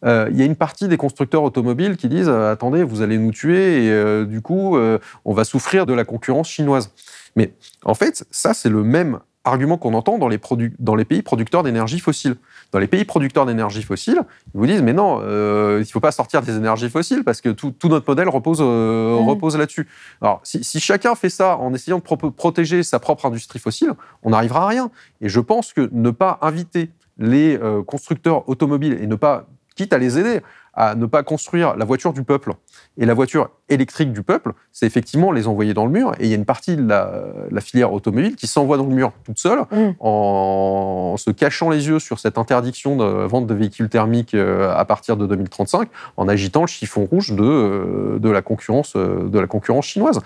Il 0.06 0.36
y 0.36 0.42
a 0.42 0.46
une 0.46 0.58
partie 0.58 0.90
des 0.90 0.98
constructeurs 0.98 1.44
automobiles 1.44 1.96
qui 1.96 2.10
disent 2.10 2.28
attendez, 2.28 2.84
vous 2.84 3.02
allez 3.02 3.18
nous 3.18 3.32
tuer 3.32 3.86
et 3.86 4.26
du 4.26 4.42
coup, 4.42 4.78
on 5.24 5.34
va 5.34 5.46
souffrir 5.46 5.86
de 5.86 5.94
la 5.94 6.04
concurrence 6.04 6.50
chinoise. 6.50 6.92
Mais 7.38 7.54
en 7.86 7.94
fait, 7.94 8.26
ça, 8.30 8.54
c'est 8.54 8.68
le 8.68 8.84
même 8.84 9.20
argument 9.44 9.78
qu'on 9.78 9.94
entend 9.94 10.18
dans 10.18 10.30
les, 10.30 10.40
dans 10.80 10.96
les 10.96 11.06
pays 11.06 11.22
producteurs 11.22 11.64
d'énergie 11.64 12.00
fossile. 12.00 12.36
Dans 12.72 12.80
les 12.80 12.88
pays 12.88 13.04
producteurs 13.04 13.46
d'énergie 13.46 13.84
fossile, 13.84 14.22
ils 14.54 14.58
vous 14.58 14.66
disent 14.66 14.82
mais 14.82 14.94
non, 14.94 15.20
euh, 15.22 15.78
il 15.80 15.88
ne 15.88 15.92
faut 15.92 16.00
pas 16.00 16.12
sortir 16.12 16.42
des 16.42 16.56
énergies 16.56 16.90
fossiles 16.90 17.24
parce 17.24 17.42
que 17.42 17.50
tout, 17.50 17.74
notre 17.84 18.10
modèle 18.10 18.30
repose, 18.30 18.60
euh, 18.62 19.20
mmh. 19.20 19.28
repose 19.28 19.58
là-dessus. 19.58 19.88
Alors 20.22 20.40
si, 20.44 20.80
chacun 20.80 21.16
fait 21.16 21.30
ça 21.30 21.58
en 21.58 21.74
essayant 21.74 22.00
de 22.00 22.30
protéger 22.30 22.84
sa 22.84 23.00
propre 23.00 23.26
industrie 23.26 23.60
fossile, 23.60 23.92
on 24.24 24.30
n'arrivera 24.30 24.64
à 24.64 24.68
rien. 24.68 24.92
Et 25.22 25.30
je 25.30 25.40
pense 25.40 25.74
que 25.74 25.90
ne 25.92 26.12
pas 26.12 26.40
inviter 26.42 26.90
les 27.18 27.58
euh, 27.58 27.84
constructeurs 27.84 28.48
automobiles 28.50 28.98
et 29.02 29.08
ne 29.08 29.16
pas, 29.16 29.46
quitte 29.76 29.94
à 29.94 29.98
les 29.98 30.18
aider, 30.18 30.42
à 30.74 30.96
ne 30.96 31.06
pas 31.06 31.24
construire 31.24 31.76
la 31.76 31.86
voiture 31.86 32.14
du 32.14 32.24
peuple 32.24 32.54
et 32.98 33.06
la 33.06 33.14
voiture 33.14 33.50
électrique 33.70 34.12
du 34.12 34.24
peuple, 34.24 34.54
c'est 34.72 34.86
effectivement 34.86 35.32
les 35.32 35.48
envoyer 35.48 35.74
dans 35.74 35.86
le 35.86 35.92
mur. 35.92 36.14
Et 36.20 36.26
il 36.26 36.30
y 36.30 36.34
a 36.34 36.36
une 36.36 36.46
partie 36.46 36.76
de 36.76 36.88
la, 36.88 37.62
filière 37.62 37.94
automobile 37.94 38.36
qui 38.36 38.48
s'envoie 38.48 38.78
dans 38.78 38.86
le 38.86 38.94
mur 38.94 39.14
toute 39.24 39.40
seule 39.40 39.60
mm. 39.72 39.96
en 40.00 41.16
se 41.18 41.32
cachant 41.32 41.70
les 41.70 41.88
yeux 41.88 42.00
sur 42.00 42.20
cette 42.20 42.38
interdiction 42.38 42.96
de 42.98 43.04
vente 43.04 43.48
de 43.48 43.54
véhicules 43.54 43.90
thermiques 43.90 44.34
euh, 44.34 44.76
à 44.76 44.84
partir 44.86 45.16
de 45.16 45.26
2035, 45.28 45.88
en 46.18 46.28
agitant 46.28 46.62
le 46.62 46.68
chiffon 46.68 47.06
rouge 47.06 47.32
de, 47.32 47.44
euh, 47.44 48.20
de, 48.20 48.30
la, 48.30 48.42
concurrence, 48.42 48.94
euh, 48.96 49.30
de 49.30 49.40
la 49.40 49.48
concurrence 49.48 49.86
chinoise. 49.86 50.20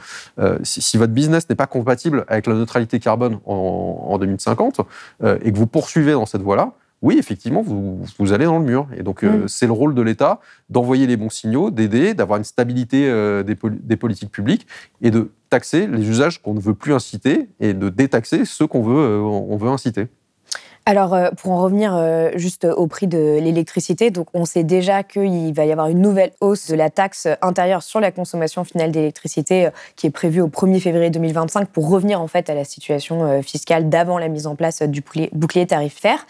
si, 0.63 0.97
votre 0.97 1.13
business 1.13 1.49
n'est 1.49 1.55
pas 1.55 1.67
compatible 1.67 2.25
avec 2.27 2.47
la 2.47 2.53
neutralité 2.53 2.99
carbone 2.99 3.39
en, 3.45 4.07
en 4.10 4.17
2050 4.17 4.81
et 5.43 5.51
que 5.51 5.57
vous 5.57 5.67
poursuivez 5.67 6.13
dans 6.13 6.25
cette 6.25 6.41
voie-là, 6.41 6.71
oui, 7.01 7.17
effectivement, 7.19 7.62
vous, 7.62 8.03
vous, 8.17 8.33
allez 8.33 8.45
dans 8.45 8.57
le 8.57 8.65
mur. 8.65 8.88
Et 8.97 9.03
donc, 9.03 9.23
euh, 9.23 9.43
mm. 9.43 9.47
c'est 9.47 9.67
le 9.67 9.71
rôle 9.71 9.93
de 9.93 10.01
l'État 10.01 10.39
d'envoyer 10.69 11.05
les 11.05 11.15
bons 11.15 11.29
signaux, 11.29 11.69
d'aider, 11.69 12.13
d'avoir 12.13 12.38
une 12.38 12.43
stabilité 12.43 13.07
euh, 13.07 13.43
des, 13.43 13.55
des, 13.71 13.97
politiques 13.97 14.31
publiques 14.31 14.65
et 15.01 15.12
de 15.12 15.31
taxer 15.49 15.86
les 15.86 16.10
usages 16.10 16.41
qu'on 16.41 16.55
ne 16.55 16.60
veut 16.60 16.73
plus 16.73 16.93
inciter 16.93 17.49
et 17.60 17.73
de 17.73 17.89
détaxer 17.89 18.45
ceux 18.45 18.65
qu'on 18.65 18.81
veut, 18.81 18.97
euh, 18.97 19.19
on 19.19 19.57
veut 19.57 19.69
inciter. 19.69 20.07
Alors, 20.89 21.13
euh, 21.13 21.32
pour 21.32 21.52
en 21.52 21.62
revenir 21.62 21.93
euh, 21.93 22.30
juste 22.36 22.63
au 22.63 22.88
prix 22.88 23.08
de 23.08 23.39
l'électricité, 23.41 24.10
donc 24.10 24.28
on 24.34 24.45
sait 24.45 24.63
déjà 24.63 25.04
qu'il 25.04 25.54
va 25.54 25.65
y 25.65 25.71
avoir 25.73 25.89
une 25.89 26.00
nouvelle 26.00 26.32
hausse 26.39 26.69
de 26.69 26.76
la 26.78 26.89
taxe 26.89 27.28
intérieure 27.41 27.84
sur 27.84 28.00
la 28.00 28.10
consommation 28.13 28.63
finale 28.63 28.91
d'électricité 28.91 29.65
euh, 29.65 29.69
qui 29.97 30.08
est 30.08 30.12
prévue 30.12 30.39
au 30.39 30.47
1er 30.47 30.80
février 30.80 31.10
2025 31.10 31.67
pour 31.67 31.89
revenir 31.89 32.21
en 32.21 32.28
fait 32.28 32.50
à 32.50 32.56
la 32.56 32.63
situation 32.63 33.41
fiscale 33.41 33.89
d'avant 33.89 34.17
la 34.17 34.30
mise 34.30 34.47
en 34.47 34.56
place 34.56 34.82
du 34.82 35.04
bouclier 35.34 35.67
tarifaire. 35.67 36.26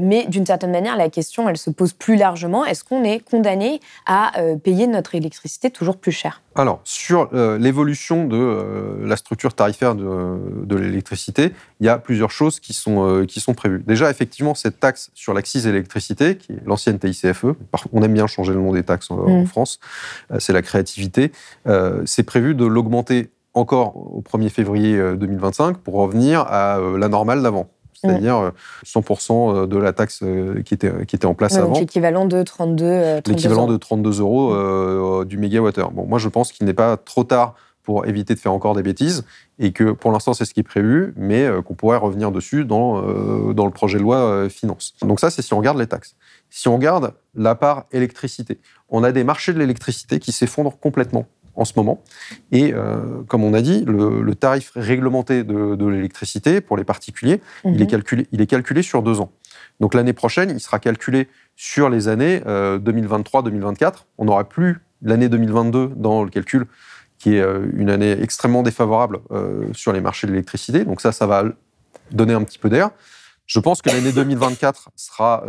mais 0.00 0.26
d'une 0.28 0.46
certaine 0.46 0.70
manière, 0.70 0.96
la 0.96 1.08
question, 1.08 1.48
elle 1.48 1.56
se 1.56 1.70
pose 1.70 1.92
plus 1.92 2.16
largement. 2.16 2.64
Est-ce 2.64 2.84
qu'on 2.84 3.02
est 3.02 3.18
condamné 3.18 3.80
à 4.06 4.32
payer 4.62 4.86
notre 4.86 5.14
électricité 5.14 5.70
toujours 5.70 5.96
plus 5.96 6.12
cher? 6.12 6.42
Alors, 6.54 6.80
sur 6.84 7.30
l'évolution 7.32 8.26
de 8.26 9.02
la 9.02 9.16
structure 9.16 9.54
tarifaire 9.54 9.94
de, 9.94 10.76
l'électricité, 10.76 11.52
il 11.80 11.86
y 11.86 11.88
a 11.88 11.98
plusieurs 11.98 12.30
choses 12.30 12.60
qui 12.60 12.72
sont, 12.72 13.24
qui 13.26 13.40
sont 13.40 13.54
prévues. 13.54 13.82
Effectivement, 14.04 14.54
cette 14.54 14.80
taxe 14.80 15.10
sur 15.14 15.34
l'accise 15.34 15.66
électricité, 15.66 16.36
qui 16.36 16.52
est 16.52 16.66
l'ancienne 16.66 16.98
TICFE, 16.98 17.44
on 17.92 18.02
aime 18.02 18.14
bien 18.14 18.26
changer 18.26 18.52
le 18.52 18.60
nom 18.60 18.72
des 18.72 18.82
taxes 18.82 19.10
en, 19.10 19.18
en 19.18 19.42
mmh. 19.42 19.46
France, 19.46 19.80
c'est 20.38 20.52
la 20.52 20.62
créativité, 20.62 21.32
c'est 22.04 22.22
prévu 22.22 22.54
de 22.54 22.64
l'augmenter 22.64 23.30
encore 23.54 23.96
au 23.96 24.22
1er 24.22 24.50
février 24.50 24.96
2025 25.16 25.78
pour 25.78 25.94
revenir 25.94 26.40
à 26.40 26.78
la 26.98 27.08
normale 27.08 27.42
d'avant 27.42 27.68
c'est-à-dire 28.00 28.52
100% 28.84 29.30
euh, 29.30 29.62
euh, 29.62 29.66
de 29.66 29.76
la 29.76 29.92
taxe 29.92 30.20
euh, 30.22 30.62
qui 30.62 30.74
était, 30.74 31.06
qui 31.06 31.16
était 31.16 31.26
en 31.26 31.34
place 31.34 31.56
avant. 31.56 31.78
L'équivalent 31.78 32.26
de 32.26 32.42
32, 32.42 33.20
L'équivalent 33.26 33.66
de 33.66 33.76
32 33.76 34.20
euros 34.20 35.24
du 35.24 35.38
mégawattheure. 35.38 35.90
Bon, 35.90 36.06
moi, 36.06 36.18
je 36.18 36.28
pense 36.28 36.52
qu'il 36.52 36.66
n'est 36.66 36.74
pas 36.74 36.96
trop 36.96 37.24
tard 37.24 37.54
pour 37.82 38.06
éviter 38.06 38.34
de 38.34 38.40
faire 38.40 38.52
encore 38.52 38.74
des 38.74 38.82
bêtises 38.82 39.24
et 39.58 39.72
que 39.72 39.92
pour 39.92 40.12
l'instant 40.12 40.34
c'est 40.34 40.44
ce 40.44 40.54
qui 40.54 40.60
est 40.60 40.64
prévu, 40.64 41.14
mais 41.16 41.48
qu'on 41.64 41.74
pourrait 41.74 41.96
revenir 41.96 42.30
dessus 42.30 42.64
dans, 42.64 43.00
dans 43.52 43.64
le 43.64 43.70
projet 43.70 43.98
de 43.98 44.02
loi 44.02 44.48
finance. 44.50 44.94
Donc 45.00 45.20
ça 45.20 45.30
c'est 45.30 45.42
si 45.42 45.54
on 45.54 45.58
regarde 45.58 45.78
les 45.78 45.86
taxes. 45.86 46.14
Si 46.50 46.68
on 46.68 46.74
regarde 46.74 47.14
la 47.34 47.54
part 47.54 47.84
électricité, 47.92 48.60
on 48.88 49.02
a 49.02 49.12
des 49.12 49.24
marchés 49.24 49.52
de 49.52 49.58
l'électricité 49.58 50.18
qui 50.18 50.32
s'effondrent 50.32 50.78
complètement 50.78 51.26
en 51.56 51.64
ce 51.64 51.72
moment. 51.76 52.02
Et 52.52 52.72
euh, 52.72 53.22
comme 53.26 53.42
on 53.42 53.54
a 53.54 53.62
dit, 53.62 53.84
le, 53.86 54.34
tarif 54.34 54.72
réglementé 54.76 55.42
de, 55.42 55.86
l'électricité 55.86 56.60
pour 56.60 56.76
les 56.76 56.84
particuliers, 56.84 57.40
il, 57.64 57.80
est 57.80 57.84
mhm. 57.84 57.86
calculé, 57.86 58.26
il 58.32 58.40
est 58.40 58.46
calculé 58.46 58.82
sur 58.82 59.02
deux 59.02 59.20
ans. 59.20 59.32
Donc 59.80 59.94
l'année 59.94 60.12
prochaine, 60.12 60.50
il 60.50 60.60
sera 60.60 60.78
calculé 60.78 61.28
sur 61.56 61.88
les 61.88 62.08
années 62.08 62.40
2023-2024. 62.40 63.84
Euh, 63.84 63.90
on 64.18 64.26
n'aura 64.26 64.48
plus 64.48 64.80
l'année 65.02 65.28
2022 65.28 65.92
dans 65.96 66.24
le 66.24 66.30
calcul, 66.30 66.66
qui 67.18 67.36
est 67.36 67.40
euh, 67.40 67.66
une 67.74 67.90
année 67.90 68.16
extrêmement 68.20 68.62
défavorable 68.62 69.20
sur 69.72 69.92
les 69.92 70.00
marchés 70.00 70.26
de 70.26 70.32
l'électricité. 70.32 70.84
Donc 70.84 71.00
ça, 71.00 71.12
ça 71.12 71.26
va 71.26 71.44
donner 72.10 72.34
un 72.34 72.42
petit 72.42 72.58
peu 72.58 72.68
d'air. 72.68 72.90
Je 73.46 73.60
pense 73.60 73.80
que 73.82 73.90
l'année 73.90 74.12
2024 74.12 74.90
sera, 74.96 75.44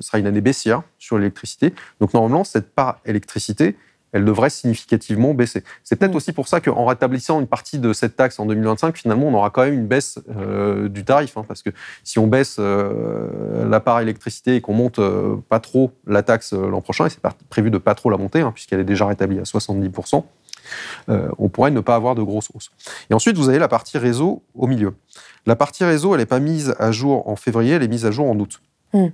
sera 0.00 0.18
une 0.18 0.26
année 0.26 0.40
baissière 0.40 0.82
sur 0.98 1.16
l'électricité. 1.16 1.72
Donc 2.00 2.12
normalement, 2.12 2.42
cette 2.42 2.74
part 2.74 2.98
électricité, 3.04 3.76
elle 4.12 4.24
devrait 4.24 4.50
significativement 4.50 5.34
baisser. 5.34 5.62
C'est 5.84 5.96
peut-être 5.96 6.12
Mm. 6.12 6.16
aussi 6.16 6.32
pour 6.32 6.48
ça 6.48 6.60
qu'en 6.60 6.84
rétablissant 6.84 7.40
une 7.40 7.46
partie 7.46 7.78
de 7.78 7.92
cette 7.92 8.16
taxe 8.16 8.38
en 8.40 8.46
2025, 8.46 8.96
finalement, 8.96 9.28
on 9.28 9.34
aura 9.34 9.50
quand 9.50 9.62
même 9.62 9.74
une 9.74 9.86
baisse 9.86 10.18
euh, 10.36 10.88
du 10.88 11.04
tarif. 11.04 11.36
hein, 11.36 11.44
parce 11.46 11.62
que 11.62 11.70
si 12.02 12.18
on 12.18 12.26
baisse 12.26 12.56
euh, 12.58 13.68
la 13.68 13.80
part 13.80 14.00
électricité 14.00 14.56
et 14.56 14.60
qu'on 14.60 14.74
monte 14.74 14.98
euh, 14.98 15.36
pas 15.48 15.60
trop 15.60 15.92
la 16.06 16.22
taxe 16.22 16.52
euh, 16.52 16.68
l'an 16.68 16.80
prochain, 16.80 17.06
et 17.06 17.10
c'est 17.10 17.20
prévu 17.48 17.70
de 17.70 17.78
pas 17.78 17.94
trop 17.94 18.10
la 18.10 18.16
monter, 18.16 18.40
hein, 18.40 18.52
puisqu'elle 18.52 18.80
est 18.80 18.84
déjà 18.84 19.06
rétablie 19.06 19.38
à 19.38 19.42
70%, 19.44 20.24
euh, 21.08 21.28
on 21.38 21.48
pourrait 21.48 21.70
ne 21.70 21.80
pas 21.80 21.94
avoir 21.94 22.14
de 22.14 22.22
grosse 22.22 22.48
hausse. 22.54 22.70
Et 23.10 23.14
ensuite, 23.14 23.36
vous 23.36 23.48
avez 23.48 23.58
la 23.58 23.68
partie 23.68 23.98
réseau 23.98 24.42
au 24.54 24.66
milieu. 24.66 24.94
La 25.46 25.56
partie 25.56 25.84
réseau, 25.84 26.14
elle 26.14 26.20
n'est 26.20 26.26
pas 26.26 26.40
mise 26.40 26.74
à 26.78 26.92
jour 26.92 27.28
en 27.28 27.36
février, 27.36 27.74
elle 27.74 27.82
est 27.82 27.88
mise 27.88 28.06
à 28.06 28.10
jour 28.10 28.28
en 28.28 28.38
août. 28.38 28.60
Mm. 28.92 29.06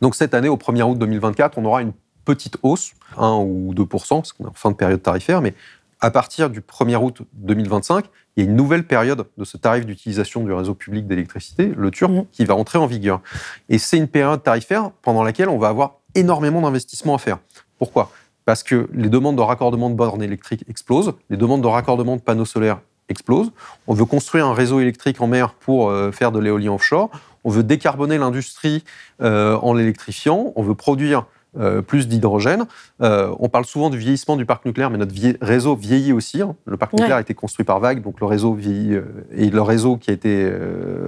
Donc 0.00 0.14
cette 0.14 0.34
année, 0.34 0.48
au 0.48 0.56
1er 0.56 0.82
août 0.82 0.98
2024, 0.98 1.58
on 1.58 1.64
aura 1.64 1.82
une 1.82 1.92
petite 2.24 2.58
hausse, 2.62 2.92
1 3.16 3.38
ou 3.38 3.72
2% 3.74 4.16
parce 4.16 4.32
qu'on 4.32 4.44
est 4.44 4.48
en 4.48 4.52
fin 4.52 4.70
de 4.70 4.76
période 4.76 5.02
tarifaire, 5.02 5.40
mais 5.40 5.54
à 6.00 6.10
partir 6.10 6.48
du 6.50 6.60
1er 6.60 6.96
août 6.96 7.22
2025, 7.32 8.04
il 8.36 8.44
y 8.44 8.46
a 8.46 8.50
une 8.50 8.54
nouvelle 8.54 8.86
période 8.86 9.26
de 9.36 9.44
ce 9.44 9.56
tarif 9.56 9.84
d'utilisation 9.84 10.44
du 10.44 10.52
réseau 10.52 10.74
public 10.74 11.08
d'électricité, 11.08 11.72
le 11.76 11.90
TURP, 11.90 12.12
Mhm. 12.12 12.26
qui 12.30 12.44
va 12.44 12.54
entrer 12.54 12.78
en 12.78 12.86
vigueur. 12.86 13.20
Et 13.68 13.78
c'est 13.78 13.96
une 13.96 14.06
période 14.06 14.42
tarifaire 14.42 14.92
pendant 15.02 15.24
laquelle 15.24 15.48
on 15.48 15.58
va 15.58 15.68
avoir 15.68 15.94
énormément 16.14 16.60
d'investissements 16.60 17.16
à 17.16 17.18
faire. 17.18 17.38
Pourquoi? 17.78 18.12
Parce 18.48 18.62
que 18.62 18.88
les 18.94 19.10
demandes 19.10 19.36
de 19.36 19.42
raccordement 19.42 19.90
de 19.90 19.94
bornes 19.94 20.22
électriques 20.22 20.64
explosent, 20.70 21.12
les 21.28 21.36
demandes 21.36 21.60
de 21.60 21.66
raccordement 21.66 22.16
de 22.16 22.22
panneaux 22.22 22.46
solaires 22.46 22.80
explosent. 23.10 23.52
On 23.86 23.92
veut 23.92 24.06
construire 24.06 24.46
un 24.46 24.54
réseau 24.54 24.80
électrique 24.80 25.20
en 25.20 25.26
mer 25.26 25.52
pour 25.52 25.90
euh, 25.90 26.12
faire 26.12 26.32
de 26.32 26.38
l'éolien 26.38 26.72
offshore. 26.72 27.10
On 27.44 27.50
veut 27.50 27.62
décarboner 27.62 28.16
l'industrie 28.16 28.84
euh, 29.20 29.58
en 29.58 29.74
l'électrifiant. 29.74 30.54
On 30.56 30.62
veut 30.62 30.74
produire 30.74 31.26
euh, 31.58 31.80
plus 31.82 32.08
d'hydrogène. 32.08 32.66
Euh, 33.00 33.34
on 33.38 33.48
parle 33.48 33.64
souvent 33.64 33.88
du 33.90 33.96
vieillissement 33.98 34.36
du 34.36 34.44
parc 34.44 34.64
nucléaire, 34.66 34.90
mais 34.90 34.98
notre 34.98 35.14
vie- 35.14 35.36
réseau 35.40 35.74
vieillit 35.76 36.12
aussi. 36.12 36.42
hein. 36.42 36.56
Le 36.66 36.76
parc 36.76 36.92
Ouais. 36.92 36.98
nucléaire 37.00 37.16
a 37.16 37.20
été 37.20 37.34
construit 37.34 37.64
par 37.64 37.80
vague, 37.80 38.02
donc 38.02 38.20
le 38.20 38.26
réseau 38.26 38.52
vieillit. 38.54 38.94
euh, 38.94 39.02
et 39.34 39.48
le 39.50 39.62
réseau 39.62 39.96
qui 39.96 40.10
a 40.10 40.12
été 40.12 40.50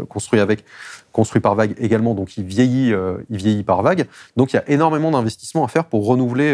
construit 0.09 0.41
avec 0.41 0.65
construit 1.13 1.41
par 1.41 1.55
vague 1.57 1.75
également, 1.79 2.15
donc 2.15 2.37
il 2.37 2.45
vieillit, 2.45 2.93
il 3.31 3.37
vieillit 3.37 3.65
par 3.65 3.83
vague. 3.83 4.07
Donc 4.37 4.53
il 4.53 4.57
y 4.57 4.59
a 4.59 4.69
énormément 4.71 5.11
d'investissements 5.11 5.65
à 5.65 5.69
faire 5.69 5.85
pour 5.85 6.07
renouveler 6.07 6.53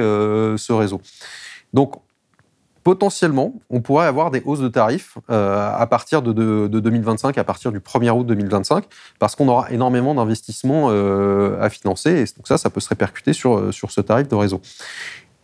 ce 0.56 0.72
réseau. 0.72 1.00
Donc 1.74 1.96
potentiellement, 2.86 3.52
on 3.68 3.80
pourrait 3.80 4.06
avoir 4.06 4.30
des 4.30 4.40
hausses 4.44 4.60
de 4.60 4.68
tarifs 4.68 5.18
euh, 5.28 5.68
à 5.76 5.88
partir 5.88 6.22
de, 6.22 6.32
de- 6.32 6.68
de 6.68 6.78
2025, 6.78 7.36
à 7.36 7.42
partir 7.42 7.72
du 7.72 7.80
1er 7.80 8.10
août 8.10 8.24
2025, 8.24 8.84
parce 9.18 9.34
qu'on 9.34 9.48
aura 9.48 9.72
énormément 9.72 10.14
d'investissements 10.14 10.86
euh, 10.90 11.60
à 11.60 11.68
financer. 11.68 12.10
Et 12.12 12.24
donc 12.36 12.46
ça, 12.46 12.58
ça 12.58 12.70
peut 12.70 12.78
se 12.78 12.88
répercuter 12.88 13.32
sur, 13.32 13.58
euh, 13.58 13.72
sur 13.72 13.90
ce 13.90 14.00
tarif 14.00 14.28
de 14.28 14.36
réseau. 14.36 14.60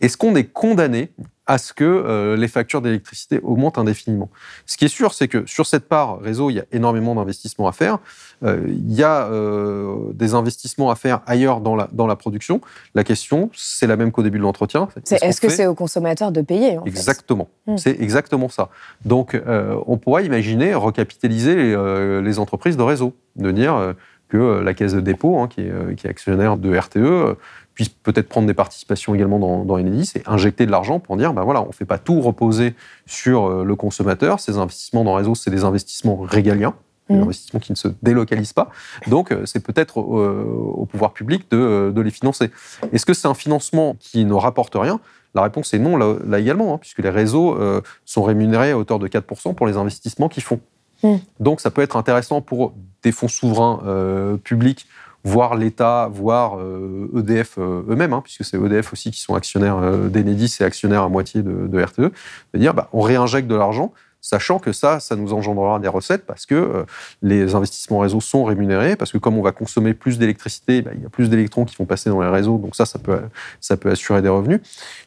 Est-ce 0.02 0.16
qu'on 0.16 0.34
est 0.34 0.52
condamné 0.52 1.12
à 1.46 1.58
ce 1.58 1.72
que 1.72 1.84
euh, 1.84 2.36
les 2.36 2.48
factures 2.48 2.82
d'électricité 2.82 3.38
augmentent 3.42 3.78
indéfiniment? 3.78 4.28
Ce 4.66 4.76
qui 4.76 4.84
est 4.84 4.88
sûr, 4.88 5.14
c'est 5.14 5.28
que 5.28 5.46
sur 5.46 5.64
cette 5.64 5.88
part 5.88 6.18
réseau, 6.18 6.50
il 6.50 6.54
y 6.54 6.58
a 6.58 6.64
énormément 6.72 7.14
d'investissements 7.14 7.68
à 7.68 7.72
faire. 7.72 7.98
Euh, 8.42 8.64
il 8.66 8.92
y 8.92 9.04
a 9.04 9.26
euh, 9.28 10.12
des 10.12 10.34
investissements 10.34 10.90
à 10.90 10.96
faire 10.96 11.20
ailleurs 11.26 11.60
dans 11.60 11.76
la, 11.76 11.88
dans 11.92 12.08
la 12.08 12.16
production. 12.16 12.60
La 12.96 13.04
question, 13.04 13.48
c'est 13.54 13.86
la 13.86 13.96
même 13.96 14.10
qu'au 14.10 14.24
début 14.24 14.38
de 14.38 14.42
l'entretien. 14.42 14.88
Est-ce 15.08 15.40
que 15.40 15.48
fait 15.48 15.54
c'est 15.54 15.66
aux 15.68 15.76
consommateurs 15.76 16.32
de 16.32 16.40
payer 16.40 16.78
en 16.78 16.84
Exactement. 16.84 17.48
Hmm. 17.68 17.76
C'est 17.76 18.00
exactement 18.00 18.48
ça. 18.48 18.68
Donc, 19.04 19.40
on 19.86 19.98
pourrait 19.98 20.26
imaginer 20.26 20.74
recapitaliser 20.74 21.54
les, 21.54 22.22
les 22.22 22.38
entreprises 22.40 22.76
de 22.76 22.82
réseau, 22.82 23.14
de 23.36 23.52
dire 23.52 23.94
que 24.28 24.60
la 24.62 24.74
Caisse 24.74 24.94
de 24.94 25.00
dépôt, 25.00 25.38
hein, 25.38 25.48
qui, 25.48 25.60
est, 25.60 25.94
qui 25.96 26.06
est 26.06 26.10
actionnaire 26.10 26.56
de 26.56 26.76
RTE, 26.76 27.36
puisse 27.74 27.88
peut-être 27.88 28.28
prendre 28.28 28.46
des 28.46 28.54
participations 28.54 29.14
également 29.14 29.38
dans, 29.38 29.64
dans 29.64 29.78
Enedis 29.78 30.12
et 30.16 30.22
injecter 30.26 30.66
de 30.66 30.70
l'argent 30.70 31.00
pour 31.00 31.16
dire, 31.16 31.32
ben 31.32 31.42
voilà, 31.42 31.62
on 31.62 31.68
ne 31.68 31.72
fait 31.72 31.84
pas 31.84 31.98
tout 31.98 32.20
reposer 32.20 32.74
sur 33.06 33.46
euh, 33.46 33.64
le 33.64 33.76
consommateur. 33.76 34.40
Ces 34.40 34.58
investissements 34.58 35.04
dans 35.04 35.12
le 35.12 35.18
réseau, 35.18 35.34
c'est 35.34 35.50
des 35.50 35.64
investissements 35.64 36.16
régaliens. 36.16 36.74
Des 37.08 37.16
Mhm. 37.16 37.22
investissements 37.24 37.60
qui 37.60 37.72
ne 37.72 37.76
se 37.76 37.88
délocalisent 38.02 38.52
pas. 38.52 38.70
Donc, 39.08 39.32
euh, 39.32 39.44
c'est 39.44 39.60
peut-être 39.60 40.00
euh, 40.00 40.44
au 40.74 40.86
pouvoir 40.86 41.12
public 41.12 41.50
de, 41.50 41.92
de 41.94 42.00
les 42.00 42.12
financer. 42.12 42.50
Est-ce 42.92 43.04
que 43.04 43.12
c'est 43.12 43.26
un 43.26 43.34
financement 43.34 43.96
qui 43.98 44.24
ne 44.24 44.34
rapporte 44.34 44.74
rien? 44.76 45.00
La 45.34 45.42
réponse 45.42 45.72
est 45.72 45.78
non, 45.78 45.96
là, 45.96 46.16
là 46.26 46.38
également, 46.38 46.74
hein, 46.74 46.78
puisque 46.78 46.98
les 46.98 47.10
réseaux 47.10 47.56
euh, 47.58 47.80
sont 48.04 48.22
rémunérés 48.22 48.72
à 48.72 48.78
hauteur 48.78 48.98
de 48.98 49.08
4% 49.08 49.54
pour 49.54 49.66
les 49.66 49.76
investissements 49.76 50.28
qu'ils 50.28 50.42
font. 50.42 50.60
Mm. 51.02 51.16
Donc, 51.40 51.60
ça 51.60 51.70
peut 51.70 51.82
être 51.82 51.96
intéressant 51.96 52.40
pour 52.40 52.74
des 53.02 53.12
fonds 53.12 53.28
souverains 53.28 53.82
euh, 53.86 54.36
publics, 54.36 54.86
voire 55.24 55.56
l'État, 55.56 56.08
voire 56.12 56.58
euh, 56.58 57.08
EDF 57.16 57.58
euh, 57.58 57.82
eux-mêmes, 57.88 58.12
hein, 58.12 58.20
puisque 58.22 58.44
c'est 58.44 58.56
EDF 58.56 58.92
aussi 58.92 59.10
qui 59.10 59.20
sont 59.20 59.34
actionnaires 59.34 59.78
euh, 59.78 60.08
d'Enedis 60.08 60.58
et 60.60 60.64
actionnaires 60.64 61.02
à 61.02 61.08
moitié 61.08 61.42
de, 61.42 61.66
de 61.66 61.82
RTE, 61.82 62.00
de 62.00 62.58
dire 62.58 62.74
bah, 62.74 62.88
on 62.92 63.00
réinjecte 63.00 63.48
de 63.48 63.54
l'argent 63.54 63.92
sachant 64.22 64.58
que 64.60 64.72
ça, 64.72 65.00
ça 65.00 65.16
nous 65.16 65.34
engendrera 65.34 65.78
des 65.80 65.88
recettes 65.88 66.24
parce 66.24 66.46
que 66.46 66.54
euh, 66.54 66.84
les 67.20 67.54
investissements 67.54 67.98
réseau 67.98 68.20
sont 68.20 68.44
rémunérés, 68.44 68.96
parce 68.96 69.12
que 69.12 69.18
comme 69.18 69.36
on 69.36 69.42
va 69.42 69.52
consommer 69.52 69.92
plus 69.92 70.18
d'électricité, 70.18 70.80
bah, 70.80 70.92
il 70.94 71.02
y 71.02 71.06
a 71.06 71.10
plus 71.10 71.28
d'électrons 71.28 71.66
qui 71.66 71.76
vont 71.76 71.84
passer 71.84 72.08
dans 72.08 72.22
les 72.22 72.28
réseaux, 72.28 72.56
donc 72.56 72.74
ça, 72.74 72.86
ça 72.86 72.98
peut, 72.98 73.20
ça 73.60 73.76
peut 73.76 73.90
assurer 73.90 74.22
des 74.22 74.28
revenus. 74.28 74.60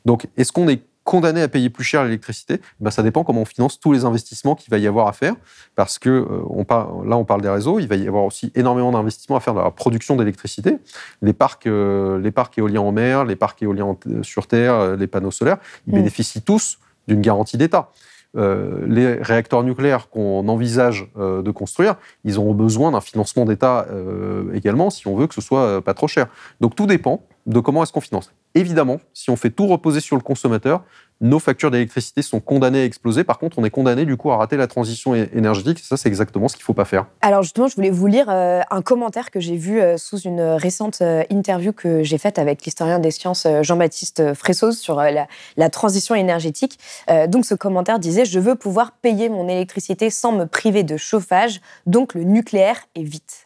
Donc, 0.04 0.28
est-ce 0.38 0.52
qu'on 0.52 0.68
est 0.68 0.82
condamné 1.06 1.42
à 1.42 1.48
payer 1.48 1.70
plus 1.70 1.86
cher 1.86 2.04
l'électricité 2.04 2.60
ben, 2.82 2.90
Ça 2.92 3.02
dépend 3.04 3.24
comment 3.24 3.42
on 3.42 3.46
finance 3.46 3.80
tous 3.80 3.94
les 3.94 4.04
investissements 4.04 4.56
qu'il 4.56 4.72
va 4.72 4.78
y 4.80 4.88
avoir 4.88 5.08
à 5.08 5.14
faire, 5.14 5.36
parce 5.76 5.98
que 6.00 6.10
euh, 6.10 6.42
on 6.50 6.66
là, 7.06 7.16
on 7.16 7.24
parle 7.24 7.42
des 7.42 7.50
réseaux, 7.50 7.80
il 7.80 7.88
va 7.88 7.96
y 7.96 8.06
avoir 8.08 8.26
aussi 8.26 8.52
énormément 8.56 8.92
d'investissements 8.92 9.38
à 9.38 9.40
faire 9.40 9.54
dans 9.54 9.64
la 9.64 9.72
production 9.72 10.18
d'électricité. 10.18 10.78
Les 11.22 11.32
parcs, 11.34 11.68
euh, 11.68 12.20
les 12.20 12.32
parcs 12.32 12.58
éoliens 12.58 12.82
en 12.82 12.92
mer, 12.92 13.24
les 13.24 13.36
parcs 13.38 13.62
éoliens 13.64 13.86
en- 13.86 14.24
sur 14.24 14.48
Terre, 14.48 14.74
euh, 14.74 14.96
les 14.98 15.08
panneaux 15.08 15.32
solaires, 15.32 15.58
ils 15.88 15.94
Mm. 15.94 15.98
bénéficient 15.98 16.42
tous 16.42 16.80
d'une 17.08 17.22
garantie 17.22 17.58
d'État. 17.58 17.92
Euh, 18.36 18.84
les 18.88 19.14
réacteurs 19.22 19.64
nucléaires 19.64 20.10
qu'on 20.10 20.46
envisage 20.50 21.08
euh, 21.18 21.42
de 21.42 21.52
construire, 21.52 21.96
ils 22.26 22.38
auront 22.38 22.54
besoin 22.54 22.92
d'un 22.92 23.00
financement 23.00 23.46
d'État 23.46 23.86
euh, 23.92 24.52
également 24.54 24.90
si 24.90 25.08
on 25.08 25.16
veut 25.16 25.28
que 25.28 25.34
ce 25.36 25.40
soit 25.42 25.62
euh, 25.62 25.82
pas 25.82 25.94
trop 25.94 26.08
cher. 26.10 26.28
Donc 26.60 26.76
tout 26.76 26.86
dépend 26.88 27.22
de 27.46 27.60
comment 27.62 27.82
est-ce 27.84 27.94
qu'on 27.94 28.02
finance. 28.02 28.32
Évidemment, 28.56 29.02
si 29.14 29.30
on 29.30 29.36
fait 29.36 29.50
tout 29.50 29.68
reposer 29.68 30.00
sur 30.00 30.16
le 30.16 30.22
consommateur, 30.22 30.84
nos 31.22 31.40
factures 31.40 31.72
d'électricité 31.72 32.22
sont 32.22 32.40
condamnées 32.40 32.82
à 32.82 32.86
exploser. 32.86 33.24
Par 33.24 33.38
contre, 33.38 33.60
on 33.60 33.64
est 33.64 33.70
condamné 33.70 34.06
du 34.06 34.18
coup 34.18 34.32
à 34.32 34.38
rater 34.38 34.58
la 34.58 34.68
transition 34.68 35.16
énergétique. 35.16 35.80
Ça, 35.80 35.98
c'est 35.98 36.10
exactement 36.10 36.48
ce 36.48 36.56
qu'il 36.56 36.64
ne 36.64 36.66
faut 36.66 36.74
pas 36.74 36.86
faire. 36.86 37.06
Alors 37.22 37.44
justement, 37.44 37.68
je 37.68 37.76
voulais 37.76 37.90
vous 37.90 38.08
lire 38.08 38.30
euh, 38.30 38.62
un 38.70 38.82
commentaire 38.82 39.32
que 39.32 39.40
j'ai 39.40 39.56
vu 39.56 39.82
euh, 39.82 39.98
sous 39.98 40.20
une 40.20 40.42
récente 40.42 41.00
euh, 41.02 41.24
interview 41.30 41.72
que 41.72 42.04
j'ai 42.04 42.18
faite 42.18 42.38
avec 42.38 42.66
l'historien 42.66 43.00
des 43.00 43.12
sciences 43.12 43.48
Jean-Baptiste 43.62 44.34
Fressoz 44.34 44.78
sur 44.78 44.96
la, 44.96 45.28
la 45.58 45.70
transition 45.70 46.16
énergétique. 46.16 46.80
Donc 47.28 47.46
ce 47.46 47.56
commentaire 47.56 48.00
disait 48.00 48.26
«Je 48.26 48.40
veux 48.40 48.56
pouvoir 48.56 48.92
payer 48.94 49.30
mon 49.30 49.48
électricité 49.48 50.10
sans 50.10 50.32
me 50.32 50.46
priver 50.46 50.84
de 50.84 50.98
chauffage, 50.98 51.62
donc 51.86 52.14
le 52.14 52.24
nucléaire 52.24 52.88
est 52.96 53.04
vite». 53.04 53.42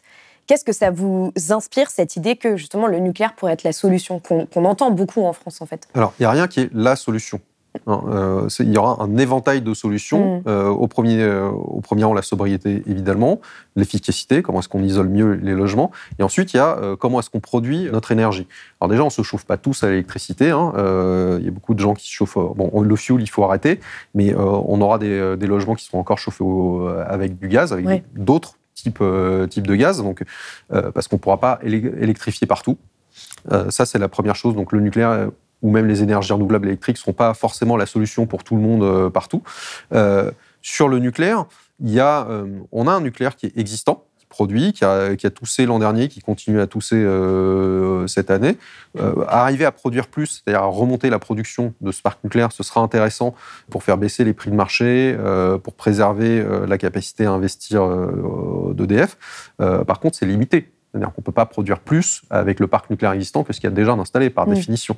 Qu'est-ce 0.50 0.64
que 0.64 0.72
ça 0.72 0.90
vous 0.90 1.32
inspire, 1.50 1.90
cette 1.90 2.16
idée 2.16 2.34
que 2.34 2.56
justement 2.56 2.88
le 2.88 2.98
nucléaire 2.98 3.36
pourrait 3.36 3.52
être 3.52 3.62
la 3.62 3.70
solution 3.70 4.18
qu'on 4.18 4.64
entend 4.64 4.90
beaucoup 4.90 5.22
en 5.22 5.32
France 5.32 5.62
en 5.62 5.66
fait? 5.66 5.86
Alors, 5.94 6.12
il 6.18 6.24
n'y 6.24 6.26
a 6.26 6.30
rien 6.32 6.48
qui 6.48 6.58
est 6.58 6.70
la 6.74 6.96
solution. 6.96 7.40
Hein, 7.86 8.02
euh, 8.08 8.48
il 8.58 8.72
y 8.72 8.76
aura 8.76 9.00
un 9.00 9.16
éventail 9.16 9.62
de 9.62 9.72
solutions. 9.74 10.38
Mm. 10.38 10.42
Euh, 10.48 10.68
au, 10.70 10.88
premier, 10.88 11.22
euh, 11.22 11.48
au 11.50 11.80
premier 11.80 12.02
rang, 12.02 12.14
la 12.14 12.22
sobriété, 12.22 12.82
évidemment, 12.88 13.40
l'efficacité, 13.76 14.42
comment 14.42 14.58
est-ce 14.58 14.68
qu'on 14.68 14.82
isole 14.82 15.08
mieux 15.08 15.34
les 15.34 15.52
logements. 15.52 15.92
Et 16.18 16.24
ensuite, 16.24 16.52
il 16.52 16.56
y 16.56 16.60
a 16.60 16.96
comment 16.98 17.20
est-ce 17.20 17.30
qu'on 17.30 17.38
produit 17.38 17.88
notre 17.92 18.10
énergie. 18.10 18.48
Alors 18.80 18.90
déjà, 18.90 19.02
on 19.02 19.06
ne 19.06 19.10
se 19.10 19.22
chauffe 19.22 19.44
pas 19.44 19.56
tous 19.56 19.84
à 19.84 19.88
l'électricité. 19.88 20.50
hein. 20.50 20.72
Il 21.38 21.44
y 21.44 21.48
a 21.48 21.52
beaucoup 21.52 21.74
de 21.74 21.80
gens 21.80 21.94
qui 21.94 22.08
se 22.08 22.12
chauffent. 22.12 22.34
Bon, 22.56 22.80
le 22.80 22.96
fuel, 22.96 23.20
il 23.20 23.30
faut 23.30 23.44
arrêter, 23.44 23.78
mais 24.16 24.34
on 24.34 24.80
aura 24.80 24.98
des, 24.98 25.36
des 25.36 25.46
logements 25.46 25.76
qui 25.76 25.84
seront 25.84 26.00
encore 26.00 26.18
chauffés 26.18 26.42
au- 26.42 26.88
avec 26.88 27.38
du 27.38 27.46
gaz, 27.46 27.72
avec 27.72 28.02
d'autres 28.16 28.56
types, 28.82 28.98
euh, 29.00 29.46
types 29.46 29.66
de 29.66 29.74
gaz, 29.74 30.02
donc, 30.02 30.22
euh, 30.72 30.90
parce 30.92 31.08
qu'on 31.08 31.16
ne 31.16 31.20
pourra 31.20 31.38
pas 31.38 31.58
électrifier 31.62 32.46
partout. 32.46 32.78
Euh, 33.50 33.70
ça, 33.70 33.86
c'est 33.86 33.98
la 33.98 34.08
première 34.08 34.36
chose. 34.36 34.54
Donc 34.54 34.72
le 34.72 34.80
nucléaire 34.80 35.30
ou 35.62 35.70
même 35.70 35.86
les 35.86 36.02
énergies 36.02 36.32
renouvelables 36.32 36.68
électriques 36.68 36.96
ne 36.96 37.02
sont 37.02 37.12
pas 37.12 37.34
forcément 37.34 37.76
la 37.76 37.86
solution 37.86 38.26
pour 38.26 38.44
tout 38.44 38.56
le 38.56 38.62
monde 38.62 39.10
partout. 39.10 39.42
Sur 40.62 40.88
le 40.88 40.98
nucléaire, 40.98 41.44
y 41.80 42.00
a, 42.00 42.26
on 42.72 42.86
a 42.86 42.92
un 42.92 43.00
nucléaire 43.00 43.36
qui 43.36 43.46
est 43.46 43.58
existant, 43.58 44.04
produit, 44.30 44.72
qui 44.72 44.86
a, 44.86 45.16
qui 45.16 45.26
a 45.26 45.30
toussé 45.30 45.66
l'an 45.66 45.78
dernier, 45.78 46.08
qui 46.08 46.20
continue 46.20 46.60
à 46.60 46.66
tousser 46.66 46.96
euh, 46.96 48.06
cette 48.06 48.30
année. 48.30 48.56
Euh, 48.98 49.24
arriver 49.28 49.66
à 49.66 49.72
produire 49.72 50.06
plus, 50.06 50.42
c'est-à-dire 50.42 50.62
à 50.62 50.66
remonter 50.66 51.10
la 51.10 51.18
production 51.18 51.74
de 51.82 51.92
ce 51.92 52.00
parc 52.00 52.24
nucléaire, 52.24 52.52
ce 52.52 52.62
sera 52.62 52.80
intéressant 52.80 53.34
pour 53.68 53.82
faire 53.82 53.98
baisser 53.98 54.24
les 54.24 54.32
prix 54.32 54.50
de 54.50 54.56
marché, 54.56 55.14
euh, 55.18 55.58
pour 55.58 55.74
préserver 55.74 56.42
la 56.66 56.78
capacité 56.78 57.26
à 57.26 57.32
investir 57.32 57.86
d'EDF. 58.74 59.18
Par 59.58 60.00
contre, 60.00 60.16
c'est 60.16 60.26
limité. 60.26 60.72
C'est-à-dire 60.90 61.12
qu'on 61.12 61.20
ne 61.20 61.24
peut 61.24 61.32
pas 61.32 61.46
produire 61.46 61.78
plus 61.78 62.22
avec 62.30 62.58
le 62.58 62.66
parc 62.66 62.90
nucléaire 62.90 63.12
existant 63.12 63.44
que 63.44 63.52
ce 63.52 63.60
qu'il 63.60 63.70
y 63.70 63.72
a 63.72 63.74
déjà 63.74 63.92
installé, 63.92 64.28
par 64.30 64.46
définition. 64.46 64.96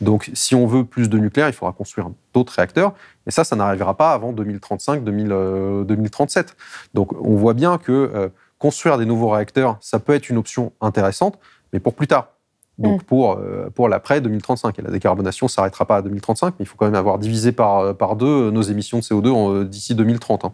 Donc, 0.00 0.30
si 0.32 0.54
on 0.54 0.66
veut 0.66 0.84
plus 0.84 1.10
de 1.10 1.18
nucléaire, 1.18 1.48
il 1.48 1.52
faudra 1.52 1.72
construire 1.72 2.08
d'autres 2.32 2.54
réacteurs. 2.54 2.94
Et 3.26 3.30
ça, 3.30 3.44
ça 3.44 3.54
n'arrivera 3.56 3.94
pas 3.96 4.12
avant 4.12 4.32
2035-2037. 4.32 6.54
Donc, 6.94 7.12
on 7.20 7.36
voit 7.36 7.54
bien 7.54 7.78
que 7.78 8.30
construire 8.58 8.98
des 8.98 9.06
nouveaux 9.06 9.30
réacteurs, 9.30 9.78
ça 9.80 9.98
peut 9.98 10.14
être 10.14 10.28
une 10.28 10.36
option 10.36 10.72
intéressante, 10.80 11.38
mais 11.72 11.80
pour 11.80 11.94
plus 11.94 12.06
tard. 12.06 12.33
Donc 12.78 13.02
Mm. 13.02 13.04
pour, 13.04 13.32
euh, 13.32 13.70
pour 13.74 13.88
l'après 13.88 14.20
2035. 14.20 14.78
Et 14.78 14.82
la 14.82 14.90
décarbonation 14.90 15.46
ne 15.46 15.50
s'arrêtera 15.50 15.84
pas 15.86 15.96
à 15.96 16.02
2035, 16.02 16.54
mais 16.58 16.64
il 16.64 16.66
faut 16.66 16.76
quand 16.76 16.86
même 16.86 16.94
avoir 16.94 17.18
divisé 17.18 17.52
par, 17.52 17.94
par 17.96 18.16
deux 18.16 18.50
nos 18.50 18.62
émissions 18.62 18.98
de 18.98 19.02
CO2 19.04 19.30
en- 19.30 19.52
euh, 19.54 19.64
d'ici 19.64 19.94
2030. 19.94 20.44
hein. 20.44 20.52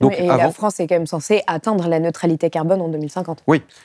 Donc 0.00 0.12
Oui, 0.12 0.24
et 0.24 0.26
la 0.26 0.34
avant, 0.34 0.50
France 0.52 0.80
est 0.80 0.86
quand 0.86 0.94
même 0.94 1.06
censée 1.06 1.42
atteindre 1.46 1.86
la 1.88 2.00
neutralité 2.00 2.48
carbone 2.50 2.80
en 2.80 2.88
2050. 2.88 3.42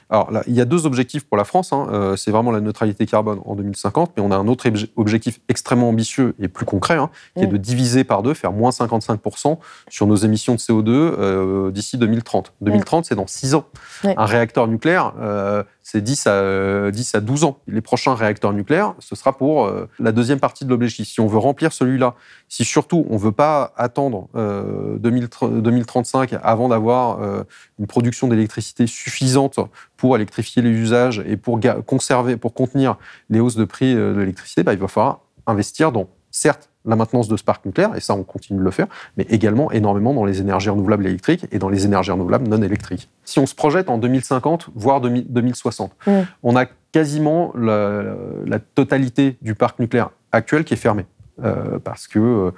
alors 0.10 0.32
là, 0.32 0.44
il 0.48 0.54
y 0.56 0.62
a 0.62 0.66
deux 0.66 0.86
objectifs 0.86 1.26
pour 1.26 1.38
la 1.38 1.44
France. 1.44 1.74
hein. 1.74 1.88
Euh, 1.92 2.16
c'est 2.16 2.32
vraiment 2.32 2.52
la 2.52 2.62
neutralité 2.62 3.06
carbone 3.06 3.40
en 3.46 3.56
2050, 3.56 4.12
mais 4.16 4.24
on 4.24 4.32
a 4.32 4.36
un 4.38 4.48
autre 4.48 4.68
obje- 4.70 4.90
objectif 4.96 5.40
extrêmement 5.50 5.90
ambitieux 5.90 6.36
et 6.40 6.48
plus 6.48 6.66
concret, 6.66 6.96
hein, 6.96 7.10
qui 7.36 7.44
est 7.44 7.48
Mm. 7.48 7.52
de 7.52 7.58
diviser 7.58 8.04
par 8.04 8.24
deux, 8.24 8.34
faire 8.34 8.52
moins 8.54 8.72
55% 8.72 9.60
sur 9.90 10.08
nos 10.08 10.16
émissions 10.16 10.54
de 10.56 10.60
CO2 10.60 10.92
euh, 10.92 11.72
d'ici 11.72 11.98
2030. 11.98 12.54
2030, 12.62 13.06
c'est 13.06 13.16
dans 13.16 13.28
6 13.28 13.56
ans. 13.56 13.66
Un 14.04 14.26
réacteur 14.26 14.68
nucléaire, 14.68 15.14
euh, 15.20 15.64
c'est 15.84 16.02
10 16.02 16.28
à, 16.28 16.32
euh, 16.32 16.92
10 16.92 17.16
à 17.16 17.22
12 17.22 17.44
ans. 17.44 17.60
Les 17.68 17.82
prochains 17.82 18.16
réacteurs 18.16 18.54
nucléaires, 18.54 18.96
ce 19.00 19.16
sera 19.16 19.38
pour 19.38 19.66
euh, 19.66 19.88
la 20.00 20.12
deuxième 20.12 20.40
partie 20.40 20.66
de 20.66 20.70
l'objectif. 20.70 21.08
Si 21.08 21.20
on 21.20 21.28
veut 21.28 21.38
remplir 21.38 21.74
celui-là, 21.74 22.16
si 22.50 22.66
surtout 22.66 23.06
on 23.10 23.16
ne 23.16 23.20
veut 23.20 23.32
pas 23.32 23.74
attendre 23.78 24.30
euh, 24.36 24.98
2030 25.00 25.62
2035 25.62 26.36
avant 26.44 26.70
d'avoir 26.70 27.22
euh, 27.22 27.44
une 27.80 27.88
production 27.88 28.28
d'électricité 28.28 28.86
suffisante 28.86 29.60
pour 29.98 30.16
électrifier 30.16 30.62
les 30.62 30.70
usages 30.70 31.24
et 31.26 31.38
pour 31.38 31.60
conserver, 31.86 32.38
pour 32.38 32.54
contenir 32.54 32.98
les 33.30 33.40
hausses 33.40 33.56
de 33.56 33.66
prix 33.66 33.96
euh, 33.96 34.14
de 34.14 34.20
l'électricité, 34.20 34.64
bah, 34.64 34.74
il 34.74 34.80
va 34.80 34.88
falloir 34.88 35.22
investir 35.48 35.92
dans, 35.92 36.10
certes, 36.30 36.70
la 36.86 36.96
maintenance 36.96 37.28
de 37.28 37.38
ce 37.38 37.44
parc 37.44 37.66
nucléaire, 37.66 37.96
et 37.96 38.00
ça, 38.02 38.14
on 38.14 38.24
continue 38.24 38.60
de 38.60 38.64
le 38.64 38.72
faire, 38.72 38.88
mais 39.18 39.26
également 39.30 39.72
énormément 39.72 40.14
dans 40.14 40.26
les 40.26 40.42
énergies 40.42 40.70
renouvelables 40.70 41.06
électriques 41.08 41.46
et 41.52 41.60
dans 41.60 41.70
les 41.70 41.86
énergies 41.86 42.12
renouvelables 42.12 42.48
non 42.48 42.62
électriques. 42.62 43.10
Si 43.24 43.40
on 43.40 43.46
se 43.46 43.56
projette 43.56 43.90
en 43.90 43.98
2050, 43.98 44.70
voire 44.76 45.00
2000 45.02 45.26
2060, 45.32 45.92
Mm. 46.06 46.12
on 46.44 46.56
a 46.56 46.66
quasiment 46.92 47.54
la, 47.58 48.04
la 48.46 48.60
totalité 48.60 49.38
du 49.42 49.56
parc 49.56 49.80
nucléaire 49.80 50.10
actuel 50.32 50.64
qui 50.66 50.74
est 50.74 50.78
fermé. 50.78 51.06
Euh, 51.44 51.80
parce 51.80 52.08
que 52.08 52.52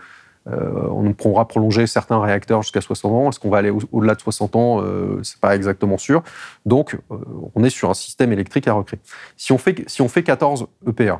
euh, 0.48 0.88
on 0.92 1.12
pourra 1.14 1.48
prolonger 1.48 1.88
certains 1.88 2.20
réacteurs 2.20 2.62
jusqu'à 2.62 2.82
60 2.82 3.12
ans. 3.12 3.30
Est-ce 3.30 3.40
qu'on 3.40 3.50
va 3.50 3.58
aller 3.60 3.70
au- 3.72 3.80
au-delà 3.92 4.14
de 4.16 4.20
60 4.22 4.56
ans 4.56 4.82
euh, 4.82 5.20
C'est 5.24 5.40
pas 5.40 5.56
exactement 5.56 5.98
sûr. 5.98 6.22
Donc, 6.66 6.96
euh, 7.12 7.16
on 7.56 7.64
est 7.64 7.70
sur 7.70 7.90
un 7.90 7.94
système 7.96 8.32
électrique 8.32 8.68
à 8.68 8.74
recréer. 8.74 9.00
Si 9.38 9.52
on 9.54 9.58
fait, 9.58 9.84
si 9.88 10.02
on 10.02 10.08
fait 10.10 10.24
14 10.24 10.68
EPR, 10.88 11.16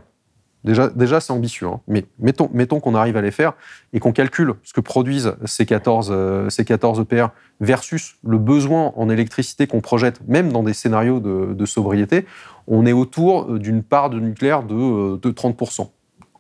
déjà, 0.66 0.90
déjà 0.90 1.20
c'est 1.22 1.32
ambitieux, 1.32 1.68
hein, 1.68 1.80
mais 1.88 2.04
mettons, 2.20 2.50
mettons 2.54 2.80
qu'on 2.82 2.94
arrive 2.96 3.16
à 3.16 3.22
les 3.22 3.32
faire 3.32 3.54
et 3.94 4.00
qu'on 4.02 4.12
calcule 4.12 4.54
ce 4.64 4.74
que 4.74 4.82
produisent 4.82 5.34
ces 5.46 5.66
14, 5.66 6.10
euh, 6.12 6.50
ces 6.50 6.66
14 6.66 7.00
EPR 7.00 7.28
versus 7.62 8.18
le 8.26 8.38
besoin 8.38 8.92
en 8.98 9.10
électricité 9.10 9.68
qu'on 9.68 9.80
projette, 9.82 10.20
même 10.28 10.52
dans 10.52 10.64
des 10.64 10.74
scénarios 10.74 11.20
de, 11.22 11.54
de 11.54 11.66
sobriété, 11.66 12.26
on 12.68 12.86
est 12.86 12.92
autour 12.94 13.50
euh, 13.54 13.60
d'une 13.60 13.84
part 13.84 14.10
de 14.10 14.20
nucléaire 14.20 14.64
de, 14.64 14.76
euh, 14.76 15.18
de 15.22 15.32
30% 15.32 15.88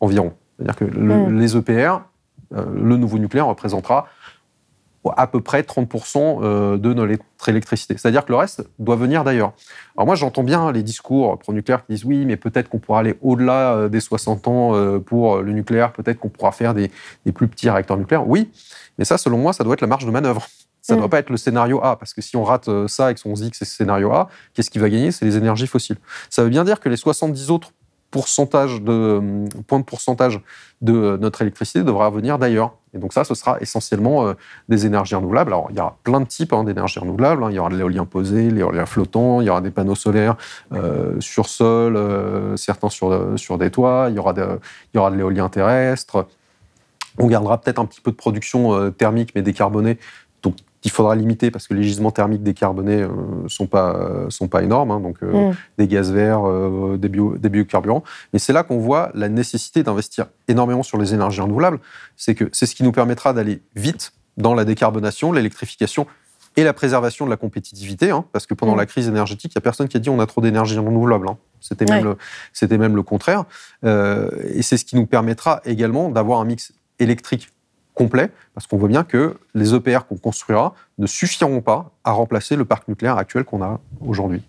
environ. 0.02 0.34
C'est-à-dire 0.58 0.76
que 0.76 0.86
le- 0.86 1.30
les 1.40 1.56
EPR, 1.56 2.02
euh, 2.56 2.66
le 2.76 2.98
nouveau 2.98 3.18
nucléaire 3.18 3.48
représentera 3.48 4.08
à 5.16 5.28
peu 5.28 5.41
près 5.41 5.62
30% 5.62 6.39
euh, 6.41 6.78
de 6.78 6.93
notre 6.93 7.49
électricité. 7.49 7.95
C'est-à-dire 7.97 8.26
que 8.26 8.32
le 8.32 8.38
reste 8.38 8.68
doit 8.80 8.95
venir 8.95 9.24
d'ailleurs. 9.24 9.53
Alors 9.95 10.08
moi, 10.08 10.16
j'entends 10.16 10.43
bien 10.43 10.72
les 10.72 10.84
discours 10.84 11.38
pro-nucléaires 11.39 11.86
qui 11.86 11.93
disent 11.93 12.06
oui, 12.06 12.26
mais 12.26 12.38
peut-être 12.38 12.70
qu'on 12.70 12.80
pourra 12.80 12.99
aller 12.99 13.16
au-delà 13.22 13.74
euh, 13.76 13.89
des 13.89 13.99
60 13.99 14.47
ans 14.47 14.76
euh, 14.76 14.99
pour 14.99 15.38
le 15.38 15.51
nucléaire, 15.51 15.91
peut-être 15.93 16.20
qu'on 16.20 16.30
pourra 16.30 16.51
faire 16.51 16.74
des, 16.74 16.91
des 17.26 17.32
plus 17.32 17.47
petits 17.47 17.70
réacteurs 17.70 17.97
nucléaires. 17.97 18.28
Oui, 18.28 18.49
mais 18.97 19.06
ça, 19.06 19.18
selon 19.18 19.38
moi, 19.38 19.53
ça 19.53 19.64
doit 19.64 19.74
être 19.74 19.82
la 19.82 19.88
marge 19.88 20.06
de 20.06 20.12
manœuvre. 20.12 20.47
Ça 20.82 20.93
ne 20.93 20.97
Mm. 20.97 21.01
doit 21.01 21.10
pas 21.10 21.20
être 21.20 21.30
le 21.32 21.38
scénario 21.38 21.80
A, 21.84 21.97
parce 21.97 22.14
que 22.14 22.22
si 22.22 22.38
on 22.38 22.43
rate 22.43 22.70
ça 22.88 23.12
et 23.12 23.16
qu'on 23.16 23.36
se 23.36 23.41
dit 23.43 23.49
que 23.51 23.58
c'est 23.58 23.66
ce 23.66 23.76
scénario 23.76 24.12
A, 24.12 24.30
qu'est-ce 24.53 24.70
qui 24.70 24.80
va 24.80 24.89
gagner? 24.89 25.12
C'est 25.12 25.26
les 25.26 25.36
énergies 25.36 25.68
fossiles. 25.68 25.97
Ça 26.30 26.43
veut 26.43 26.49
bien 26.49 26.64
dire 26.64 26.80
que 26.80 26.89
les 26.89 26.97
70 26.97 27.49
autres 27.49 27.72
de, 28.16 28.91
euh, 28.91 29.45
points 29.68 29.80
de 29.80 29.86
pourcentage 29.86 30.41
de 30.82 30.93
euh, 30.93 31.18
notre 31.18 31.41
électricité 31.41 31.84
devra 31.84 32.09
venir 32.09 32.38
d'ailleurs. 32.38 32.74
Et 32.93 32.97
donc 32.97 33.13
ça, 33.13 33.24
ce 33.24 33.36
sera 33.36 33.59
essentiellement 33.59 34.28
euh, 34.28 34.34
des 34.70 34.86
énergies 34.86 35.16
renouvelables. 35.16 35.51
Alors, 35.51 35.68
il 35.70 35.78
y 35.78 35.80
aura 35.80 35.97
plein 36.03 36.22
de 36.22 36.26
types 36.26 36.53
hein, 36.53 36.63
d'énergies 36.63 36.99
renouvelables. 36.99 37.43
hein. 37.43 37.51
Il 37.51 37.55
y 37.55 37.59
aura 37.59 37.70
de 37.70 37.76
l'éolien 37.76 38.05
posé, 38.05 38.49
l'éolien 38.49 38.86
flottant, 38.86 39.41
il 39.41 39.47
y 39.47 39.49
aura 39.49 39.61
des 39.61 39.72
panneaux 39.72 39.95
solaires 39.95 40.36
sur 41.20 41.47
sol, 41.47 41.99
certains 42.57 42.89
sur, 42.89 43.38
sur 43.38 43.57
des 43.57 43.70
toits, 43.70 44.07
il 44.09 44.16
y 44.16 44.20
aura 44.20 44.34
de, 44.34 44.59
il 44.93 44.97
y 44.97 44.99
aura 44.99 45.11
de 45.11 45.18
l'éolien 45.18 45.49
terrestre. 45.49 46.28
On 47.18 47.28
gardera 47.28 47.59
peut-être 47.59 47.80
un 47.80 47.86
petit 47.86 48.01
peu 48.01 48.11
de 48.11 48.16
production 48.16 48.91
thermique, 48.91 49.32
mais 49.36 49.41
décarbonée. 49.41 49.97
Il 50.86 50.92
faudra 50.92 51.16
limiter 51.16 51.52
parce 51.52 51.68
que 51.68 51.74
les 51.74 51.84
gisements 51.84 52.12
thermiques 52.12 52.44
décarbonés 52.44 53.06
ne 53.44 53.48
sont, 53.48 53.68
pas, 53.68 53.96
euh, 53.96 54.30
sont 54.30 54.48
pas 54.48 54.64
énormes. 54.64 54.92
hein. 54.92 55.00
donc, 55.00 55.18
euh, 55.24 55.50
Mm. 55.52 55.56
des 55.80 55.88
gaz 55.88 56.12
verts, 56.12 56.48
euh, 56.48 56.98
des, 56.98 57.10
bio- 57.10 57.38
des 57.38 57.50
biocarburants. 57.50 58.04
Mais 58.34 58.40
c'est 58.40 58.54
là 58.54 58.64
qu'on 58.64 58.78
voit 58.78 59.12
la 59.14 59.28
nécessité 59.30 59.84
d'investir 59.84 60.28
énormément 60.48 60.84
sur 60.84 60.98
les 60.98 61.14
énergies 61.14 61.42
renouvelables. 61.42 61.80
C'est 62.16 62.36
que 62.36 62.46
c'est 62.54 62.66
ce 62.66 62.76
qui 62.76 62.84
nous 62.84 62.92
permettra 62.92 63.34
d'aller 63.34 63.62
vite 63.76 64.14
dans 64.38 64.54
la 64.54 64.66
décarbonation, 64.66 65.32
l'électrification 65.32 66.08
et 66.58 66.64
la 66.64 66.74
préservation 66.74 67.26
de 67.26 67.30
la 67.32 67.38
compétitivité. 67.38 68.12
hein, 68.12 68.24
parce 68.32 68.46
que 68.46 68.54
pendant 68.54 68.76
Mm. 68.76 68.78
la 68.78 68.86
crise 68.86 69.08
énergétique, 69.08 69.52
il 69.54 69.58
n'y 69.58 69.62
a 69.62 69.64
personne 69.64 69.88
qui 69.88 69.98
a 69.98 70.00
dit 70.00 70.10
on 70.10 70.20
a 70.20 70.26
trop 70.26 70.42
d'énergie 70.42 70.78
renouvelable. 70.78 71.28
hein. 71.30 71.38
C'était 71.62 71.86
même, 71.86 72.04
le- 72.04 72.78
même 72.78 72.96
le 72.96 73.02
contraire. 73.04 73.46
Euh, 73.84 74.30
et 74.54 74.62
c'est 74.62 74.78
ce 74.78 74.86
qui 74.86 74.96
nous 74.96 75.08
permettra 75.08 75.62
également 75.66 76.10
d'avoir 76.10 76.40
un 76.40 76.46
mix 76.46 76.74
électrique 77.00 77.50
complet, 77.96 78.30
parce 78.54 78.68
qu'on 78.68 78.78
voit 78.78 78.89
bien 78.89 79.04
que 79.04 79.38
les 79.56 79.74
EPR 79.74 80.06
qu'on 80.08 80.18
construira 80.18 80.76
ne 81.00 81.08
suffiront 81.08 81.62
pas 81.62 81.91
à 82.04 82.12
remplacer 82.12 82.56
le 82.56 82.66
parc 82.66 82.88
nucléaire 82.88 83.18
actuel 83.18 83.43
qu'on 83.46 83.64
a 83.64 83.80
aujourd'hui. 84.06 84.43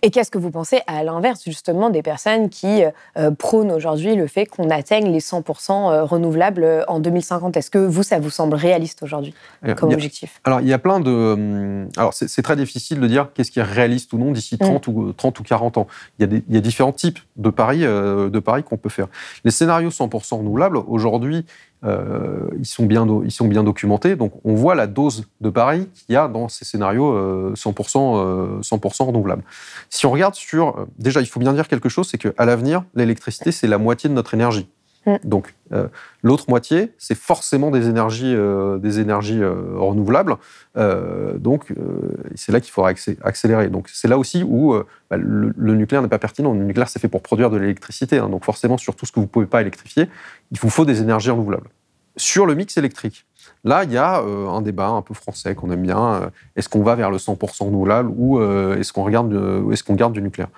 Et 0.00 0.10
qu'est-ce 0.12 0.30
que 0.30 0.38
vous 0.38 0.52
pensez 0.52 0.80
à 0.86 1.02
l'inverse 1.02 1.42
justement 1.44 1.90
des 1.90 2.00
personnes 2.00 2.48
qui 2.50 2.84
euh, 3.18 3.30
prônent 3.32 3.72
aujourd'hui 3.72 4.14
le 4.14 4.28
fait 4.28 4.46
qu'on 4.46 4.70
atteigne 4.70 5.10
les 5.10 5.18
100% 5.18 5.70
euh, 5.92 6.04
renouvelables 6.04 6.62
euh, 6.62 6.84
en 6.86 7.00
2050 7.00 7.56
Est-ce 7.56 7.70
que 7.70 7.78
vous, 7.78 8.04
ça 8.04 8.20
vous 8.20 8.30
semble 8.30 8.54
réaliste 8.54 9.02
aujourd'hui 9.02 9.34
comme 9.76 9.90
a- 9.90 9.94
objectif? 9.94 10.40
Alors, 10.44 10.60
il 10.60 10.68
y 10.68 10.72
a 10.72 10.78
plein 10.78 11.00
de. 11.00 11.10
hum, 11.10 11.88
Alors, 11.96 12.14
c'est 12.14 12.42
très 12.42 12.54
difficile 12.56 13.00
de 13.00 13.06
dire 13.08 13.30
qu'est-ce 13.34 13.50
qui 13.50 13.58
est 13.58 13.64
réaliste 13.64 14.12
ou 14.12 14.18
non 14.18 14.30
d'ici 14.30 14.56
30, 14.56 14.86
ou, 14.86 15.12
30 15.12 15.40
ou 15.40 15.42
40 15.42 15.78
ans. 15.78 15.88
Il 16.18 16.22
y 16.22 16.24
a, 16.24 16.28
des, 16.28 16.44
il 16.48 16.54
y 16.54 16.58
a 16.58 16.60
différents 16.60 16.92
types 16.92 17.18
de 17.34 17.50
paris, 17.50 17.84
euh, 17.84 18.30
de 18.30 18.38
paris 18.38 18.62
qu'on 18.62 18.76
peut 18.76 18.88
faire. 18.88 19.08
Les 19.44 19.50
scénarios 19.50 19.90
100% 19.90 20.38
renouvelables, 20.38 20.76
aujourd'hui, 20.76 21.44
euh, 21.84 22.48
ils, 22.58 22.66
sont 22.66 22.86
bien 22.86 23.06
ils 23.24 23.30
sont 23.30 23.46
bien 23.46 23.62
documentés. 23.62 24.16
Donc, 24.16 24.32
on 24.44 24.54
voit 24.54 24.74
la 24.74 24.86
dose 24.86 25.24
de 25.40 25.50
paris 25.50 25.88
qu'il 25.94 26.14
y 26.14 26.16
a 26.16 26.28
dans 26.28 26.48
ces 26.48 26.64
scénarios 26.64 27.12
euh, 27.12 27.52
100%, 27.54 28.16
euh, 28.16 28.60
100% 28.60 29.04
renouvelables. 29.04 29.44
Si 29.90 30.06
on 30.06 30.10
regarde 30.10 30.34
sur. 30.34 30.68
euh, 30.68 30.86
déjà, 30.98 31.20
il 31.20 31.26
faut 31.26 31.40
bien 31.40 31.52
dire 31.52 31.68
quelque 31.68 31.88
chose 31.88 32.08
c'est 32.08 32.18
qu'à 32.18 32.44
l'avenir, 32.44 32.84
l'électricité, 32.94 33.52
c'est 33.52 33.66
la 33.66 33.78
moitié 33.78 34.08
de 34.08 34.14
notre 34.14 34.34
énergie. 34.34 34.68
Donc, 35.24 35.54
euh, 35.72 35.86
l'autre 36.22 36.46
moitié, 36.48 36.92
c'est 36.98 37.16
forcément 37.16 37.70
des 37.70 37.88
énergies, 37.88 38.34
euh, 38.34 38.78
des 38.78 38.98
énergies 38.98 39.40
euh, 39.40 39.54
renouvelables. 39.76 40.36
Donc, 41.38 41.72
c'est 42.34 42.52
là 42.52 42.60
qu'il 42.60 42.72
faudra 42.72 42.92
accé- 42.92 43.16
accélérer. 43.22 43.68
Donc, 43.68 43.88
c'est 43.92 44.08
là 44.08 44.18
aussi 44.18 44.42
où 44.46 44.74
bah, 45.10 45.16
le, 45.16 45.74
nucléaire 45.74 46.02
n'est 46.02 46.08
pas 46.08 46.18
pertinent. 46.18 46.52
Le 46.52 46.64
nucléaire, 46.64 46.88
c'est 46.88 46.98
fait 46.98 47.08
pour 47.08 47.22
produire 47.22 47.50
de 47.50 47.56
l'électricité. 47.56 48.18
hein. 48.18 48.28
donc, 48.28 48.44
forcément, 48.44 48.76
sur 48.76 48.94
tout 48.94 49.06
ce 49.06 49.12
que 49.12 49.20
vous 49.20 49.26
ne 49.26 49.30
pouvez 49.30 49.46
pas 49.46 49.60
électrifier, 49.60 50.08
il 50.50 50.58
vous 50.58 50.70
faut 50.70 50.84
des 50.84 51.00
énergies 51.00 51.30
renouvelables. 51.30 51.68
Sur 52.18 52.46
le 52.46 52.54
mix 52.54 52.76
électrique, 52.76 53.26
là, 53.64 53.84
il 53.84 53.92
y 53.92 53.98
a 53.98 54.20
un 54.20 54.62
débat 54.62 54.88
un 54.88 55.02
peu 55.02 55.14
français 55.14 55.54
qu'on 55.54 55.70
aime 55.70 55.82
bien. 55.82 56.30
Est-ce 56.56 56.68
qu'on 56.68 56.82
va 56.82 56.94
vers 56.94 57.10
le 57.10 57.18
100% 57.18 57.64
renouvelable 57.64 58.10
ou 58.16 58.40
est-ce 58.42 58.92
qu'on 58.92 59.08
est-ce 59.70 59.84
qu'on 59.84 59.94
garde 59.94 60.12
du 60.14 60.22
nucléaire? 60.22 60.48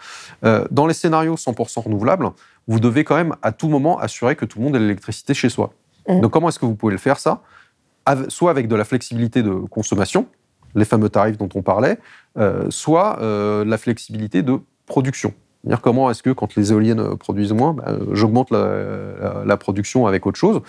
Dans 0.71 0.87
les 0.87 0.95
scénarios 0.95 1.35
100% 1.37 1.83
renouvelables, 1.83 2.31
vous 2.69 2.79
devez 2.81 3.03
quand 3.03 3.17
même 3.17 3.35
à 3.43 3.51
tout 3.53 3.69
moment 3.69 3.99
assurer 3.99 4.37
que 4.37 4.45
tout 4.45 4.59
le 4.59 4.65
monde 4.67 4.77
ait 4.77 4.79
l'électricité 4.79 5.35
chez 5.35 5.49
soi. 5.49 5.73
Mhm. 6.09 6.21
Donc, 6.21 6.31
comment 6.33 6.49
est-ce 6.51 6.59
que 6.61 6.67
vous 6.67 6.77
pouvez 6.77 6.93
le 6.93 6.99
faire 6.99 7.19
ça? 7.19 7.43
Soit 8.29 8.51
avec 8.51 8.69
de 8.69 8.77
la 8.77 8.85
flexibilité 8.85 9.43
de 9.43 9.51
consommation, 9.51 10.27
les 10.75 10.85
fameux 10.87 11.09
tarifs 11.11 11.37
dont 11.37 11.49
on 11.55 11.63
parlait, 11.63 11.99
euh, 12.39 12.67
soit 12.71 13.19
euh, 13.21 13.65
la 13.65 13.77
flexibilité 13.77 14.43
de 14.43 14.61
production. 14.87 15.35
C'est-à-dire 15.63 15.81
comment 15.83 16.11
est-ce 16.11 16.23
que 16.23 16.31
quand 16.31 16.55
les 16.57 16.73
éoliennes 16.73 17.17
produisent 17.17 17.53
moins, 17.53 17.75
bah, 17.75 17.85
euh, 17.89 17.99
j'augmente 18.15 18.51
la, 18.51 18.59
la- 19.21 19.43
la 19.45 19.57
production 19.57 20.07
avec 20.07 20.25
autre 20.27 20.39
chose. 20.39 20.61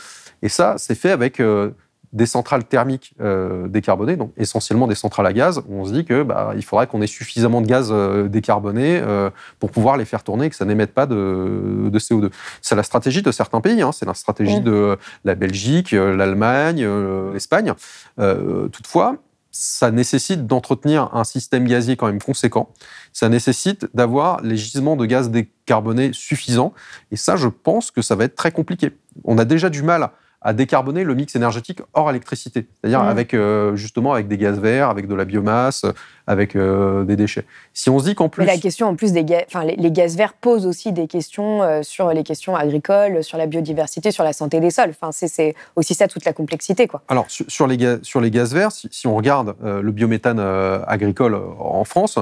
Et 0.41 0.49
ça, 0.49 0.75
c'est 0.77 0.95
fait 0.95 1.11
avec 1.11 1.39
euh, 1.39 1.71
des 2.11 2.25
centrales 2.25 2.63
thermiques 2.63 3.13
euh, 3.21 3.67
décarbonées, 3.67 4.15
donc 4.15 4.31
essentiellement 4.35 4.87
des 4.87 4.95
centrales 4.95 5.27
à 5.27 5.33
gaz. 5.33 5.61
Où 5.67 5.75
on 5.81 5.85
se 5.85 5.93
dit 5.93 6.05
que 6.05 6.23
bah, 6.23 6.53
il 6.55 6.63
faudrait 6.63 6.87
qu'on 6.87 7.01
ait 7.01 7.07
suffisamment 7.07 7.61
de 7.61 7.67
gaz 7.67 7.89
euh, 7.91 8.27
décarboné 8.27 8.99
euh, 9.03 9.29
pour 9.59 9.69
pouvoir 9.71 9.95
les 9.97 10.05
faire 10.05 10.23
tourner 10.23 10.45
et 10.47 10.49
que 10.49 10.55
ça 10.55 10.65
n'émette 10.65 10.93
pas 10.93 11.05
de, 11.05 11.89
de 11.91 11.99
CO2. 11.99 12.31
C'est 12.61 12.75
la 12.75 12.83
stratégie 12.83 13.21
de 13.21 13.31
certains 13.31 13.61
pays. 13.61 13.81
hein. 13.81 13.91
C'est 13.91 14.05
la 14.05 14.13
stratégie 14.15 14.55
Ouais. 14.55 14.59
de 14.61 14.97
la 15.25 15.35
Belgique, 15.35 15.91
l'Allemagne, 15.91 16.83
l'Espagne. 17.33 17.73
Toutefois, 18.71 19.17
ça 19.51 19.91
nécessite 19.91 20.45
d'entretenir 20.45 21.09
un 21.13 21.23
système 21.23 21.67
gazier 21.67 21.95
quand 21.95 22.07
même 22.07 22.21
conséquent. 22.21 22.69
Ça 23.13 23.29
nécessite 23.29 23.87
d'avoir 23.93 24.41
les 24.41 24.55
gisements 24.57 24.95
de 24.95 25.05
gaz 25.05 25.29
décarbonés 25.29 26.11
suffisants. 26.13 26.73
Et 27.11 27.15
ça, 27.15 27.35
je 27.35 27.47
pense 27.47 27.91
que 27.91 28.01
ça 28.01 28.15
va 28.15 28.25
être 28.25 28.35
très 28.35 28.51
compliqué. 28.51 28.91
On 29.23 29.37
a 29.37 29.45
déjà 29.45 29.69
du 29.69 29.81
mal 29.83 30.09
à 30.41 30.53
décarboner 30.53 31.03
le 31.03 31.15
mix 31.15 31.35
énergétique 31.35 31.81
hors 31.93 32.09
électricité, 32.09 32.67
c'est-à-dire 32.81 33.03
Mmh. 33.03 33.07
avec 33.07 33.33
euh, 33.33 33.75
justement 33.75 34.13
avec 34.13 34.27
des 34.29 34.37
gaz 34.37 34.57
verts, 34.59 34.89
avec 34.89 35.07
de 35.07 35.13
la 35.15 35.25
biomasse, 35.25 35.83
avec 36.27 36.55
euh, 36.55 37.03
des 37.03 37.15
déchets. 37.17 37.45
Si 37.73 37.89
on 37.89 37.99
se 37.99 38.05
dit 38.05 38.15
qu'en 38.15 38.29
plus 38.29 38.45
Mais 38.45 38.53
la 38.53 38.57
question 38.57 38.87
en 38.87 38.95
plus 38.95 39.11
des 39.11 39.25
gaz, 39.25 39.43
enfin 39.47 39.65
les, 39.65 39.75
les 39.75 39.91
gaz 39.91 40.15
verts 40.15 40.33
posent 40.33 40.65
aussi 40.65 40.93
des 40.93 41.07
questions 41.07 41.61
euh, 41.63 41.81
sur 41.83 42.13
les 42.13 42.23
questions 42.23 42.55
agricoles, 42.55 43.23
sur 43.23 43.37
la 43.37 43.47
biodiversité, 43.47 44.11
sur 44.11 44.23
la 44.23 44.31
santé 44.31 44.59
des 44.61 44.69
sols. 44.71 44.91
Enfin 44.91 45.11
c'est- 45.11 45.55
aussi 45.75 45.93
ça 45.93 46.07
toute 46.07 46.23
la 46.23 46.31
complexité 46.33 46.87
quoi. 46.87 47.01
Alors, 47.09 47.29
sur, 47.29 47.45
sur 47.49 47.67
les 47.67 47.77
gaz, 47.77 47.99
sur 48.03 48.21
les 48.21 48.31
gaz 48.31 48.53
verts, 48.53 48.71
si, 48.71 48.87
si 48.91 49.07
on 49.07 49.15
regarde 49.15 49.55
le 49.61 49.91
biométhane 49.91 50.39
agricole 50.87 51.35
en 51.59 51.83
France, 51.83 52.17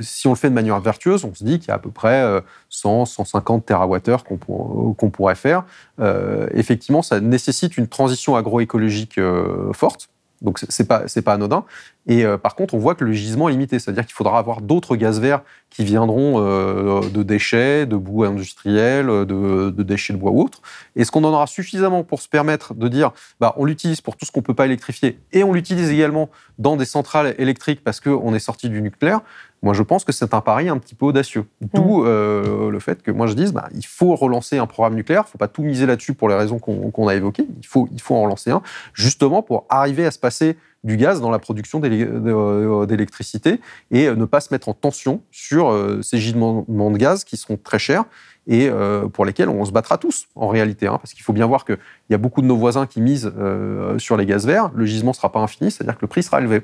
si 0.00 0.26
on 0.26 0.30
le 0.30 0.36
fait 0.36 0.48
de 0.50 0.54
manière 0.54 0.78
vertueuse, 0.80 1.24
on 1.24 1.34
se 1.34 1.42
dit 1.44 1.58
qu'il 1.58 1.68
y 1.68 1.70
a 1.70 1.74
à 1.74 1.78
peu 1.78 1.90
près 1.90 2.42
100, 2.70 3.04
150 3.04 3.66
TWh 3.66 4.22
qu'on 4.26 4.36
pour- 4.38 4.94
qu'on 4.96 5.10
pourrait 5.10 5.34
faire. 5.34 5.64
Euh, 6.00 6.46
effectivement, 6.54 7.02
ça 7.02 7.20
nécessite 7.20 7.76
une 7.76 7.88
transition 7.88 8.36
agroécologique 8.36 9.18
euh, 9.18 9.72
forte. 9.72 10.08
Donc, 10.40 10.58
pas, 10.88 11.02
c'est 11.06 11.20
pas 11.20 11.34
anodin. 11.34 11.64
Et 12.10 12.24
euh, 12.24 12.36
par 12.36 12.56
contre, 12.56 12.74
on 12.74 12.78
voit 12.78 12.96
que 12.96 13.04
le 13.04 13.12
gisement 13.12 13.48
est 13.48 13.52
limité. 13.52 13.78
C'est-à-dire 13.78 14.04
qu'il 14.04 14.14
faudra 14.14 14.36
avoir 14.40 14.62
d'autres 14.62 14.96
gaz 14.96 15.20
verts 15.20 15.42
qui 15.70 15.84
viendront 15.84 16.34
euh, 16.38 17.08
de 17.08 17.22
déchets, 17.22 17.86
de 17.86 17.94
boue 17.94 18.24
industrielle, 18.24 19.06
de, 19.06 19.70
de 19.70 19.82
déchets 19.84 20.12
de 20.12 20.18
bois 20.18 20.32
ou 20.32 20.42
autres. 20.42 20.60
Est-ce 20.96 21.12
qu'on 21.12 21.22
en 21.22 21.32
aura 21.32 21.46
suffisamment 21.46 22.02
pour 22.02 22.20
se 22.20 22.28
permettre 22.28 22.74
de 22.74 22.88
dire 22.88 23.12
bah, 23.38 23.54
on 23.56 23.64
l'utilise 23.64 24.00
pour 24.00 24.16
tout 24.16 24.26
ce 24.26 24.32
qu'on 24.32 24.40
ne 24.40 24.44
peut 24.44 24.54
pas 24.54 24.64
électrifier 24.64 25.20
et 25.32 25.44
on 25.44 25.52
l'utilise 25.52 25.90
également 25.90 26.30
dans 26.58 26.76
des 26.76 26.84
centrales 26.84 27.36
électriques 27.38 27.84
parce 27.84 28.00
qu'on 28.00 28.34
est 28.34 28.40
sorti 28.40 28.68
du 28.68 28.82
nucléaire 28.82 29.20
Moi, 29.62 29.72
je 29.72 29.84
pense 29.84 30.04
que 30.04 30.10
c'est 30.10 30.34
un 30.34 30.40
pari 30.40 30.68
un 30.68 30.78
petit 30.78 30.96
peu 30.96 31.06
audacieux. 31.06 31.46
D'où 31.60 32.04
euh, 32.04 32.72
le 32.72 32.80
fait 32.80 33.04
que 33.04 33.12
moi 33.12 33.28
je 33.28 33.34
dise 33.34 33.52
bah, 33.52 33.68
il 33.72 33.86
faut 33.86 34.16
relancer 34.16 34.58
un 34.58 34.66
programme 34.66 34.96
nucléaire, 34.96 35.22
il 35.22 35.28
ne 35.28 35.30
faut 35.30 35.38
pas 35.38 35.46
tout 35.46 35.62
miser 35.62 35.86
là-dessus 35.86 36.14
pour 36.14 36.28
les 36.28 36.34
raisons 36.34 36.58
qu'on 36.58 37.06
a 37.06 37.14
évoquées. 37.14 37.46
Il 37.60 37.66
faut, 37.66 37.88
il 37.92 38.00
faut 38.00 38.16
en 38.16 38.22
relancer 38.22 38.50
un, 38.50 38.62
justement 38.94 39.42
pour 39.42 39.66
arriver 39.68 40.04
à 40.04 40.10
se 40.10 40.18
passer 40.18 40.56
du 40.82 40.96
gaz 40.96 41.20
dans 41.20 41.30
la 41.30 41.38
production 41.38 41.78
de- 41.80 42.84
d'électricité 42.86 43.60
et 43.90 44.06
euh, 44.08 44.16
ne 44.16 44.24
pas 44.24 44.40
se 44.40 44.52
mettre 44.52 44.68
en 44.68 44.74
tension 44.74 45.20
sur 45.30 45.70
euh, 45.70 46.00
ces 46.02 46.18
gisements 46.18 46.64
de 46.68 46.96
gaz 46.96 47.24
qui 47.24 47.36
seront 47.36 47.58
très 47.62 47.78
chers 47.78 48.04
et 48.46 48.68
euh, 48.68 49.06
pour 49.06 49.24
lesquels 49.24 49.48
on 49.48 49.64
se 49.64 49.72
battra 49.72 49.98
tous 49.98 50.26
en 50.34 50.48
réalité. 50.48 50.86
hein, 50.86 50.98
parce 51.00 51.12
qu'il 51.12 51.22
faut 51.22 51.32
bien 51.34 51.46
voir 51.46 51.64
qu'il 51.64 51.78
y 52.08 52.14
a 52.14 52.18
beaucoup 52.18 52.40
de 52.40 52.46
nos 52.46 52.56
voisins 52.56 52.86
qui 52.86 53.00
misent 53.00 53.30
euh, 53.38 53.98
sur 53.98 54.16
les 54.16 54.26
gaz 54.26 54.46
verts. 54.46 54.70
Le 54.74 54.86
gisement 54.86 55.10
ne 55.10 55.16
sera 55.16 55.30
pas 55.30 55.40
infini, 55.40 55.70
c'est-à-dire 55.70 55.96
que 55.96 56.02
le 56.02 56.08
prix 56.08 56.22
sera 56.22 56.40
élevé. 56.40 56.62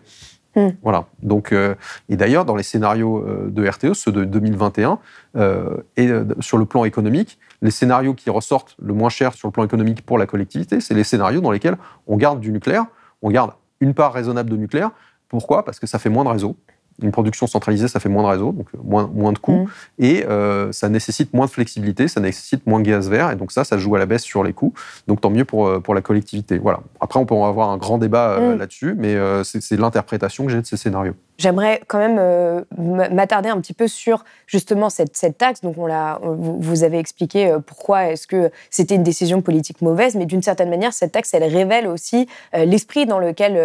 Mm. 0.56 0.68
Voilà. 0.82 1.04
Donc, 1.22 1.52
euh, 1.52 1.74
et 2.08 2.16
d'ailleurs, 2.16 2.46
dans 2.46 2.56
les 2.56 2.62
scénarios 2.62 3.18
euh, 3.18 3.50
de 3.50 3.68
RTE, 3.68 3.92
ceux 3.92 4.10
de 4.10 4.24
2021, 4.24 4.98
euh, 5.36 5.76
et 5.98 6.08
euh, 6.08 6.24
sur 6.40 6.56
le 6.56 6.64
plan 6.64 6.86
économique, 6.86 7.38
les 7.60 7.70
scénarios 7.70 8.14
qui 8.14 8.30
ressortent 8.30 8.74
le 8.82 8.94
moins 8.94 9.10
cher 9.10 9.34
sur 9.34 9.46
le 9.48 9.52
plan 9.52 9.64
économique 9.64 10.04
pour 10.04 10.16
la 10.16 10.26
collectivité, 10.26 10.80
c'est 10.80 10.94
les 10.94 11.04
scénarios 11.04 11.42
dans 11.42 11.50
lesquels 11.50 11.76
on 12.06 12.16
garde 12.16 12.40
du 12.40 12.50
nucléaire, 12.52 12.86
on 13.20 13.30
garde 13.30 13.52
une 13.80 13.94
part 13.94 14.12
raisonnable 14.12 14.50
de 14.50 14.56
nucléaire. 14.56 14.90
Pourquoi? 15.28 15.64
Parce 15.64 15.80
que 15.80 15.86
ça 15.86 15.98
fait 15.98 16.08
moins 16.08 16.24
de 16.24 16.30
réseaux. 16.30 16.56
Une 17.02 17.12
production 17.12 17.46
centralisée, 17.46 17.88
ça 17.88 18.00
fait 18.00 18.08
moins 18.08 18.22
de 18.22 18.28
réseaux, 18.28 18.52
donc 18.52 18.66
euh, 18.74 18.78
moins, 18.82 19.10
moins 19.14 19.32
de 19.32 19.38
coûts. 19.38 19.64
Mm. 19.64 19.68
Et 19.98 20.24
euh, 20.26 20.72
ça 20.72 20.88
nécessite 20.88 21.34
moins 21.34 21.46
de 21.46 21.50
flexibilité, 21.50 22.08
ça 22.08 22.20
nécessite 22.20 22.66
moins 22.66 22.80
de 22.80 22.86
gaz 22.88 23.08
vert. 23.10 23.30
Et 23.30 23.36
donc 23.36 23.52
ça, 23.52 23.64
ça 23.64 23.76
joue 23.76 23.94
à 23.96 23.98
la 23.98 24.06
baisse 24.06 24.22
sur 24.22 24.42
les 24.42 24.52
coûts. 24.52 24.72
Donc 25.06 25.20
tant 25.20 25.30
mieux 25.30 25.44
pour, 25.44 25.66
euh, 25.66 25.80
pour 25.80 25.94
la 25.94 26.00
collectivité. 26.00 26.58
Voilà. 26.58 26.80
Après, 27.00 27.18
on 27.20 27.26
peut 27.26 27.34
en 27.34 27.46
avoir 27.48 27.70
un 27.70 27.76
grand 27.76 27.98
débat 27.98 28.38
Mm. 28.40 28.58
là-dessus, 28.58 28.94
mais 28.96 29.14
euh, 29.14 29.44
c'est 29.44 29.60
c'est 29.62 29.76
l'interprétation 29.76 30.44
que 30.46 30.52
j'ai 30.52 30.60
de 30.60 30.66
ces 30.66 30.76
scénarios. 30.76 31.14
J'aimerais 31.38 31.82
quand 31.86 31.98
même 31.98 32.16
euh, 32.18 32.62
m'attarder 32.78 33.50
un 33.50 33.60
petit 33.60 33.74
peu 33.74 33.88
sur 33.88 34.24
justement 34.46 34.88
cette, 34.88 35.16
cette 35.18 35.36
taxe. 35.36 35.60
Donc, 35.60 35.76
on 35.76 35.84
l'a, 35.86 36.18
on- 36.22 36.32
vous, 36.34 36.82
avez 36.82 36.98
expliqué 36.98 37.54
pourquoi 37.66 38.06
est-ce 38.06 38.26
que 38.26 38.50
c'était 38.70 38.94
une 38.94 39.02
décision 39.02 39.42
politique 39.42 39.82
mauvaise, 39.82 40.14
mais 40.14 40.24
d'une 40.24 40.40
certaine 40.42 40.70
manière, 40.70 40.94
cette 40.94 41.12
taxe, 41.12 41.34
elle 41.34 41.44
révèle 41.44 41.86
aussi 41.88 42.26
l'esprit 42.54 43.04
dans 43.04 43.18
lequel 43.18 43.56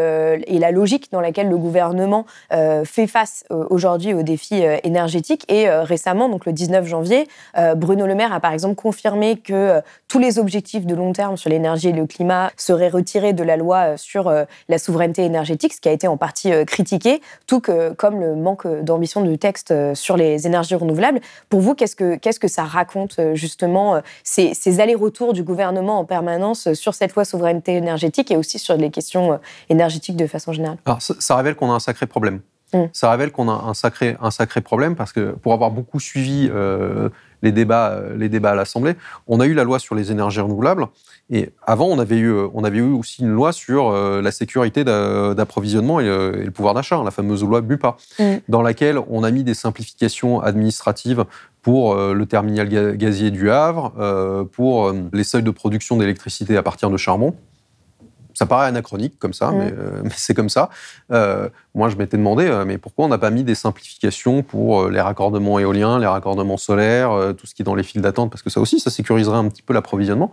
et 0.48 0.60
la 0.60 0.72
logique 0.72 1.10
dans 1.12 1.22
laquelle 1.22 1.50
le 1.50 1.58
gouvernement 1.58 2.26
fait 2.84 3.08
face 3.08 3.21
euh, 3.52 3.66
aujourd'hui 3.70 4.14
aux 4.14 4.24
défis 4.24 4.66
euh, 4.66 4.78
énergétiques. 4.84 5.46
Et 5.48 5.70
euh, 5.70 5.84
récemment, 5.84 6.30
donc 6.30 6.46
le 6.46 6.54
19 6.54 6.86
janvier, 6.86 7.28
Bruno 7.76 8.06
Le 8.06 8.16
Maire 8.16 8.34
a 8.34 8.40
par 8.40 8.54
exemple 8.54 8.76
confirmé 8.76 9.38
que 9.38 9.82
tous 10.08 10.20
les 10.20 10.40
objectifs 10.40 10.86
de 10.86 10.96
long 10.96 11.14
terme 11.14 11.38
sur 11.38 11.50
l'énergie 11.50 11.90
et 11.90 11.94
le 11.94 12.06
climat 12.06 12.52
seraient 12.58 12.90
retirés 12.90 13.34
de 13.34 13.44
la 13.44 13.58
loi 13.58 13.98
sur 13.98 14.32
la 14.70 14.78
souveraineté 14.78 15.24
énergétique, 15.24 15.74
ce 15.74 15.82
qui 15.82 15.90
a 15.90 15.92
été 15.92 16.08
en 16.08 16.18
partie 16.18 16.52
critiqué, 16.66 17.22
tout 17.48 17.62
comme 17.98 18.20
le 18.20 18.36
manque 18.36 18.68
d'ambition 18.84 19.22
du 19.22 19.38
texte 19.38 19.74
sur 19.94 20.18
les 20.18 20.48
énergies 20.48 20.76
renouvelables. 20.76 21.20
Pour 21.50 21.62
vous, 21.62 21.76
qu'est-ce 21.76 21.96
que, 21.96 22.48
ça 22.48 22.64
raconte 22.64 23.20
justement 23.34 24.02
ces, 24.24 24.80
allers-retours 24.80 25.34
du 25.34 25.44
gouvernement 25.44 26.00
en 26.00 26.06
permanence 26.06 26.74
sur 26.74 26.94
cette 26.94 27.16
loi 27.16 27.26
souveraineté 27.26 27.76
énergétique 27.76 28.32
et 28.32 28.38
aussi 28.38 28.60
sur 28.60 28.76
les 28.78 28.92
questions 28.92 29.40
énergétiques 29.70 30.18
de 30.18 30.28
façon 30.28 30.54
générale? 30.54 30.78
Alors, 30.86 31.02
ça 31.02 31.36
révèle 31.36 31.56
qu'on 31.56 31.72
a 31.72 31.76
un 31.76 31.80
sacré 31.80 32.08
problème. 32.08 32.42
Mm. 32.74 32.86
Ça 32.94 33.12
révèle 33.12 33.32
qu'on 33.32 33.50
a 33.50 33.54
un 33.68 33.74
sacré, 33.74 34.16
un 34.22 34.32
sacré 34.32 34.62
problème 34.62 34.96
parce 34.96 35.12
que 35.14 35.32
pour 35.32 35.54
avoir 35.54 35.72
beaucoup 35.72 36.00
suivi 36.00 36.50
euh, 36.54 37.10
les 37.42 37.52
débats, 37.52 37.90
euh, 37.92 38.16
les 38.16 38.30
débats 38.30 38.52
à 38.52 38.56
l'Assemblée, 38.56 38.94
on 39.28 39.40
a 39.40 39.46
eu 39.46 39.54
la 39.54 39.64
loi 39.64 39.80
sur 39.80 39.94
les 39.96 40.12
énergies 40.12 40.40
renouvelables 40.42 40.88
et 41.30 41.50
avant 41.66 41.86
on 41.88 42.00
avait 42.00 42.18
eu, 42.18 42.32
euh, 42.32 42.48
on 42.54 42.64
avait 42.64 42.78
eu 42.80 42.94
aussi 42.94 43.24
une 43.24 43.32
loi 43.32 43.52
sur 43.52 43.92
la 43.92 44.32
sécurité 44.32 44.84
d'a- 44.84 45.34
d'approvisionnement 45.34 46.00
et, 46.00 46.06
le- 46.06 46.42
et 46.42 46.46
le 46.46 46.52
pouvoir 46.52 46.74
d'achat, 46.74 46.96
hein, 46.98 47.04
la 47.04 47.12
fameuse 47.12 47.44
loi 47.44 47.62
BUPA, 47.62 47.98
Mm. 48.20 48.24
dans 48.50 48.62
laquelle 48.62 49.00
on 49.10 49.24
a 49.24 49.32
mis 49.32 49.44
des 49.44 49.54
simplifications 49.54 50.42
administratives 50.42 51.26
pour 51.62 51.96
le 51.96 52.26
terminal 52.26 52.68
ga- 52.70 52.94
gazier 52.96 53.32
du 53.32 53.52
Havre, 53.52 54.46
pour 54.54 54.94
les 55.14 55.24
seuils 55.24 55.44
de 55.44 55.52
production 55.52 55.96
d'électricité 55.98 56.58
à 56.58 56.64
partir 56.64 56.90
de 56.90 56.98
charbon. 56.98 57.36
Ça 58.34 58.46
paraît 58.46 58.68
anachronique 58.68 59.18
comme 59.20 59.34
ça, 59.34 59.52
Mm. 59.52 59.58
mais, 59.58 59.74
euh, 59.78 60.02
mais 60.04 60.12
c'est 60.16 60.34
comme 60.34 60.50
ça. 60.50 60.70
Euh, 61.12 61.50
moi, 61.76 61.90
je 61.90 61.96
m'étais 61.98 62.18
demandé, 62.18 62.46
euh, 62.48 62.66
mais 62.66 62.78
pourquoi 62.78 63.06
on 63.06 63.08
n'a 63.10 63.18
pas 63.18 63.30
mis 63.30 63.44
des 63.44 63.56
simplifications 63.56 64.42
pour 64.44 64.84
euh, 64.84 64.90
les 64.92 65.02
raccordements 65.02 65.60
éoliens, 65.60 66.00
les 66.00 66.08
raccordements 66.08 66.58
solaires, 66.58 67.12
euh, 67.12 67.34
tout 67.34 67.48
ce 67.48 67.54
qui 67.56 67.62
est 67.62 67.66
dans 67.66 67.76
les 67.76 67.84
files 67.84 68.02
d'attente, 68.02 68.30
parce 68.32 68.42
que 68.44 68.50
ça 68.50 68.60
aussi, 68.62 68.80
ça 68.80 68.90
sécuriserait 68.92 69.38
un 69.38 69.48
petit 69.50 69.62
peu 69.62 69.74
l'approvisionnement. 69.74 70.32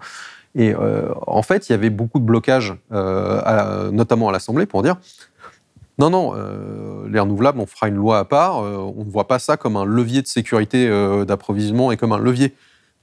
Et 0.55 0.75
euh, 0.75 1.09
en 1.27 1.43
fait, 1.43 1.69
il 1.69 1.73
y 1.73 1.75
avait 1.75 1.91
beaucoup 1.91 2.19
de 2.19 2.25
blocages, 2.25 2.75
euh, 2.93 3.41
à- 3.45 3.91
notamment 3.93 4.29
à 4.29 4.33
l'Assemblée, 4.33 4.67
pour 4.67 4.83
dire 4.83 4.97
non, 5.99 6.11
non, 6.11 6.33
euh, 6.37 7.09
les 7.11 7.19
renouvelables, 7.19 7.59
on 7.59 7.67
fera 7.67 7.89
une 7.89 7.97
loi 7.97 8.21
à 8.21 8.25
part. 8.25 8.63
euh, 8.63 8.77
on 8.97 9.05
ne 9.05 9.11
voit 9.11 9.27
pas 9.27 9.41
ça 9.41 9.57
comme 9.57 9.77
un 9.77 9.85
levier 9.85 10.23
de 10.23 10.29
sécurité 10.29 10.87
euh, 10.89 11.25
d'approvisionnement 11.25 11.91
et 11.91 11.97
comme 11.97 12.13
un 12.13 12.19
levier 12.19 12.55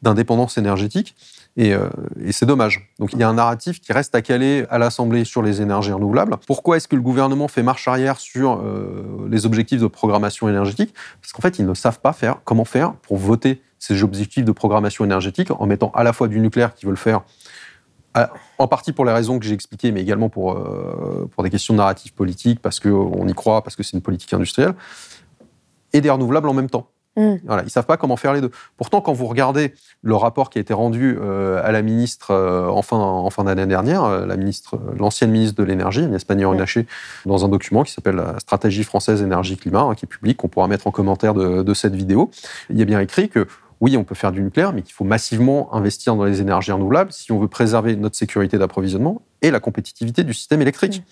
d'indépendance 0.02 0.58
énergétique. 0.58 1.14
Et, 1.58 1.74
euh, 1.74 1.88
et 2.22 2.32
c'est 2.32 2.46
dommage. 2.46 2.92
Donc 3.00 3.14
il 3.14 3.20
y 3.20 3.24
a 3.24 3.30
un 3.30 3.34
narratif 3.34 3.80
qui 3.80 3.94
reste 3.94 4.14
à 4.14 4.22
caler 4.22 4.66
à 4.70 4.78
l'Assemblée 4.78 5.24
sur 5.24 5.42
les 5.42 5.62
énergies 5.62 5.94
renouvelables. 5.94 6.36
Pourquoi 6.48 6.78
est-ce 6.78 6.88
que 6.88 6.96
le 6.96 7.02
gouvernement 7.02 7.48
fait 7.48 7.64
marche 7.64 7.88
arrière 7.88 8.20
sur 8.20 8.60
euh, 8.62 9.28
les 9.30 9.46
objectifs 9.46 9.82
de 9.82 9.88
programmation 9.88 10.50
énergétique? 10.50 10.94
Parce 11.22 11.32
qu'en 11.32 11.42
fait, 11.42 11.58
ils 11.58 11.66
ne 11.66 11.74
savent 11.74 12.02
pas 12.02 12.14
faire 12.14 12.38
comment 12.44 12.66
faire 12.66 12.94
pour 12.96 13.18
voter 13.18 13.62
ces 13.80 14.04
objectifs 14.04 14.44
de 14.44 14.52
programmation 14.52 15.06
énergétique 15.06 15.50
en 15.52 15.66
mettant 15.66 15.92
à 15.96 16.04
la 16.04 16.12
fois 16.12 16.28
du 16.28 16.40
nucléaire 16.40 16.74
qui 16.74 16.86
veut 16.86 16.92
le 16.92 16.98
faire 16.98 17.22
en 18.58 18.68
partie 18.68 18.94
pour 18.94 19.06
les 19.06 19.12
raisons 19.12 19.40
que 19.40 19.46
j'ai 19.46 19.54
expliquées, 19.54 19.92
mais 19.92 20.02
également 20.02 20.30
pour, 20.30 20.54
euh, 20.54 21.30
pour 21.32 21.44
des 21.44 21.50
questions 21.50 21.74
de 21.74 21.80
narratif 21.80 22.14
politique, 22.14 22.62
parce 22.62 22.80
qu'on 22.80 23.28
y 23.28 23.34
croit, 23.34 23.62
parce 23.62 23.76
que 23.76 23.84
c'est 23.84 23.94
une 23.94 24.02
politique 24.02 24.34
industrielle, 24.34 24.74
et 25.94 26.02
des 26.02 26.10
renouvelables 26.10 26.48
en 26.48 26.54
même 26.54 26.70
temps. 26.70 26.90
Mm. 27.16 27.36
Voilà, 27.46 27.62
ils 27.62 27.66
ne 27.66 27.70
savent 27.70 27.86
pas 27.86 27.98
comment 27.98 28.18
faire 28.18 28.34
les 28.34 28.42
deux. 28.42 28.52
Pourtant, 28.78 29.02
quand 29.02 29.14
vous 29.14 29.26
regardez 29.26 29.74
le 30.02 30.16
rapport 30.16 30.50
qui 30.50 30.58
a 30.58 30.62
été 30.62 30.74
rendu 30.74 31.18
euh, 31.20 31.62
à 31.64 31.72
la 31.72 31.82
ministre 31.82 32.32
euh, 32.32 32.68
en 32.68 32.82
fin, 32.82 32.98
en 32.98 33.30
fin 33.30 33.44
d'année 33.44 33.66
dernière, 33.66 34.04
euh, 34.04 34.26
la 34.26 34.38
ministre, 34.38 34.80
l'ancienne 34.98 35.32
ministre 35.32 35.56
de 35.56 35.64
l'énergie, 35.64 36.04
Agnès 36.04 36.24
Pannier-Runacher, 36.24 36.86
dans 37.26 37.46
un 37.46 37.50
document 37.50 37.84
qui 37.84 37.92
s'appelle 37.92 38.16
la 38.16 38.40
stratégie 38.40 38.84
française 38.84 39.22
énergie-climat, 39.22 39.82
hein, 39.82 39.96
qui 39.96 40.06
est 40.06 40.10
public, 40.10 40.38
qu'on 40.38 40.50
pourra 40.50 40.68
mettre 40.68 40.88
en 40.88 40.92
commentaire 40.92 41.34
de, 41.34 41.64
de 41.64 41.74
cette 41.74 41.96
vidéo, 41.96 42.32
il 42.70 42.78
y 42.78 42.82
a 42.82 42.86
bien 42.86 43.00
écrit 43.00 43.30
que 43.30 43.48
oui, 43.82 43.98
on 43.98 44.04
peut 44.04 44.16
faire 44.16 44.32
du 44.32 44.42
nucléaire, 44.42 44.74
mais 44.74 44.82
qu'il 44.82 44.94
faut 44.94 45.04
massivement 45.04 45.74
investir 45.74 46.16
dans 46.16 46.24
les 46.24 46.42
énergies 46.42 46.72
renouvelables 46.72 47.12
si 47.12 47.32
on 47.32 47.40
veut 47.40 47.48
préserver 47.48 47.96
notre 47.96 48.16
sécurité 48.16 48.58
d'approvisionnement 48.58 49.22
et 49.42 49.52
la 49.52 49.60
compétitivité 49.60 50.24
du 50.24 50.34
système 50.34 50.62
électrique. 50.62 51.04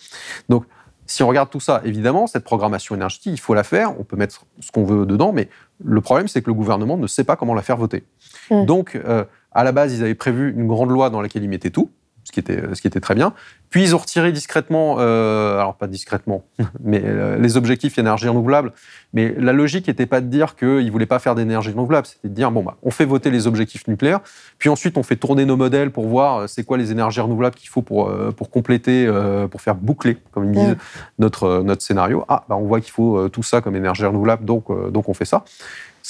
Donc, 0.49 0.65
si 1.05 1.23
on 1.23 1.27
regarde 1.27 1.49
tout 1.49 1.59
ça, 1.59 1.81
évidemment, 1.83 2.27
cette 2.27 2.43
programmation 2.43 2.95
énergétique, 2.95 3.33
il 3.33 3.39
faut 3.39 3.53
la 3.53 3.63
faire, 3.63 3.99
on 3.99 4.03
peut 4.03 4.15
mettre 4.15 4.45
ce 4.59 4.71
qu'on 4.71 4.85
veut 4.85 5.05
dedans, 5.05 5.33
mais 5.33 5.49
le 5.83 6.01
problème, 6.01 6.27
c'est 6.27 6.41
que 6.41 6.47
le 6.47 6.53
gouvernement 6.53 6.97
ne 6.97 7.07
sait 7.07 7.23
pas 7.23 7.35
comment 7.35 7.53
la 7.53 7.61
faire 7.61 7.77
voter. 7.77 8.03
Mm. 8.49 8.65
Donc, 8.65 8.95
euh, 8.95 9.25
à 9.51 9.63
la 9.63 9.71
base, 9.71 9.93
ils 9.93 10.03
avaient 10.03 10.15
prévu 10.15 10.51
une 10.51 10.67
grande 10.67 10.89
loi 10.89 11.09
dans 11.09 11.21
laquelle 11.21 11.43
ils 11.43 11.49
mettaient 11.49 11.71
tout, 11.71 11.89
ce 12.23 12.31
qui 12.31 12.39
était, 12.39 12.61
ce 12.73 12.81
qui 12.81 12.87
était 12.87 12.99
très 12.99 13.15
bien. 13.15 13.33
Puis, 13.69 13.81
ils 13.81 13.95
ont 13.95 13.97
retiré 13.97 14.31
discrètement, 14.31 14.97
euh, 14.99 15.57
alors 15.57 15.75
pas 15.75 15.87
discrètement, 15.87 16.43
mais 16.83 17.01
euh, 17.03 17.37
les 17.37 17.57
objectifs 17.57 17.97
énergie 17.97 18.27
renouvelable. 18.27 18.71
Mais 19.13 19.33
la 19.37 19.51
logique 19.51 19.87
n'était 19.87 20.05
pas 20.05 20.21
de 20.21 20.27
dire 20.27 20.55
qu'ils 20.55 20.85
ne 20.85 20.91
voulaient 20.91 21.05
pas 21.05 21.19
faire 21.19 21.33
d'énergie 21.33 21.71
renouvelable, 21.71 22.05
c'était 22.05 22.29
de 22.29 22.33
dire, 22.33 22.51
bon, 22.51 22.63
bah, 22.63 22.77
on 22.83 22.91
fait 22.91 23.05
voter 23.05 23.31
les 23.31 23.47
objectifs 23.47 23.87
nucléaires, 23.87 24.19
puis 24.59 24.69
ensuite, 24.69 24.97
on 24.97 25.03
fait 25.03 25.15
tourner 25.15 25.45
nos 25.45 25.57
modèles 25.57 25.91
pour 25.91 26.07
voir 26.07 26.37
euh, 26.37 26.47
c'est 26.47 26.63
quoi 26.63 26.77
les 26.77 26.91
énergies 26.91 27.21
renouvelables 27.21 27.55
qu'il 27.55 27.69
faut 27.69 27.81
pour, 27.81 28.11
pour 28.37 28.49
compléter, 28.51 29.11
pour 29.49 29.61
faire 29.61 29.75
boucler, 29.75 30.17
comme 30.31 30.45
ils 30.45 30.59
disent, 30.59 30.77
notre, 31.19 31.63
notre 31.63 31.81
scénario. 31.81 32.25
Ah, 32.29 32.43
bah, 32.47 32.55
on 32.55 32.65
voit 32.65 32.79
qu'il 32.79 32.91
faut 32.91 33.27
tout 33.29 33.43
ça 33.43 33.61
comme 33.61 33.75
énergie 33.75 34.05
renouvelable, 34.05 34.45
donc, 34.45 34.65
donc 34.91 35.09
on 35.09 35.13
fait 35.13 35.25
ça. 35.25 35.43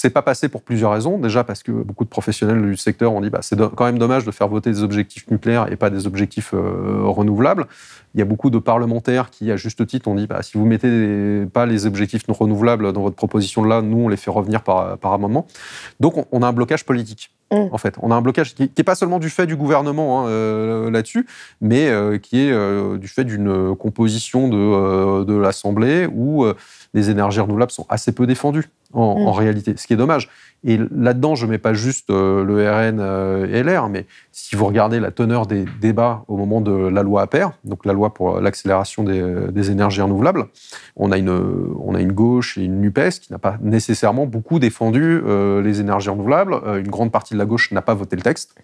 C'est 0.04 0.10
pas 0.10 0.22
passé 0.22 0.50
pour 0.50 0.64
plusieurs 0.64 0.92
raisons. 0.92 1.18
Déjà 1.18 1.46
parce 1.46 1.64
que 1.64 1.72
beaucoup 1.72 2.04
de 2.04 2.10
professionnels 2.10 2.62
du 2.62 2.76
secteur 2.76 3.14
ont 3.14 3.22
dit 3.22 3.30
bah, 3.30 3.40
c'est 3.42 3.58
quand 3.58 3.86
même 3.86 3.98
dommage 3.98 4.26
de 4.26 4.32
faire 4.32 4.50
voter 4.50 4.70
des 4.70 4.84
objectifs 4.84 5.32
nucléaires 5.32 5.72
et 5.72 5.78
pas 5.78 5.90
des 5.90 6.08
objectifs 6.08 6.54
euh, 6.54 7.04
renouvelables. 7.06 7.68
Il 8.16 8.20
y 8.20 8.22
a 8.22 8.26
beaucoup 8.26 8.50
de 8.50 8.60
parlementaires 8.60 9.30
qui, 9.30 9.52
à 9.52 9.56
juste 9.56 9.86
titre, 9.88 10.08
ont 10.08 10.16
dit 10.16 10.28
bah, 10.28 10.42
si 10.44 10.58
vous 10.58 10.66
mettez 10.66 11.46
pas 11.52 11.66
les 11.66 11.86
objectifs 11.86 12.28
non 12.28 12.34
renouvelables 12.34 12.94
dans 12.94 13.02
votre 13.02 13.16
proposition 13.16 13.64
là, 13.64 13.82
nous 13.82 14.06
on 14.06 14.08
les 14.08 14.18
fait 14.18 14.32
revenir 14.32 14.62
par, 14.62 14.98
par 14.98 15.14
amendement. 15.14 15.48
Donc 16.00 16.26
on, 16.32 16.42
a 16.42 16.48
un 16.48 16.54
blocage 16.54 16.86
politique. 16.86 17.32
Mm. 17.52 17.68
En 17.72 17.78
fait, 17.78 17.96
on 18.02 18.12
a 18.12 18.16
un 18.16 18.22
blocage 18.22 18.54
qui 18.54 18.72
n'est 18.78 18.84
pas 18.84 18.96
seulement 18.96 19.20
du 19.20 19.30
fait 19.30 19.48
du 19.48 19.56
gouvernement 19.56 20.22
hein, 20.22 20.28
euh, 20.28 20.92
là-dessus, 20.92 21.26
mais 21.62 21.90
euh, 21.90 22.18
qui 22.18 22.40
est 22.40 22.98
du 22.98 23.08
fait 23.08 23.24
d'une 23.24 23.76
composition 23.76 24.48
de, 24.48 25.24
de 25.24 25.36
l'Assemblée 25.36 26.08
où 26.14 26.46
les 26.94 27.10
énergies 27.10 27.40
renouvelables 27.40 27.72
sont 27.72 27.86
assez 27.90 28.12
peu 28.12 28.28
défendues 28.28 28.70
en, 28.94 29.32
mm. 29.32 29.38
réalité, 29.38 29.74
ce 29.78 29.88
qui 29.88 29.94
est 29.94 29.98
dommage. 29.98 30.30
Et 30.64 30.78
là-dedans, 30.78 31.36
je 31.36 31.46
ne 31.46 31.52
mets 31.52 31.58
pas 31.58 31.74
juste 31.74 32.10
euh, 32.10 32.44
le 32.44 32.70
RN 32.70 33.00
euh, 33.00 33.48
et 33.48 33.64
LR, 33.64 33.90
mais 33.90 34.06
si 34.36 34.56
vous 34.56 34.66
regardez 34.66 35.00
la 35.00 35.12
teneur 35.12 35.46
des 35.46 35.64
débats 35.80 36.26
au 36.28 36.38
moment 36.38 36.60
de 36.60 36.72
la 36.72 37.04
loi 37.04 37.22
APER, 37.22 37.48
donc 37.64 37.86
la 37.86 37.94
loi 37.94 38.16
pour 38.16 38.42
l'accélération 38.42 39.04
des, 39.04 39.72
énergies 39.72 40.02
renouvelables, 40.02 40.48
on 40.96 41.12
a, 41.12 41.20
une, 41.20 41.30
on 41.30 41.94
a 41.94 42.02
une 42.02 42.12
gauche 42.12 42.58
et 42.58 42.64
une 42.64 42.82
NUPES 42.82 43.20
qui 43.22 43.32
n'a 43.32 43.38
pas 43.38 43.58
nécessairement 43.62 44.26
beaucoup 44.26 44.58
défendu 44.58 45.22
euh, 45.24 45.62
les 45.62 45.80
énergies 45.80 46.10
renouvelables. 46.10 46.56
une 46.80 46.90
grande 46.90 47.12
partie 47.12 47.36
de 47.36 47.40
la 47.40 47.46
gauche 47.46 47.72
n'a 47.72 47.84
pas 47.84 47.94
voté 47.94 48.16
le 48.16 48.24
texte. 48.24 48.56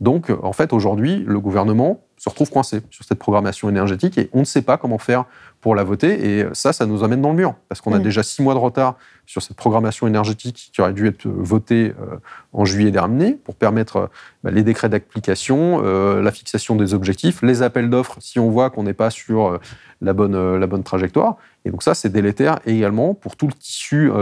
Donc, 0.00 0.32
en 0.42 0.52
fait, 0.52 0.72
aujourd'hui, 0.72 1.24
le 1.24 1.38
gouvernement 1.38 2.00
se 2.16 2.28
retrouve 2.28 2.50
coincé 2.50 2.80
sur 2.90 3.04
cette 3.04 3.18
programmation 3.18 3.68
énergétique 3.68 4.18
et 4.18 4.30
on 4.32 4.40
ne 4.40 4.44
sait 4.44 4.62
pas 4.62 4.78
comment 4.78 4.98
faire 4.98 5.26
pour 5.64 5.74
la 5.74 5.82
voter. 5.82 6.12
Et 6.28 6.46
ça, 6.52 6.74
ça 6.74 6.84
nous 6.84 7.04
amène 7.04 7.22
dans 7.22 7.30
le 7.30 7.36
mur 7.36 7.54
parce 7.70 7.80
qu'on 7.80 7.94
a 7.94 7.98
déjà 7.98 8.22
six 8.22 8.42
mois 8.42 8.52
de 8.52 8.58
retard 8.58 8.96
sur 9.24 9.40
cette 9.40 9.56
programmation 9.56 10.06
énergétique 10.06 10.68
qui 10.74 10.82
aurait 10.82 10.92
dû 10.92 11.06
être 11.06 11.26
votée 11.26 11.94
euh, 11.98 12.16
en 12.52 12.66
juillet 12.66 12.90
dernier 12.90 13.32
pour 13.32 13.54
permettre 13.54 13.96
euh, 13.96 14.06
bah, 14.42 14.50
les 14.50 14.62
décrets 14.62 14.90
d'application, 14.90 15.80
euh, 15.82 16.20
la 16.20 16.32
fixation 16.32 16.76
des 16.76 16.92
objectifs, 16.92 17.40
les 17.40 17.62
appels 17.62 17.88
d'offres 17.88 18.18
si 18.20 18.38
on 18.38 18.50
voit 18.50 18.68
qu'on 18.68 18.82
n'est 18.82 18.92
pas 18.92 19.08
sur 19.08 19.58
la 20.02 20.12
bonne, 20.12 20.58
la 20.58 20.66
bonne 20.66 20.82
trajectoire. 20.82 21.38
Et 21.64 21.70
donc 21.70 21.82
ça, 21.82 21.94
c'est 21.94 22.10
délétère 22.10 22.58
également 22.66 23.14
pour 23.14 23.34
tout 23.36 23.46
le 23.46 23.54
tissu 23.54 24.12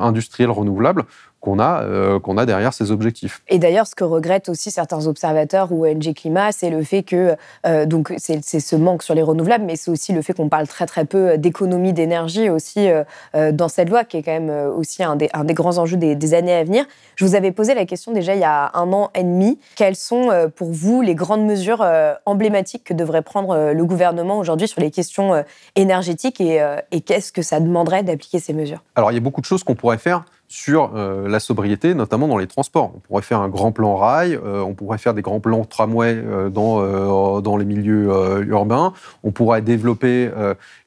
industriel 0.00 0.50
renouvelable 0.50 1.04
qu'on 1.42 1.58
a, 1.58 1.82
euh, 1.82 2.20
qu'on 2.20 2.38
a 2.38 2.46
derrière 2.46 2.72
ces 2.72 2.92
objectifs. 2.92 3.42
Et 3.48 3.58
d'ailleurs, 3.58 3.88
ce 3.88 3.96
que 3.96 4.04
regrettent 4.04 4.48
aussi 4.48 4.70
certains 4.70 5.08
observateurs 5.08 5.72
ou 5.72 5.84
ONG 5.84 6.14
Climat, 6.14 6.52
c'est 6.52 6.70
le 6.70 6.84
fait 6.84 7.02
que, 7.02 7.36
euh, 7.66 7.84
donc 7.84 8.14
c'est 8.16 8.40
ce 8.42 8.76
manque 8.76 9.02
sur 9.02 9.14
les 9.14 9.22
renouvelables, 9.22 9.64
mais 9.64 9.74
c'est 9.74 9.90
aussi 9.90 10.12
le 10.12 10.22
fait 10.22 10.34
qu'on 10.34 10.48
parle 10.48 10.68
très 10.68 10.86
très 10.86 11.04
peu 11.04 11.36
d'économie 11.36 11.92
d'énergie 11.92 12.48
aussi 12.48 12.88
euh, 12.88 13.52
dans 13.52 13.68
cette 13.68 13.90
loi, 13.90 14.04
qui 14.04 14.18
est 14.18 14.22
quand 14.22 14.32
même 14.32 14.50
aussi 14.50 15.02
un 15.02 15.16
des, 15.16 15.28
un 15.32 15.42
des 15.42 15.52
grands 15.52 15.78
enjeux 15.78 15.96
des, 15.96 16.14
des, 16.14 16.34
années 16.34 16.54
à 16.54 16.62
venir. 16.62 16.84
Je 17.16 17.24
vous 17.24 17.34
avais 17.34 17.50
posé 17.50 17.74
la 17.74 17.86
question 17.86 18.12
déjà 18.12 18.34
il 18.34 18.40
y 18.40 18.44
a 18.44 18.70
un 18.74 18.92
an 18.92 19.10
et 19.16 19.24
demi. 19.24 19.58
Quelles 19.74 19.96
sont 19.96 20.30
pour 20.54 20.70
vous 20.70 21.02
les 21.02 21.16
grandes 21.16 21.44
mesures 21.44 21.84
emblématiques 22.24 22.84
que 22.84 22.94
devrait 22.94 23.22
prendre 23.22 23.72
le 23.72 23.84
gouvernement 23.84 24.38
aujourd'hui 24.38 24.68
sur 24.68 24.80
les 24.80 24.92
questions 24.92 25.44
énergétiques 25.74 26.40
et, 26.40 26.64
et 26.92 27.00
qu'est-ce 27.00 27.32
que 27.32 27.42
ça 27.42 27.58
demanderait 27.58 28.04
d'appliquer 28.04 28.38
ces 28.38 28.52
mesures? 28.52 28.82
Alors 28.94 29.10
il 29.10 29.14
y 29.14 29.18
a 29.18 29.20
beaucoup 29.20 29.40
de 29.40 29.46
choses 29.46 29.64
qu'on 29.64 29.74
pourrait 29.74 29.98
faire 29.98 30.24
sur 30.52 30.90
euh, 30.94 31.28
la 31.28 31.40
sobriété, 31.40 31.94
notamment 31.94 32.28
dans 32.28 32.36
les 32.36 32.46
transports. 32.46 32.92
On 32.94 32.98
pourrait 32.98 33.22
faire 33.22 33.40
un 33.40 33.48
grand 33.48 33.72
plan 33.72 33.96
rail, 33.96 34.34
euh, 34.44 34.60
on 34.60 34.74
pourrait 34.74 34.98
faire 34.98 35.14
des 35.14 35.22
grands 35.22 35.40
plans 35.40 35.64
tramway 35.64 36.14
euh, 36.14 36.50
dans, 36.50 37.40
dans 37.40 37.56
les 37.56 37.64
milieux 37.64 38.10
urbains, 38.46 38.92
on 39.22 39.30
pourrait 39.30 39.62
développer 39.62 40.30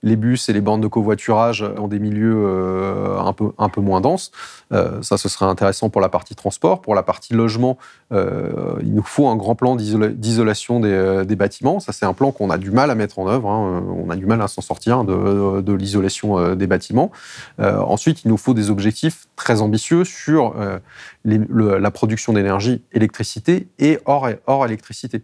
les 0.04 0.16
bus 0.16 0.50
et 0.50 0.54
les 0.54 0.62
bandes 0.62 0.82
de 0.82 0.88
covoiturage 0.88 1.62
dans 1.62 1.88
des 1.88 1.98
milieux 1.98 2.46
un, 3.18 3.34
peu, 3.34 3.52
un 3.58 3.70
peu 3.70 3.82
moins 3.82 4.02
denses. 4.02 4.32
ça, 4.72 5.18
ce 5.18 5.30
serait 5.30 5.46
intéressant 5.46 5.90
pour 5.90 6.02
la 6.02 6.10
partie 6.10 6.36
transport. 6.36 6.82
Pour 6.82 6.94
la 6.94 7.04
partie 7.04 7.34
logement, 7.34 7.78
il 8.12 8.94
nous 8.94 9.04
faut 9.04 9.28
un 9.28 9.36
grand 9.36 9.56
plan 9.56 9.76
d'isolation 9.76 10.80
des, 10.80 11.24
des, 11.26 11.36
bâtiments. 11.36 11.80
Ça, 11.80 11.94
c'est 11.94 12.06
un 12.06 12.14
plan 12.14 12.32
qu'on 12.32 12.50
a 12.50 12.58
du 12.58 12.72
mal 12.72 12.92
à 12.92 12.96
mettre 12.96 13.20
en 13.20 13.28
œuvre. 13.28 13.50
Hein. 13.50 13.84
On 13.90 14.10
a 14.10 14.16
du 14.16 14.26
mal 14.26 14.42
à 14.42 14.48
s'en 14.48 14.62
sortir 14.62 15.04
de, 15.04 15.62
de 15.62 15.74
l'isolation 15.74 16.56
des 16.56 16.68
bâtiments. 16.68 17.12
ensuite, 17.60 18.24
il 18.26 18.28
nous 18.30 18.38
faut 18.38 18.54
des 18.54 18.70
objectifs 18.70 19.28
très 19.36 19.55
ambitieux 19.62 20.04
sur 20.04 20.56
euh, 20.58 20.80
la 21.26 21.92
production 21.92 22.34
d'énergie, 22.34 22.84
électricité 22.92 23.68
et 23.80 24.00
hors, 24.06 24.30
hors 24.46 24.66
électricité. 24.66 25.22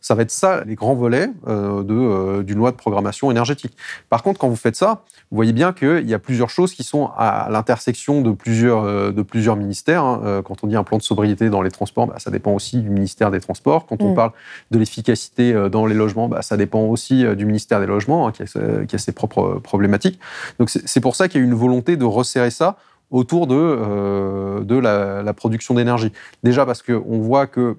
Ça 0.00 0.14
va 0.14 0.22
être 0.22 0.30
ça 0.30 0.64
les 0.64 0.76
grands 0.76 0.94
volets 0.94 1.28
euh, 1.46 1.84
euh, 1.90 2.42
d'une 2.42 2.58
loi 2.58 2.70
de 2.70 2.76
programmation 2.76 3.30
énergétique. 3.30 3.76
Par 4.08 4.22
contre, 4.22 4.38
quand 4.38 4.48
vous 4.48 4.56
faites 4.56 4.76
ça, 4.76 5.02
vous 5.30 5.36
voyez 5.36 5.52
bien 5.52 5.72
qu'il 5.72 6.08
y 6.08 6.14
a 6.14 6.18
plusieurs 6.18 6.50
choses 6.50 6.72
qui 6.72 6.84
sont 6.84 7.10
à 7.16 7.48
l'intersection 7.50 8.22
de 8.22 8.30
plusieurs, 8.30 9.12
de 9.12 9.22
plusieurs 9.22 9.56
ministères. 9.56 10.04
Hein. 10.04 10.42
Quand 10.44 10.64
on 10.64 10.66
dit 10.66 10.76
un 10.76 10.84
plan 10.84 10.96
de 10.96 11.02
sobriété 11.02 11.50
dans 11.50 11.62
les 11.62 11.70
transports, 11.70 12.06
bah, 12.06 12.18
ça 12.18 12.30
dépend 12.30 12.52
aussi 12.52 12.78
du 12.78 12.90
ministère 12.90 13.30
des 13.30 13.40
Transports. 13.40 13.86
Quand 13.86 14.00
on 14.02 14.12
mm. 14.12 14.14
parle 14.14 14.32
de 14.70 14.78
l'efficacité 14.78 15.52
dans 15.70 15.86
les 15.86 15.94
logements, 15.94 16.28
bah, 16.28 16.42
ça 16.42 16.56
dépend 16.56 16.82
aussi 16.82 17.24
du 17.36 17.44
ministère 17.44 17.80
des 17.80 17.86
Logements, 17.86 18.26
hein, 18.26 18.32
qui, 18.32 18.42
a, 18.42 18.84
qui, 18.86 18.96
a, 18.96 18.98
ses 18.98 19.12
propres 19.12 19.60
problématiques. 19.62 20.18
Donc 20.58 20.70
c'est 20.70 21.00
pour 21.00 21.16
ça 21.16 21.28
qu'il 21.28 21.40
y 21.40 21.44
a 21.44 21.46
une 21.46 21.54
volonté 21.54 21.96
de 21.96 22.04
resserrer 22.04 22.50
ça 22.50 22.76
autour 23.10 23.46
de, 23.46 23.56
euh, 23.56 24.60
de 24.60 24.76
la, 24.76 25.32
production 25.34 25.74
d'énergie. 25.74 26.12
Déjà 26.42 26.66
parce 26.66 26.82
qu'on 26.82 27.18
voit 27.18 27.46
que, 27.46 27.76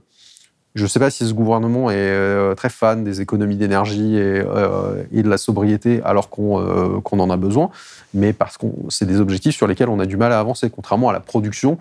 je 0.74 0.84
ne 0.84 0.88
sais 0.88 1.00
pas 1.00 1.10
si 1.10 1.28
ce 1.28 1.34
gouvernement 1.34 1.92
est 1.92 1.96
euh, 1.98 2.56
très 2.56 2.70
fan 2.70 3.04
des 3.04 3.20
économies 3.20 3.58
d'énergie 3.58 4.16
et, 4.16 4.42
euh, 4.46 5.04
et, 5.12 5.22
de 5.22 5.30
la 5.30 5.38
sobriété 5.38 6.02
alors 6.06 6.30
qu'on 6.30 7.02
qu'on 7.04 7.20
en 7.20 7.30
a 7.30 7.38
besoin, 7.38 7.70
mais 8.14 8.32
parce 8.32 8.58
que 8.58 8.68
c'est 8.90 9.06
des 9.06 9.20
objectifs 9.20 9.56
sur 9.56 9.68
lesquels 9.68 9.90
on 9.90 10.00
a 10.00 10.06
du 10.06 10.16
mal 10.16 10.32
à 10.32 10.40
avancer, 10.40 10.70
contrairement 10.70 11.10
à 11.10 11.14
la 11.14 11.20
production, 11.20 11.78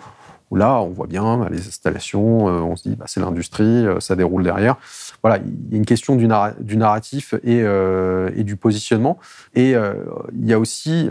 où 0.50 0.56
là, 0.56 0.80
on 0.80 0.88
voit 0.88 1.06
bien 1.06 1.46
les 1.50 1.68
installations, 1.68 2.46
on 2.46 2.74
se 2.74 2.88
dit, 2.88 2.96
bah, 2.96 3.04
c'est 3.06 3.20
l'industrie, 3.20 3.84
ça 4.00 4.16
déroule 4.16 4.42
derrière. 4.42 4.76
Voilà, 5.22 5.38
il 5.38 5.70
y 5.70 5.74
a 5.74 5.76
une 5.76 5.86
question 5.86 6.16
du, 6.16 6.26
du 6.58 6.76
narratif 6.76 7.34
et, 7.44 7.58
et, 7.58 8.42
du 8.42 8.56
positionnement. 8.56 9.18
Et 9.54 9.70
il 9.70 10.46
y 10.46 10.52
a 10.52 10.58
aussi 10.58 11.08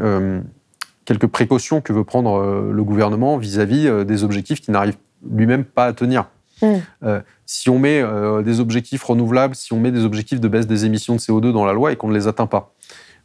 quelques 1.10 1.26
précautions 1.26 1.82
que 1.82 1.92
veut 1.92 2.04
prendre 2.04 2.40
euh, 2.40 2.72
le 2.72 2.84
gouvernement 2.84 3.38
vis-à-vis 3.38 3.88
euh, 3.88 4.04
des 4.04 4.24
objectifs 4.24 4.62
qu'il 4.62 4.74
n'arrive 4.74 4.96
lui-même 5.28 5.64
pas 5.64 5.86
à 5.86 5.94
tenir. 5.94 6.26
Mm. 6.62 6.76
Euh, 7.04 7.22
si 7.48 7.72
on 7.72 7.80
met 7.80 8.04
des 8.44 8.60
objectifs 8.60 9.04
renouvelables, 9.04 9.56
si 9.56 9.74
on 9.74 9.80
met 9.80 9.92
des 9.92 10.06
objectifs 10.06 10.40
de 10.40 10.48
baisse 10.48 10.68
des 10.68 10.86
émissions 10.86 11.16
de 11.16 11.20
CO2 11.20 11.52
dans 11.52 11.66
la 11.66 11.74
loi 11.74 11.92
et 11.92 11.96
qu'on 11.96 12.10
ne 12.10 12.14
les 12.14 12.28
atteint 12.28 12.46
pas, 12.46 12.76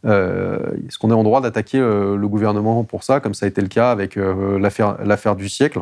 est-ce 0.05 0.97
qu'on 0.99 1.11
est 1.11 1.15
en 1.15 1.25
droit 1.25 1.43
d'attaquer 1.43 1.79
le 1.79 2.27
gouvernement 2.27 2.85
pour 2.85 3.05
ça, 3.05 3.21
comme 3.21 3.35
ça 3.35 3.45
a 3.45 3.49
été 3.51 3.61
le 3.61 3.69
cas 3.69 3.91
avec 3.91 4.17
l'affaire 4.17 5.37
du 5.37 5.51
siècle? 5.51 5.81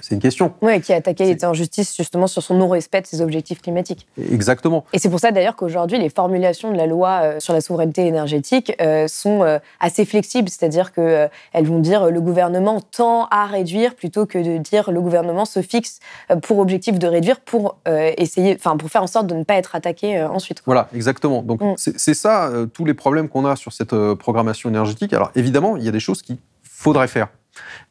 C'est 0.00 0.14
une 0.14 0.20
question. 0.20 0.52
Oui, 0.62 0.80
qui 0.80 0.92
a 0.92 0.96
attaqué 0.96 1.24
l'État 1.24 1.48
en 1.48 1.54
justice 1.54 1.96
justement 1.96 2.26
sur 2.26 2.42
son 2.42 2.54
non-respect 2.54 3.02
de 3.02 3.06
ses 3.06 3.20
objectifs 3.20 3.60
climatiques. 3.62 4.06
Exactement. 4.30 4.84
Et 4.92 4.98
c'est 4.98 5.10
pour 5.10 5.20
ça 5.20 5.32
d'ailleurs 5.32 5.56
qu'aujourd'hui, 5.56 5.98
les 5.98 6.08
formulations 6.08 6.72
de 6.72 6.76
la 6.76 6.86
loi 6.86 7.20
euh, 7.22 7.40
sur 7.40 7.52
la 7.52 7.60
souveraineté 7.60 8.06
énergétique 8.06 8.74
euh, 8.80 9.08
sont 9.08 9.42
euh, 9.42 9.58
assez 9.80 10.04
flexibles, 10.04 10.48
c'est-à-dire 10.48 10.92
qu'elles 10.92 11.30
vont 11.66 11.78
dire 11.78 12.10
le 12.10 12.20
gouvernement 12.20 12.80
tend 12.80 13.26
à 13.30 13.46
réduire 13.46 13.94
plutôt 13.94 14.26
que 14.26 14.38
de 14.38 14.58
dire 14.58 14.90
le 14.90 15.00
gouvernement 15.00 15.44
se 15.44 15.62
fixe 15.62 16.00
pour 16.42 16.58
objectif 16.58 16.98
de 16.98 17.06
réduire 17.06 17.40
pour 17.40 17.78
essayer, 17.86 18.56
enfin 18.58 18.76
pour 18.76 18.88
faire 18.88 19.02
en 19.02 19.06
sorte 19.06 19.26
de 19.26 19.34
ne 19.34 19.44
pas 19.44 19.54
être 19.54 19.74
attaqué 19.74 20.22
ensuite. 20.22 20.62
Voilà, 20.66 20.88
exactement. 20.94 21.42
Donc 21.42 21.60
mm. 21.60 21.74
c'est 21.76 22.14
ça 22.14 22.50
tous 22.72 22.84
les 22.84 22.94
problèmes 22.94 23.28
qu'on 23.28 23.44
a 23.44 23.56
sur 23.56 23.72
cette 23.72 23.94
programmation 24.14 24.68
énergétique. 24.68 25.12
Alors 25.12 25.30
évidemment, 25.34 25.76
il 25.76 25.84
y 25.84 25.88
a 25.88 25.92
des 25.92 26.00
choses 26.00 26.22
qu'il 26.22 26.38
faudrait 26.62 27.08
faire. 27.08 27.28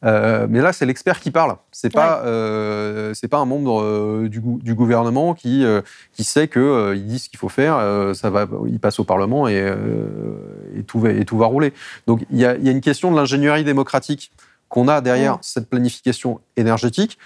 Euh, 0.04 0.46
mais 0.48 0.60
là, 0.60 0.72
c'est 0.72 0.86
l'expert 0.86 1.20
qui 1.20 1.30
parle. 1.30 1.56
C'est 1.72 1.92
pas, 1.92 2.22
euh, 2.24 3.14
c'est 3.14 3.28
pas 3.28 3.38
un 3.38 3.44
membre 3.44 3.80
euh, 3.82 4.28
du, 4.28 4.40
du, 4.40 4.74
gouvernement 4.74 5.34
qui, 5.34 5.64
qui 6.12 6.24
sait 6.24 6.48
que 6.48 6.94
il 6.94 7.06
dit 7.06 7.18
ce 7.18 7.28
qu'il 7.28 7.38
faut 7.38 7.48
faire. 7.48 7.76
ça 8.14 8.30
va, 8.30 8.46
il 8.66 8.78
passe 8.78 8.98
au 8.98 9.04
Parlement 9.04 9.48
et, 9.48 9.74
et, 10.76 10.82
tout 10.82 11.00
va, 11.00 11.10
et 11.10 11.24
tout 11.24 11.38
va 11.38 11.46
rouler. 11.46 11.72
Donc, 12.06 12.24
il 12.30 12.38
y 12.38 12.44
a, 12.44 12.56
y 12.56 12.68
a, 12.68 12.72
une 12.72 12.80
question 12.80 13.10
de 13.10 13.16
l'ingénierie 13.16 13.64
démocratique 13.64 14.30
qu'on 14.68 14.88
a 14.88 15.00
derrière 15.00 15.38
cette 15.40 15.68
planification 15.68 16.40
énergétique. 16.56 17.18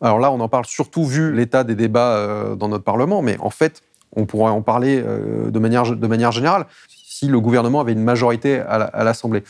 Alors 0.00 0.18
là, 0.18 0.30
on 0.30 0.40
en 0.40 0.48
parle 0.48 0.66
surtout 0.66 1.04
vu 1.04 1.32
l'état 1.32 1.64
des 1.64 1.74
débats 1.74 2.54
dans 2.56 2.68
notre 2.68 2.84
Parlement, 2.84 3.22
mais 3.22 3.38
en 3.40 3.50
fait, 3.50 3.82
on 4.14 4.26
pourrait 4.26 4.52
en 4.52 4.62
parler 4.62 5.02
de 5.02 5.58
manière, 5.58 5.96
de 5.96 6.06
manière 6.06 6.32
générale 6.32 6.66
si 6.88 7.28
le 7.28 7.40
gouvernement 7.40 7.80
avait 7.80 7.92
une 7.92 8.04
majorité 8.04 8.60
à 8.60 9.04
l'Assemblée. 9.04 9.42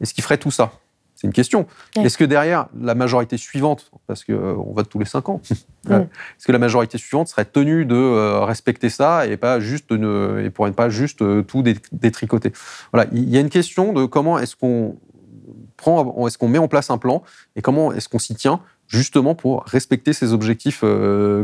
Est-ce 0.00 0.14
qu'il 0.14 0.24
ferait 0.24 0.38
tout 0.38 0.50
ça 0.50 0.72
c'est 1.18 1.26
une 1.26 1.32
question. 1.32 1.66
Est-ce 1.96 2.16
que 2.16 2.22
derrière, 2.22 2.68
la 2.80 2.94
majorité 2.94 3.38
suivante, 3.38 3.90
parce 4.06 4.22
qu'on 4.22 4.34
euh, 4.34 4.54
on 4.56 4.72
vote 4.72 4.88
tous 4.88 5.00
les 5.00 5.04
cinq 5.04 5.28
ans, 5.28 5.40
mm. 5.88 5.92
est-ce 5.92 6.46
que 6.46 6.52
la 6.52 6.60
majorité 6.60 6.96
suivante 6.96 7.26
serait 7.26 7.44
tenue 7.44 7.84
de 7.84 7.96
euh, 7.96 8.44
respecter 8.44 8.88
ça 8.88 9.26
et, 9.26 9.36
pas 9.36 9.58
juste 9.58 9.90
ne, 9.90 10.40
et 10.44 10.50
pourrait 10.50 10.70
pas 10.70 10.88
juste 10.90 11.22
euh, 11.22 11.42
tout 11.42 11.64
détricoter? 11.90 12.52
Voilà, 12.92 13.10
il 13.12 13.28
y 13.28 13.36
a 13.36 13.40
une 13.40 13.50
question 13.50 13.92
de 13.92 14.04
comment 14.04 14.38
est-ce 14.38 14.54
qu'on 14.54 14.96
prend, 15.76 16.28
est-ce 16.28 16.38
qu'on 16.38 16.46
met 16.46 16.58
en 16.58 16.68
place 16.68 16.88
un 16.88 16.98
plan 16.98 17.24
et 17.56 17.62
comment 17.62 17.92
est-ce 17.92 18.08
qu'on 18.08 18.20
s'y 18.20 18.36
tient 18.36 18.60
justement 18.86 19.34
pour 19.34 19.64
respecter 19.64 20.12
ces 20.12 20.32
objectifs 20.32 20.82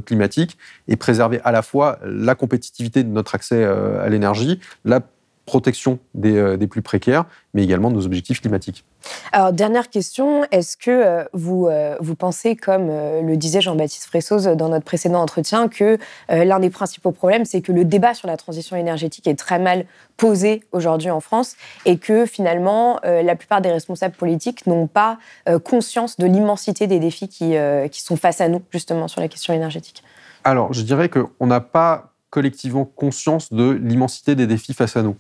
climatiques 0.07 0.57
et 0.89 0.97
préserver 0.97 1.41
à 1.45 1.53
la 1.53 1.61
fois 1.61 1.99
la 2.05 2.35
compétitivité 2.35 3.03
de 3.03 3.11
notre 3.11 3.35
accès 3.35 3.65
à 3.65 4.09
l'énergie, 4.09 4.61
la 4.87 5.01
protection 5.47 5.99
des, 6.15 6.57
des 6.57 6.67
plus 6.67 6.83
précaires, 6.83 7.25
mais 7.53 7.63
également 7.63 7.91
de 7.91 7.97
nos 7.97 8.07
objectifs 8.07 8.41
climatiques. 8.41 8.85
Alors, 9.33 9.53
dernière 9.53 9.91
question, 9.91 10.45
est-ce 10.51 10.77
que 10.77 10.91
euh, 10.91 11.25
vous, 11.33 11.67
euh, 11.67 11.97
vous 12.01 12.15
pensez, 12.15 12.57
comme 12.57 12.89
euh, 12.91 13.23
le 13.23 13.37
disait 13.37 13.61
Jean-Baptiste 13.61 14.07
Fressoz 14.07 14.47
dans 14.57 14.69
notre 14.69 14.85
précédent 14.85 15.21
entretien, 15.21 15.69
que 15.69 15.99
l'un 16.29 16.59
des 16.59 16.71
principaux 16.71 17.13
problèmes, 17.13 17.45
c'est 17.45 17.61
que 17.61 17.73
le 17.73 17.85
débat 17.85 18.15
sur 18.15 18.29
la 18.29 18.37
transition 18.37 18.77
énergétique 18.77 19.27
est 19.27 19.39
très 19.39 19.59
mal 19.59 19.87
posé 20.17 20.63
aujourd'hui 20.73 21.11
en 21.11 21.21
France 21.21 21.57
et 21.85 21.99
que 21.99 22.27
finalement, 22.27 23.01
la 23.05 23.37
plupart 23.37 23.61
des 23.61 23.71
responsables 23.71 24.15
politiques 24.15 24.67
n'ont 24.67 24.87
pas 24.87 25.19
conscience 25.65 26.17
de 26.17 26.27
l'immensité 26.27 26.87
des 26.87 26.99
défis 26.99 27.29
qui, 27.29 27.55
qui 27.91 28.03
sont 28.03 28.17
face 28.17 28.41
à 28.41 28.49
nous, 28.49 28.63
justement, 28.71 29.09
sur 29.09 29.21
la 29.21 29.29
question 29.29 29.53
énergétique? 29.55 30.03
Alors, 30.45 30.73
je 30.73 30.83
dirais 30.83 31.09
qu'on 31.09 31.47
n'a 31.47 31.61
pas 31.61 32.14
collectivement 32.35 32.85
conscience 32.85 33.53
de 33.53 33.71
l'immensité 33.71 34.35
des 34.35 34.49
défis 34.49 34.75
face 34.75 34.97
à 34.97 35.03
nous. 35.03 35.15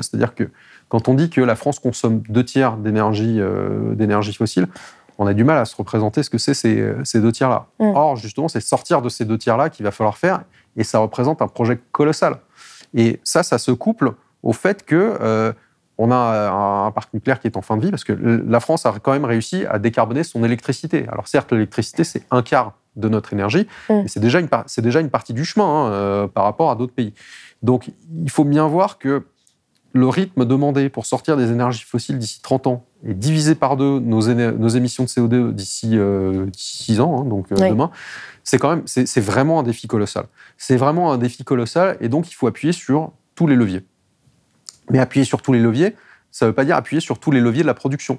C'est-à-dire 0.00 0.36
que 0.36 0.48
quand 0.92 1.08
on 1.08 1.14
dit 1.14 1.30
que 1.30 1.40
la 1.40 1.56
France 1.56 1.78
consomme 1.78 2.20
deux 2.28 2.44
tiers 2.44 2.76
d'énergie 2.76 3.40
euh, 3.40 3.94
d'énergie 3.94 4.34
fossile, 4.34 4.68
on 5.16 5.26
a 5.26 5.32
du 5.32 5.42
mal 5.42 5.56
à 5.56 5.64
se 5.64 5.74
représenter 5.74 6.22
ce 6.22 6.28
que 6.28 6.36
c'est 6.36 6.52
ces, 6.52 7.20
deux 7.20 7.32
tiers-là. 7.32 7.64
Mm. 7.78 7.92
Or, 7.94 8.16
justement, 8.16 8.46
c'est 8.48 8.60
sortir 8.60 9.00
de 9.00 9.08
ces 9.08 9.24
deux 9.24 9.38
tiers-là 9.38 9.70
qu'il 9.70 9.84
va 9.84 9.90
falloir 9.90 10.18
faire, 10.18 10.42
et 10.76 10.84
ça 10.84 10.98
représente 10.98 11.40
un 11.40 11.48
projet 11.48 11.80
colossal. 11.92 12.36
Et 12.92 13.20
ça, 13.24 13.42
ça 13.42 13.56
se 13.56 13.70
couple 13.70 14.12
au 14.42 14.52
fait 14.52 14.84
que 14.84 15.16
euh, 15.22 15.54
on 15.96 16.10
a 16.10 16.50
un, 16.86 16.90
parc 16.90 17.14
nucléaire 17.14 17.40
qui 17.40 17.46
est 17.46 17.56
en 17.56 17.62
fin 17.62 17.78
de 17.78 17.82
vie, 17.86 17.90
parce 17.90 18.04
que 18.04 18.12
la 18.12 18.60
France 18.60 18.84
a 18.84 18.92
quand 19.02 19.12
même 19.12 19.24
réussi 19.24 19.64
à 19.70 19.78
décarboner 19.78 20.24
son 20.24 20.44
électricité. 20.44 21.06
Alors 21.10 21.26
certes, 21.26 21.52
l'électricité, 21.52 22.04
c'est 22.04 22.26
un 22.30 22.42
quart 22.42 22.74
de 22.96 23.08
notre 23.08 23.32
énergie, 23.32 23.66
mm. 23.88 24.02
c'est 24.06 24.20
déjà, 24.20 24.40
une, 24.40 24.48
déjà 24.78 25.00
une 25.00 25.10
partie 25.10 25.32
du 25.32 25.44
chemin 25.44 25.64
hein, 25.64 25.92
euh, 25.92 26.26
par 26.26 26.44
rapport 26.44 26.70
à 26.70 26.76
d'autres 26.76 26.92
pays. 26.92 27.14
Donc, 27.62 27.90
il 28.24 28.30
faut 28.30 28.44
bien 28.44 28.66
voir 28.66 28.98
que 28.98 29.24
le 29.94 30.08
rythme 30.08 30.44
demandé 30.44 30.88
pour 30.88 31.06
sortir 31.06 31.36
des 31.36 31.50
énergies 31.50 31.84
fossiles 31.84 32.18
d'ici 32.18 32.40
30 32.40 32.66
ans 32.66 32.84
est 33.06 33.14
divisé 33.14 33.54
par 33.54 33.76
deux 33.76 34.00
nos, 34.00 34.20
émissions 34.20 35.04
de 35.04 35.08
CO2 35.08 35.52
d'ici 35.52 35.98
6 36.52 37.00
ans, 37.00 37.20
hein, 37.20 37.24
donc 37.24 37.52
euh, 37.52 37.68
demain, 37.68 37.90
c'est 38.44 38.58
quand 38.58 38.70
même, 38.70 38.82
c'est 38.86 39.20
vraiment 39.20 39.60
un 39.60 39.62
défi 39.62 39.86
colossal. 39.86 40.26
C'est 40.56 40.76
vraiment 40.76 41.12
un 41.12 41.18
défi 41.18 41.44
colossal 41.44 41.96
et 42.00 42.08
donc 42.08 42.30
il 42.30 42.34
faut 42.34 42.46
appuyer 42.46 42.72
sur 42.72 43.12
tous 43.34 43.46
les 43.46 43.56
leviers. 43.56 43.84
Mais 44.90 44.98
appuyer 44.98 45.24
sur 45.24 45.42
tous 45.42 45.52
les 45.52 45.60
leviers, 45.60 45.94
ça 46.30 46.46
ne 46.46 46.50
veut 46.50 46.54
pas 46.54 46.64
dire 46.64 46.76
appuyer 46.76 47.00
sur 47.00 47.18
tous 47.18 47.30
les 47.30 47.40
leviers 47.40 47.62
de 47.62 47.66
la 47.66 47.74
production. 47.74 48.18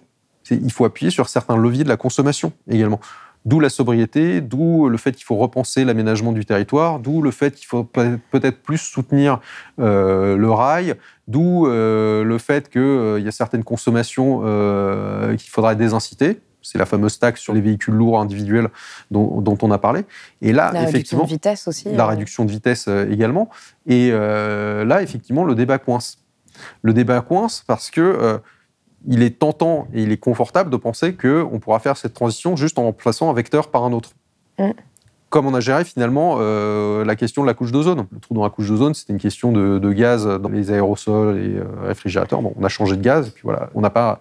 Il 0.49 0.71
faut 0.71 0.85
appuyer 0.85 1.11
sur 1.11 1.29
certains 1.29 1.57
leviers 1.57 1.83
de 1.83 1.89
la 1.89 1.97
consommation 1.97 2.53
également. 2.69 2.99
D'où 3.45 3.59
la 3.59 3.69
sobriété, 3.69 4.39
d'où 4.39 4.87
le 4.87 4.97
fait 4.97 5.11
qu'il 5.11 5.25
faut 5.25 5.35
repenser 5.35 5.83
l'aménagement 5.83 6.31
du 6.31 6.45
territoire, 6.45 6.99
d'où 6.99 7.21
le 7.21 7.31
fait 7.31 7.53
qu'il 7.53 7.67
faut 7.67 7.83
peut-être 7.83 8.61
plus 8.61 8.77
soutenir 8.77 9.41
euh, 9.79 10.37
le 10.37 10.49
rail, 10.49 10.95
d'où 11.27 11.67
euh, 11.67 12.23
le 12.23 12.37
fait 12.37 12.69
qu'il 12.69 12.81
euh, 12.81 13.19
y 13.19 13.27
a 13.27 13.31
certaines 13.31 13.65
consommations 13.65 14.39
qu'il 15.37 15.49
faudrait 15.49 15.75
désinciter. 15.75 16.39
C'est 16.61 16.77
la 16.77 16.85
fameuse 16.85 17.19
taxe 17.19 17.41
sur 17.41 17.53
les 17.53 17.59
véhicules 17.59 17.93
lourds 17.93 18.21
individuels 18.21 18.69
dont, 19.11 19.57
on 19.61 19.71
a 19.71 19.77
parlé. 19.77 20.05
Et 20.41 20.53
là, 20.53 20.71
la 20.71 20.83
effectivement, 20.83 21.23
réduction 21.23 21.23
de 21.23 21.27
vitesse 21.27 21.67
aussi. 21.67 21.89
La 21.93 22.07
réduction 22.07 22.45
de 22.45 22.51
vitesse 22.51 22.87
également. 22.87 23.49
Et 23.85 24.11
là, 24.11 25.01
effectivement, 25.01 25.43
le 25.43 25.55
débat 25.55 25.79
coince. 25.79 26.19
Le 26.81 26.93
débat 26.93 27.19
coince 27.19 27.65
parce 27.67 27.91
que 27.91 28.39
il 29.07 29.23
est 29.23 29.39
tentant 29.39 29.87
et 29.93 30.03
il 30.03 30.11
est 30.11 30.17
confortable 30.17 30.69
de 30.69 30.77
penser 30.77 31.13
qu'on 31.13 31.59
pourra 31.59 31.79
faire 31.79 31.97
cette 31.97 32.13
transition 32.13 32.55
juste 32.55 32.79
en 32.79 32.83
remplaçant 32.83 33.29
un 33.29 33.33
vecteur 33.33 33.69
par 33.69 33.83
un 33.83 33.93
autre. 33.93 34.11
Mm. 34.59 34.71
Comme 35.29 35.47
on 35.47 35.53
a 35.55 35.59
géré 35.59 35.83
finalement 35.83 36.37
euh, 36.39 37.03
la 37.03 37.15
question 37.15 37.41
de 37.41 37.47
la 37.47 37.55
couche 37.55 37.71
d'ozone. 37.71 38.05
Le 38.11 38.19
trou 38.19 38.35
dans 38.35 38.43
la 38.43 38.51
couche 38.51 38.67
d'ozone, 38.67 38.93
c'était 38.93 39.13
une 39.13 39.19
question 39.19 39.51
de, 39.51 39.91
gaz 39.91 40.27
dans 40.27 40.49
les 40.49 40.71
aérosols 40.71 41.37
et 41.37 41.57
euh, 41.57 41.63
réfrigérateurs. 41.85 42.41
Bon, 42.41 42.53
on 42.59 42.63
a 42.63 42.69
changé 42.69 42.95
de 42.95 43.01
gaz, 43.01 43.29
et 43.29 43.31
puis 43.31 43.41
voilà, 43.43 43.69
on 43.73 43.81
n'a 43.81 43.89
pas 43.89 44.19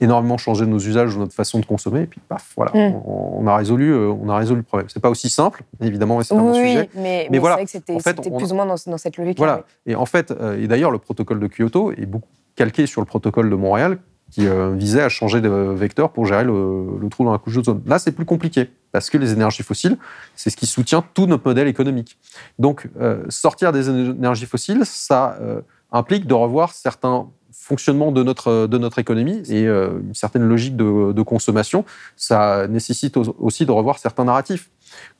énormément 0.00 0.36
changé 0.38 0.66
nos 0.66 0.78
usages 0.78 1.14
ou 1.16 1.18
notre 1.18 1.34
façon 1.34 1.58
de 1.58 1.66
consommer, 1.66 2.02
et 2.02 2.06
puis 2.06 2.20
paf, 2.28 2.52
voilà, 2.56 2.72
mm. 2.74 2.94
on, 3.04 3.46
a 3.46 3.56
résolu, 3.56 3.92
euh, 3.92 4.12
on 4.12 4.28
a 4.28 4.36
résolu 4.36 4.58
le 4.58 4.62
problème. 4.62 4.88
C'est 4.88 5.02
pas 5.02 5.10
aussi 5.10 5.28
simple, 5.28 5.62
évidemment, 5.80 6.22
c'est 6.22 6.34
un 6.34 6.38
bon 6.38 6.54
sujet. 6.54 6.88
Mais, 6.94 7.26
mais, 7.30 7.38
voilà, 7.38 7.56
c'est 7.56 7.58
vrai 7.58 7.64
que 7.64 8.02
c'était 8.04 8.30
plus 8.30 8.52
ou 8.52 8.54
moins 8.54 8.66
dans, 8.66 8.76
cette 8.76 9.16
logique. 9.16 9.38
Voilà. 9.38 9.64
Et 9.86 9.96
en 9.96 10.06
fait, 10.06 10.32
et 10.58 10.68
d'ailleurs, 10.68 10.92
le 10.92 10.98
protocole 10.98 11.40
de 11.40 11.48
Kyoto 11.48 11.90
est 11.90 12.06
beaucoup 12.06 12.28
calqué 12.54 12.86
sur 12.86 13.00
le 13.00 13.06
protocole 13.06 13.50
de 13.50 13.56
Montréal, 13.56 13.98
qui 14.32 14.46
euh, 14.46 14.74
visait 14.74 15.02
à 15.02 15.10
changer 15.10 15.40
de 15.42 15.48
vecteur 15.48 16.10
pour 16.10 16.24
gérer 16.24 16.42
le, 16.42 16.98
trou 17.10 17.24
dans 17.24 17.32
la 17.32 17.38
couche 17.38 17.54
d'ozone. 17.54 17.82
Là, 17.86 17.98
c'est 17.98 18.12
plus 18.12 18.24
compliqué, 18.24 18.70
parce 18.90 19.10
que 19.10 19.18
les 19.18 19.32
énergies 19.32 19.62
fossiles, 19.62 19.98
c'est 20.34 20.48
ce 20.48 20.56
qui 20.56 20.66
soutient 20.66 21.04
tout 21.14 21.26
notre 21.26 21.46
modèle 21.46 21.68
économique. 21.68 22.16
Donc, 22.58 22.88
euh, 22.98 23.24
sortir 23.28 23.72
des 23.72 23.90
énergies 23.90 24.46
fossiles, 24.46 24.82
ça 24.84 25.36
euh, 25.40 25.60
implique 25.92 26.26
de 26.26 26.32
revoir 26.32 26.72
certains 26.72 27.28
fonctionnements 27.52 28.10
de 28.10 28.22
notre, 28.22 28.66
de 28.66 28.78
notre 28.78 28.98
économie 28.98 29.42
et 29.48 29.66
une 29.66 30.14
certaine 30.14 30.42
logique 30.42 30.74
de, 30.74 31.12
de, 31.12 31.22
consommation. 31.22 31.84
Ça 32.16 32.66
nécessite 32.66 33.16
aussi 33.16 33.66
de 33.66 33.70
revoir 33.70 33.98
certains 33.98 34.24
narratifs. 34.24 34.68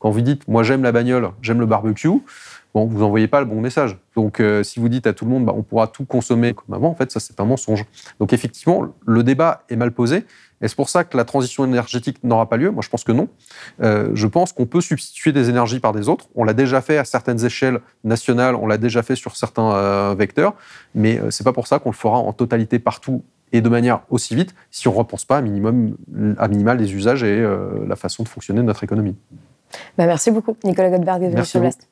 Quand 0.01 0.11
vous 0.11 0.23
dites, 0.23 0.49
moi 0.49 0.63
j'aime 0.63 0.83
la 0.83 0.91
bagnole, 0.91 1.31
j'aime 1.41 1.61
le 1.61 1.67
barbecue, 1.67 2.09
bon, 2.75 2.87
vous 2.87 3.01
n'envoyez 3.01 3.29
pas 3.29 3.41
le 3.41 3.47
bon 3.47 3.61
message. 3.61 3.99
Donc, 4.17 4.41
euh, 4.41 4.63
si 4.63 4.81
vous 4.81 4.89
dites 4.89 5.07
à 5.07 5.13
tout 5.13 5.25
le 5.25 5.31
monde, 5.31 5.45
bah, 5.45 5.53
on 5.57 5.63
pourra 5.63 5.87
tout 5.87 6.05
consommer 6.05 6.55
comme 6.55 6.75
avant, 6.75 6.89
en 6.89 6.95
fait, 6.95 7.11
ça, 7.11 7.21
c'est 7.21 7.39
un 7.41 7.45
mensonge. 7.45 7.85
Donc, 8.19 8.33
effectivement, 8.33 8.87
le 9.07 9.23
débat 9.23 9.65
est 9.69 9.77
mal 9.77 9.93
posé. 9.93 10.25
Et 10.61 10.69
c'est 10.69 10.77
pour 10.77 10.89
ça 10.89 11.03
que 11.03 11.17
la 11.17 11.25
transition 11.25 11.65
énergétique 11.65 12.23
n'aura 12.23 12.49
pas 12.49 12.57
lieu 12.57 12.71
Moi, 12.71 12.83
je 12.83 12.89
pense 12.89 13.03
que 13.03 13.11
non. 13.11 13.29
Euh, 13.83 14.11
je 14.15 14.27
pense 14.29 14.53
qu'on 14.53 14.67
peut 14.67 14.81
substituer 14.81 15.33
des 15.33 15.49
énergies 15.49 15.81
par 15.81 15.93
des 15.93 16.09
autres. 16.09 16.29
On 16.37 16.45
l'a 16.45 16.55
déjà 16.55 16.81
fait 16.81 16.99
à 16.99 17.05
certaines 17.05 17.45
échelles 17.45 17.81
nationales, 18.05 18.55
on 18.55 18.67
l'a 18.67 18.79
déjà 18.79 19.03
fait 19.03 19.17
sur 19.17 19.35
certains 19.35 19.73
euh, 19.73 20.15
vecteurs, 20.17 20.55
mais 20.95 21.21
c'est 21.31 21.43
pas 21.43 21.53
pour 21.53 21.67
ça 21.67 21.81
qu'on 21.81 21.91
le 21.91 21.97
fera 21.97 22.19
en 22.19 22.33
totalité 22.33 22.79
partout 22.79 23.25
et 23.53 23.61
de 23.61 23.69
manière 23.69 24.03
aussi 24.09 24.37
vite 24.37 24.55
si 24.71 24.87
on 24.87 24.93
ne 24.93 24.99
repense 24.99 25.25
pas 25.25 25.39
à 25.39 25.43
minimum, 25.43 25.97
à 26.39 26.47
minima 26.47 26.75
les 26.75 26.95
usages 26.95 27.25
et 27.25 27.45
la 27.87 27.97
façon 27.97 28.23
de 28.23 28.29
fonctionner 28.29 28.61
de 28.61 28.67
notre 28.67 28.85
économie. 28.85 29.17
Bah, 29.99 30.07
merci 30.07 30.31
beaucoup, 30.31 30.57
Nicolas 30.65 30.91
Godberg, 30.91 31.35
de 31.35 31.43
sur 31.43 31.61
Blast. 31.61 31.92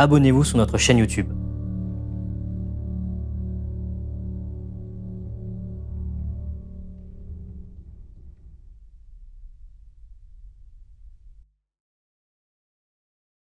abonnez-vous 0.00 0.44
sur 0.44 0.56
notre 0.56 0.78
chaîne 0.78 0.98
YouTube. 0.98 1.39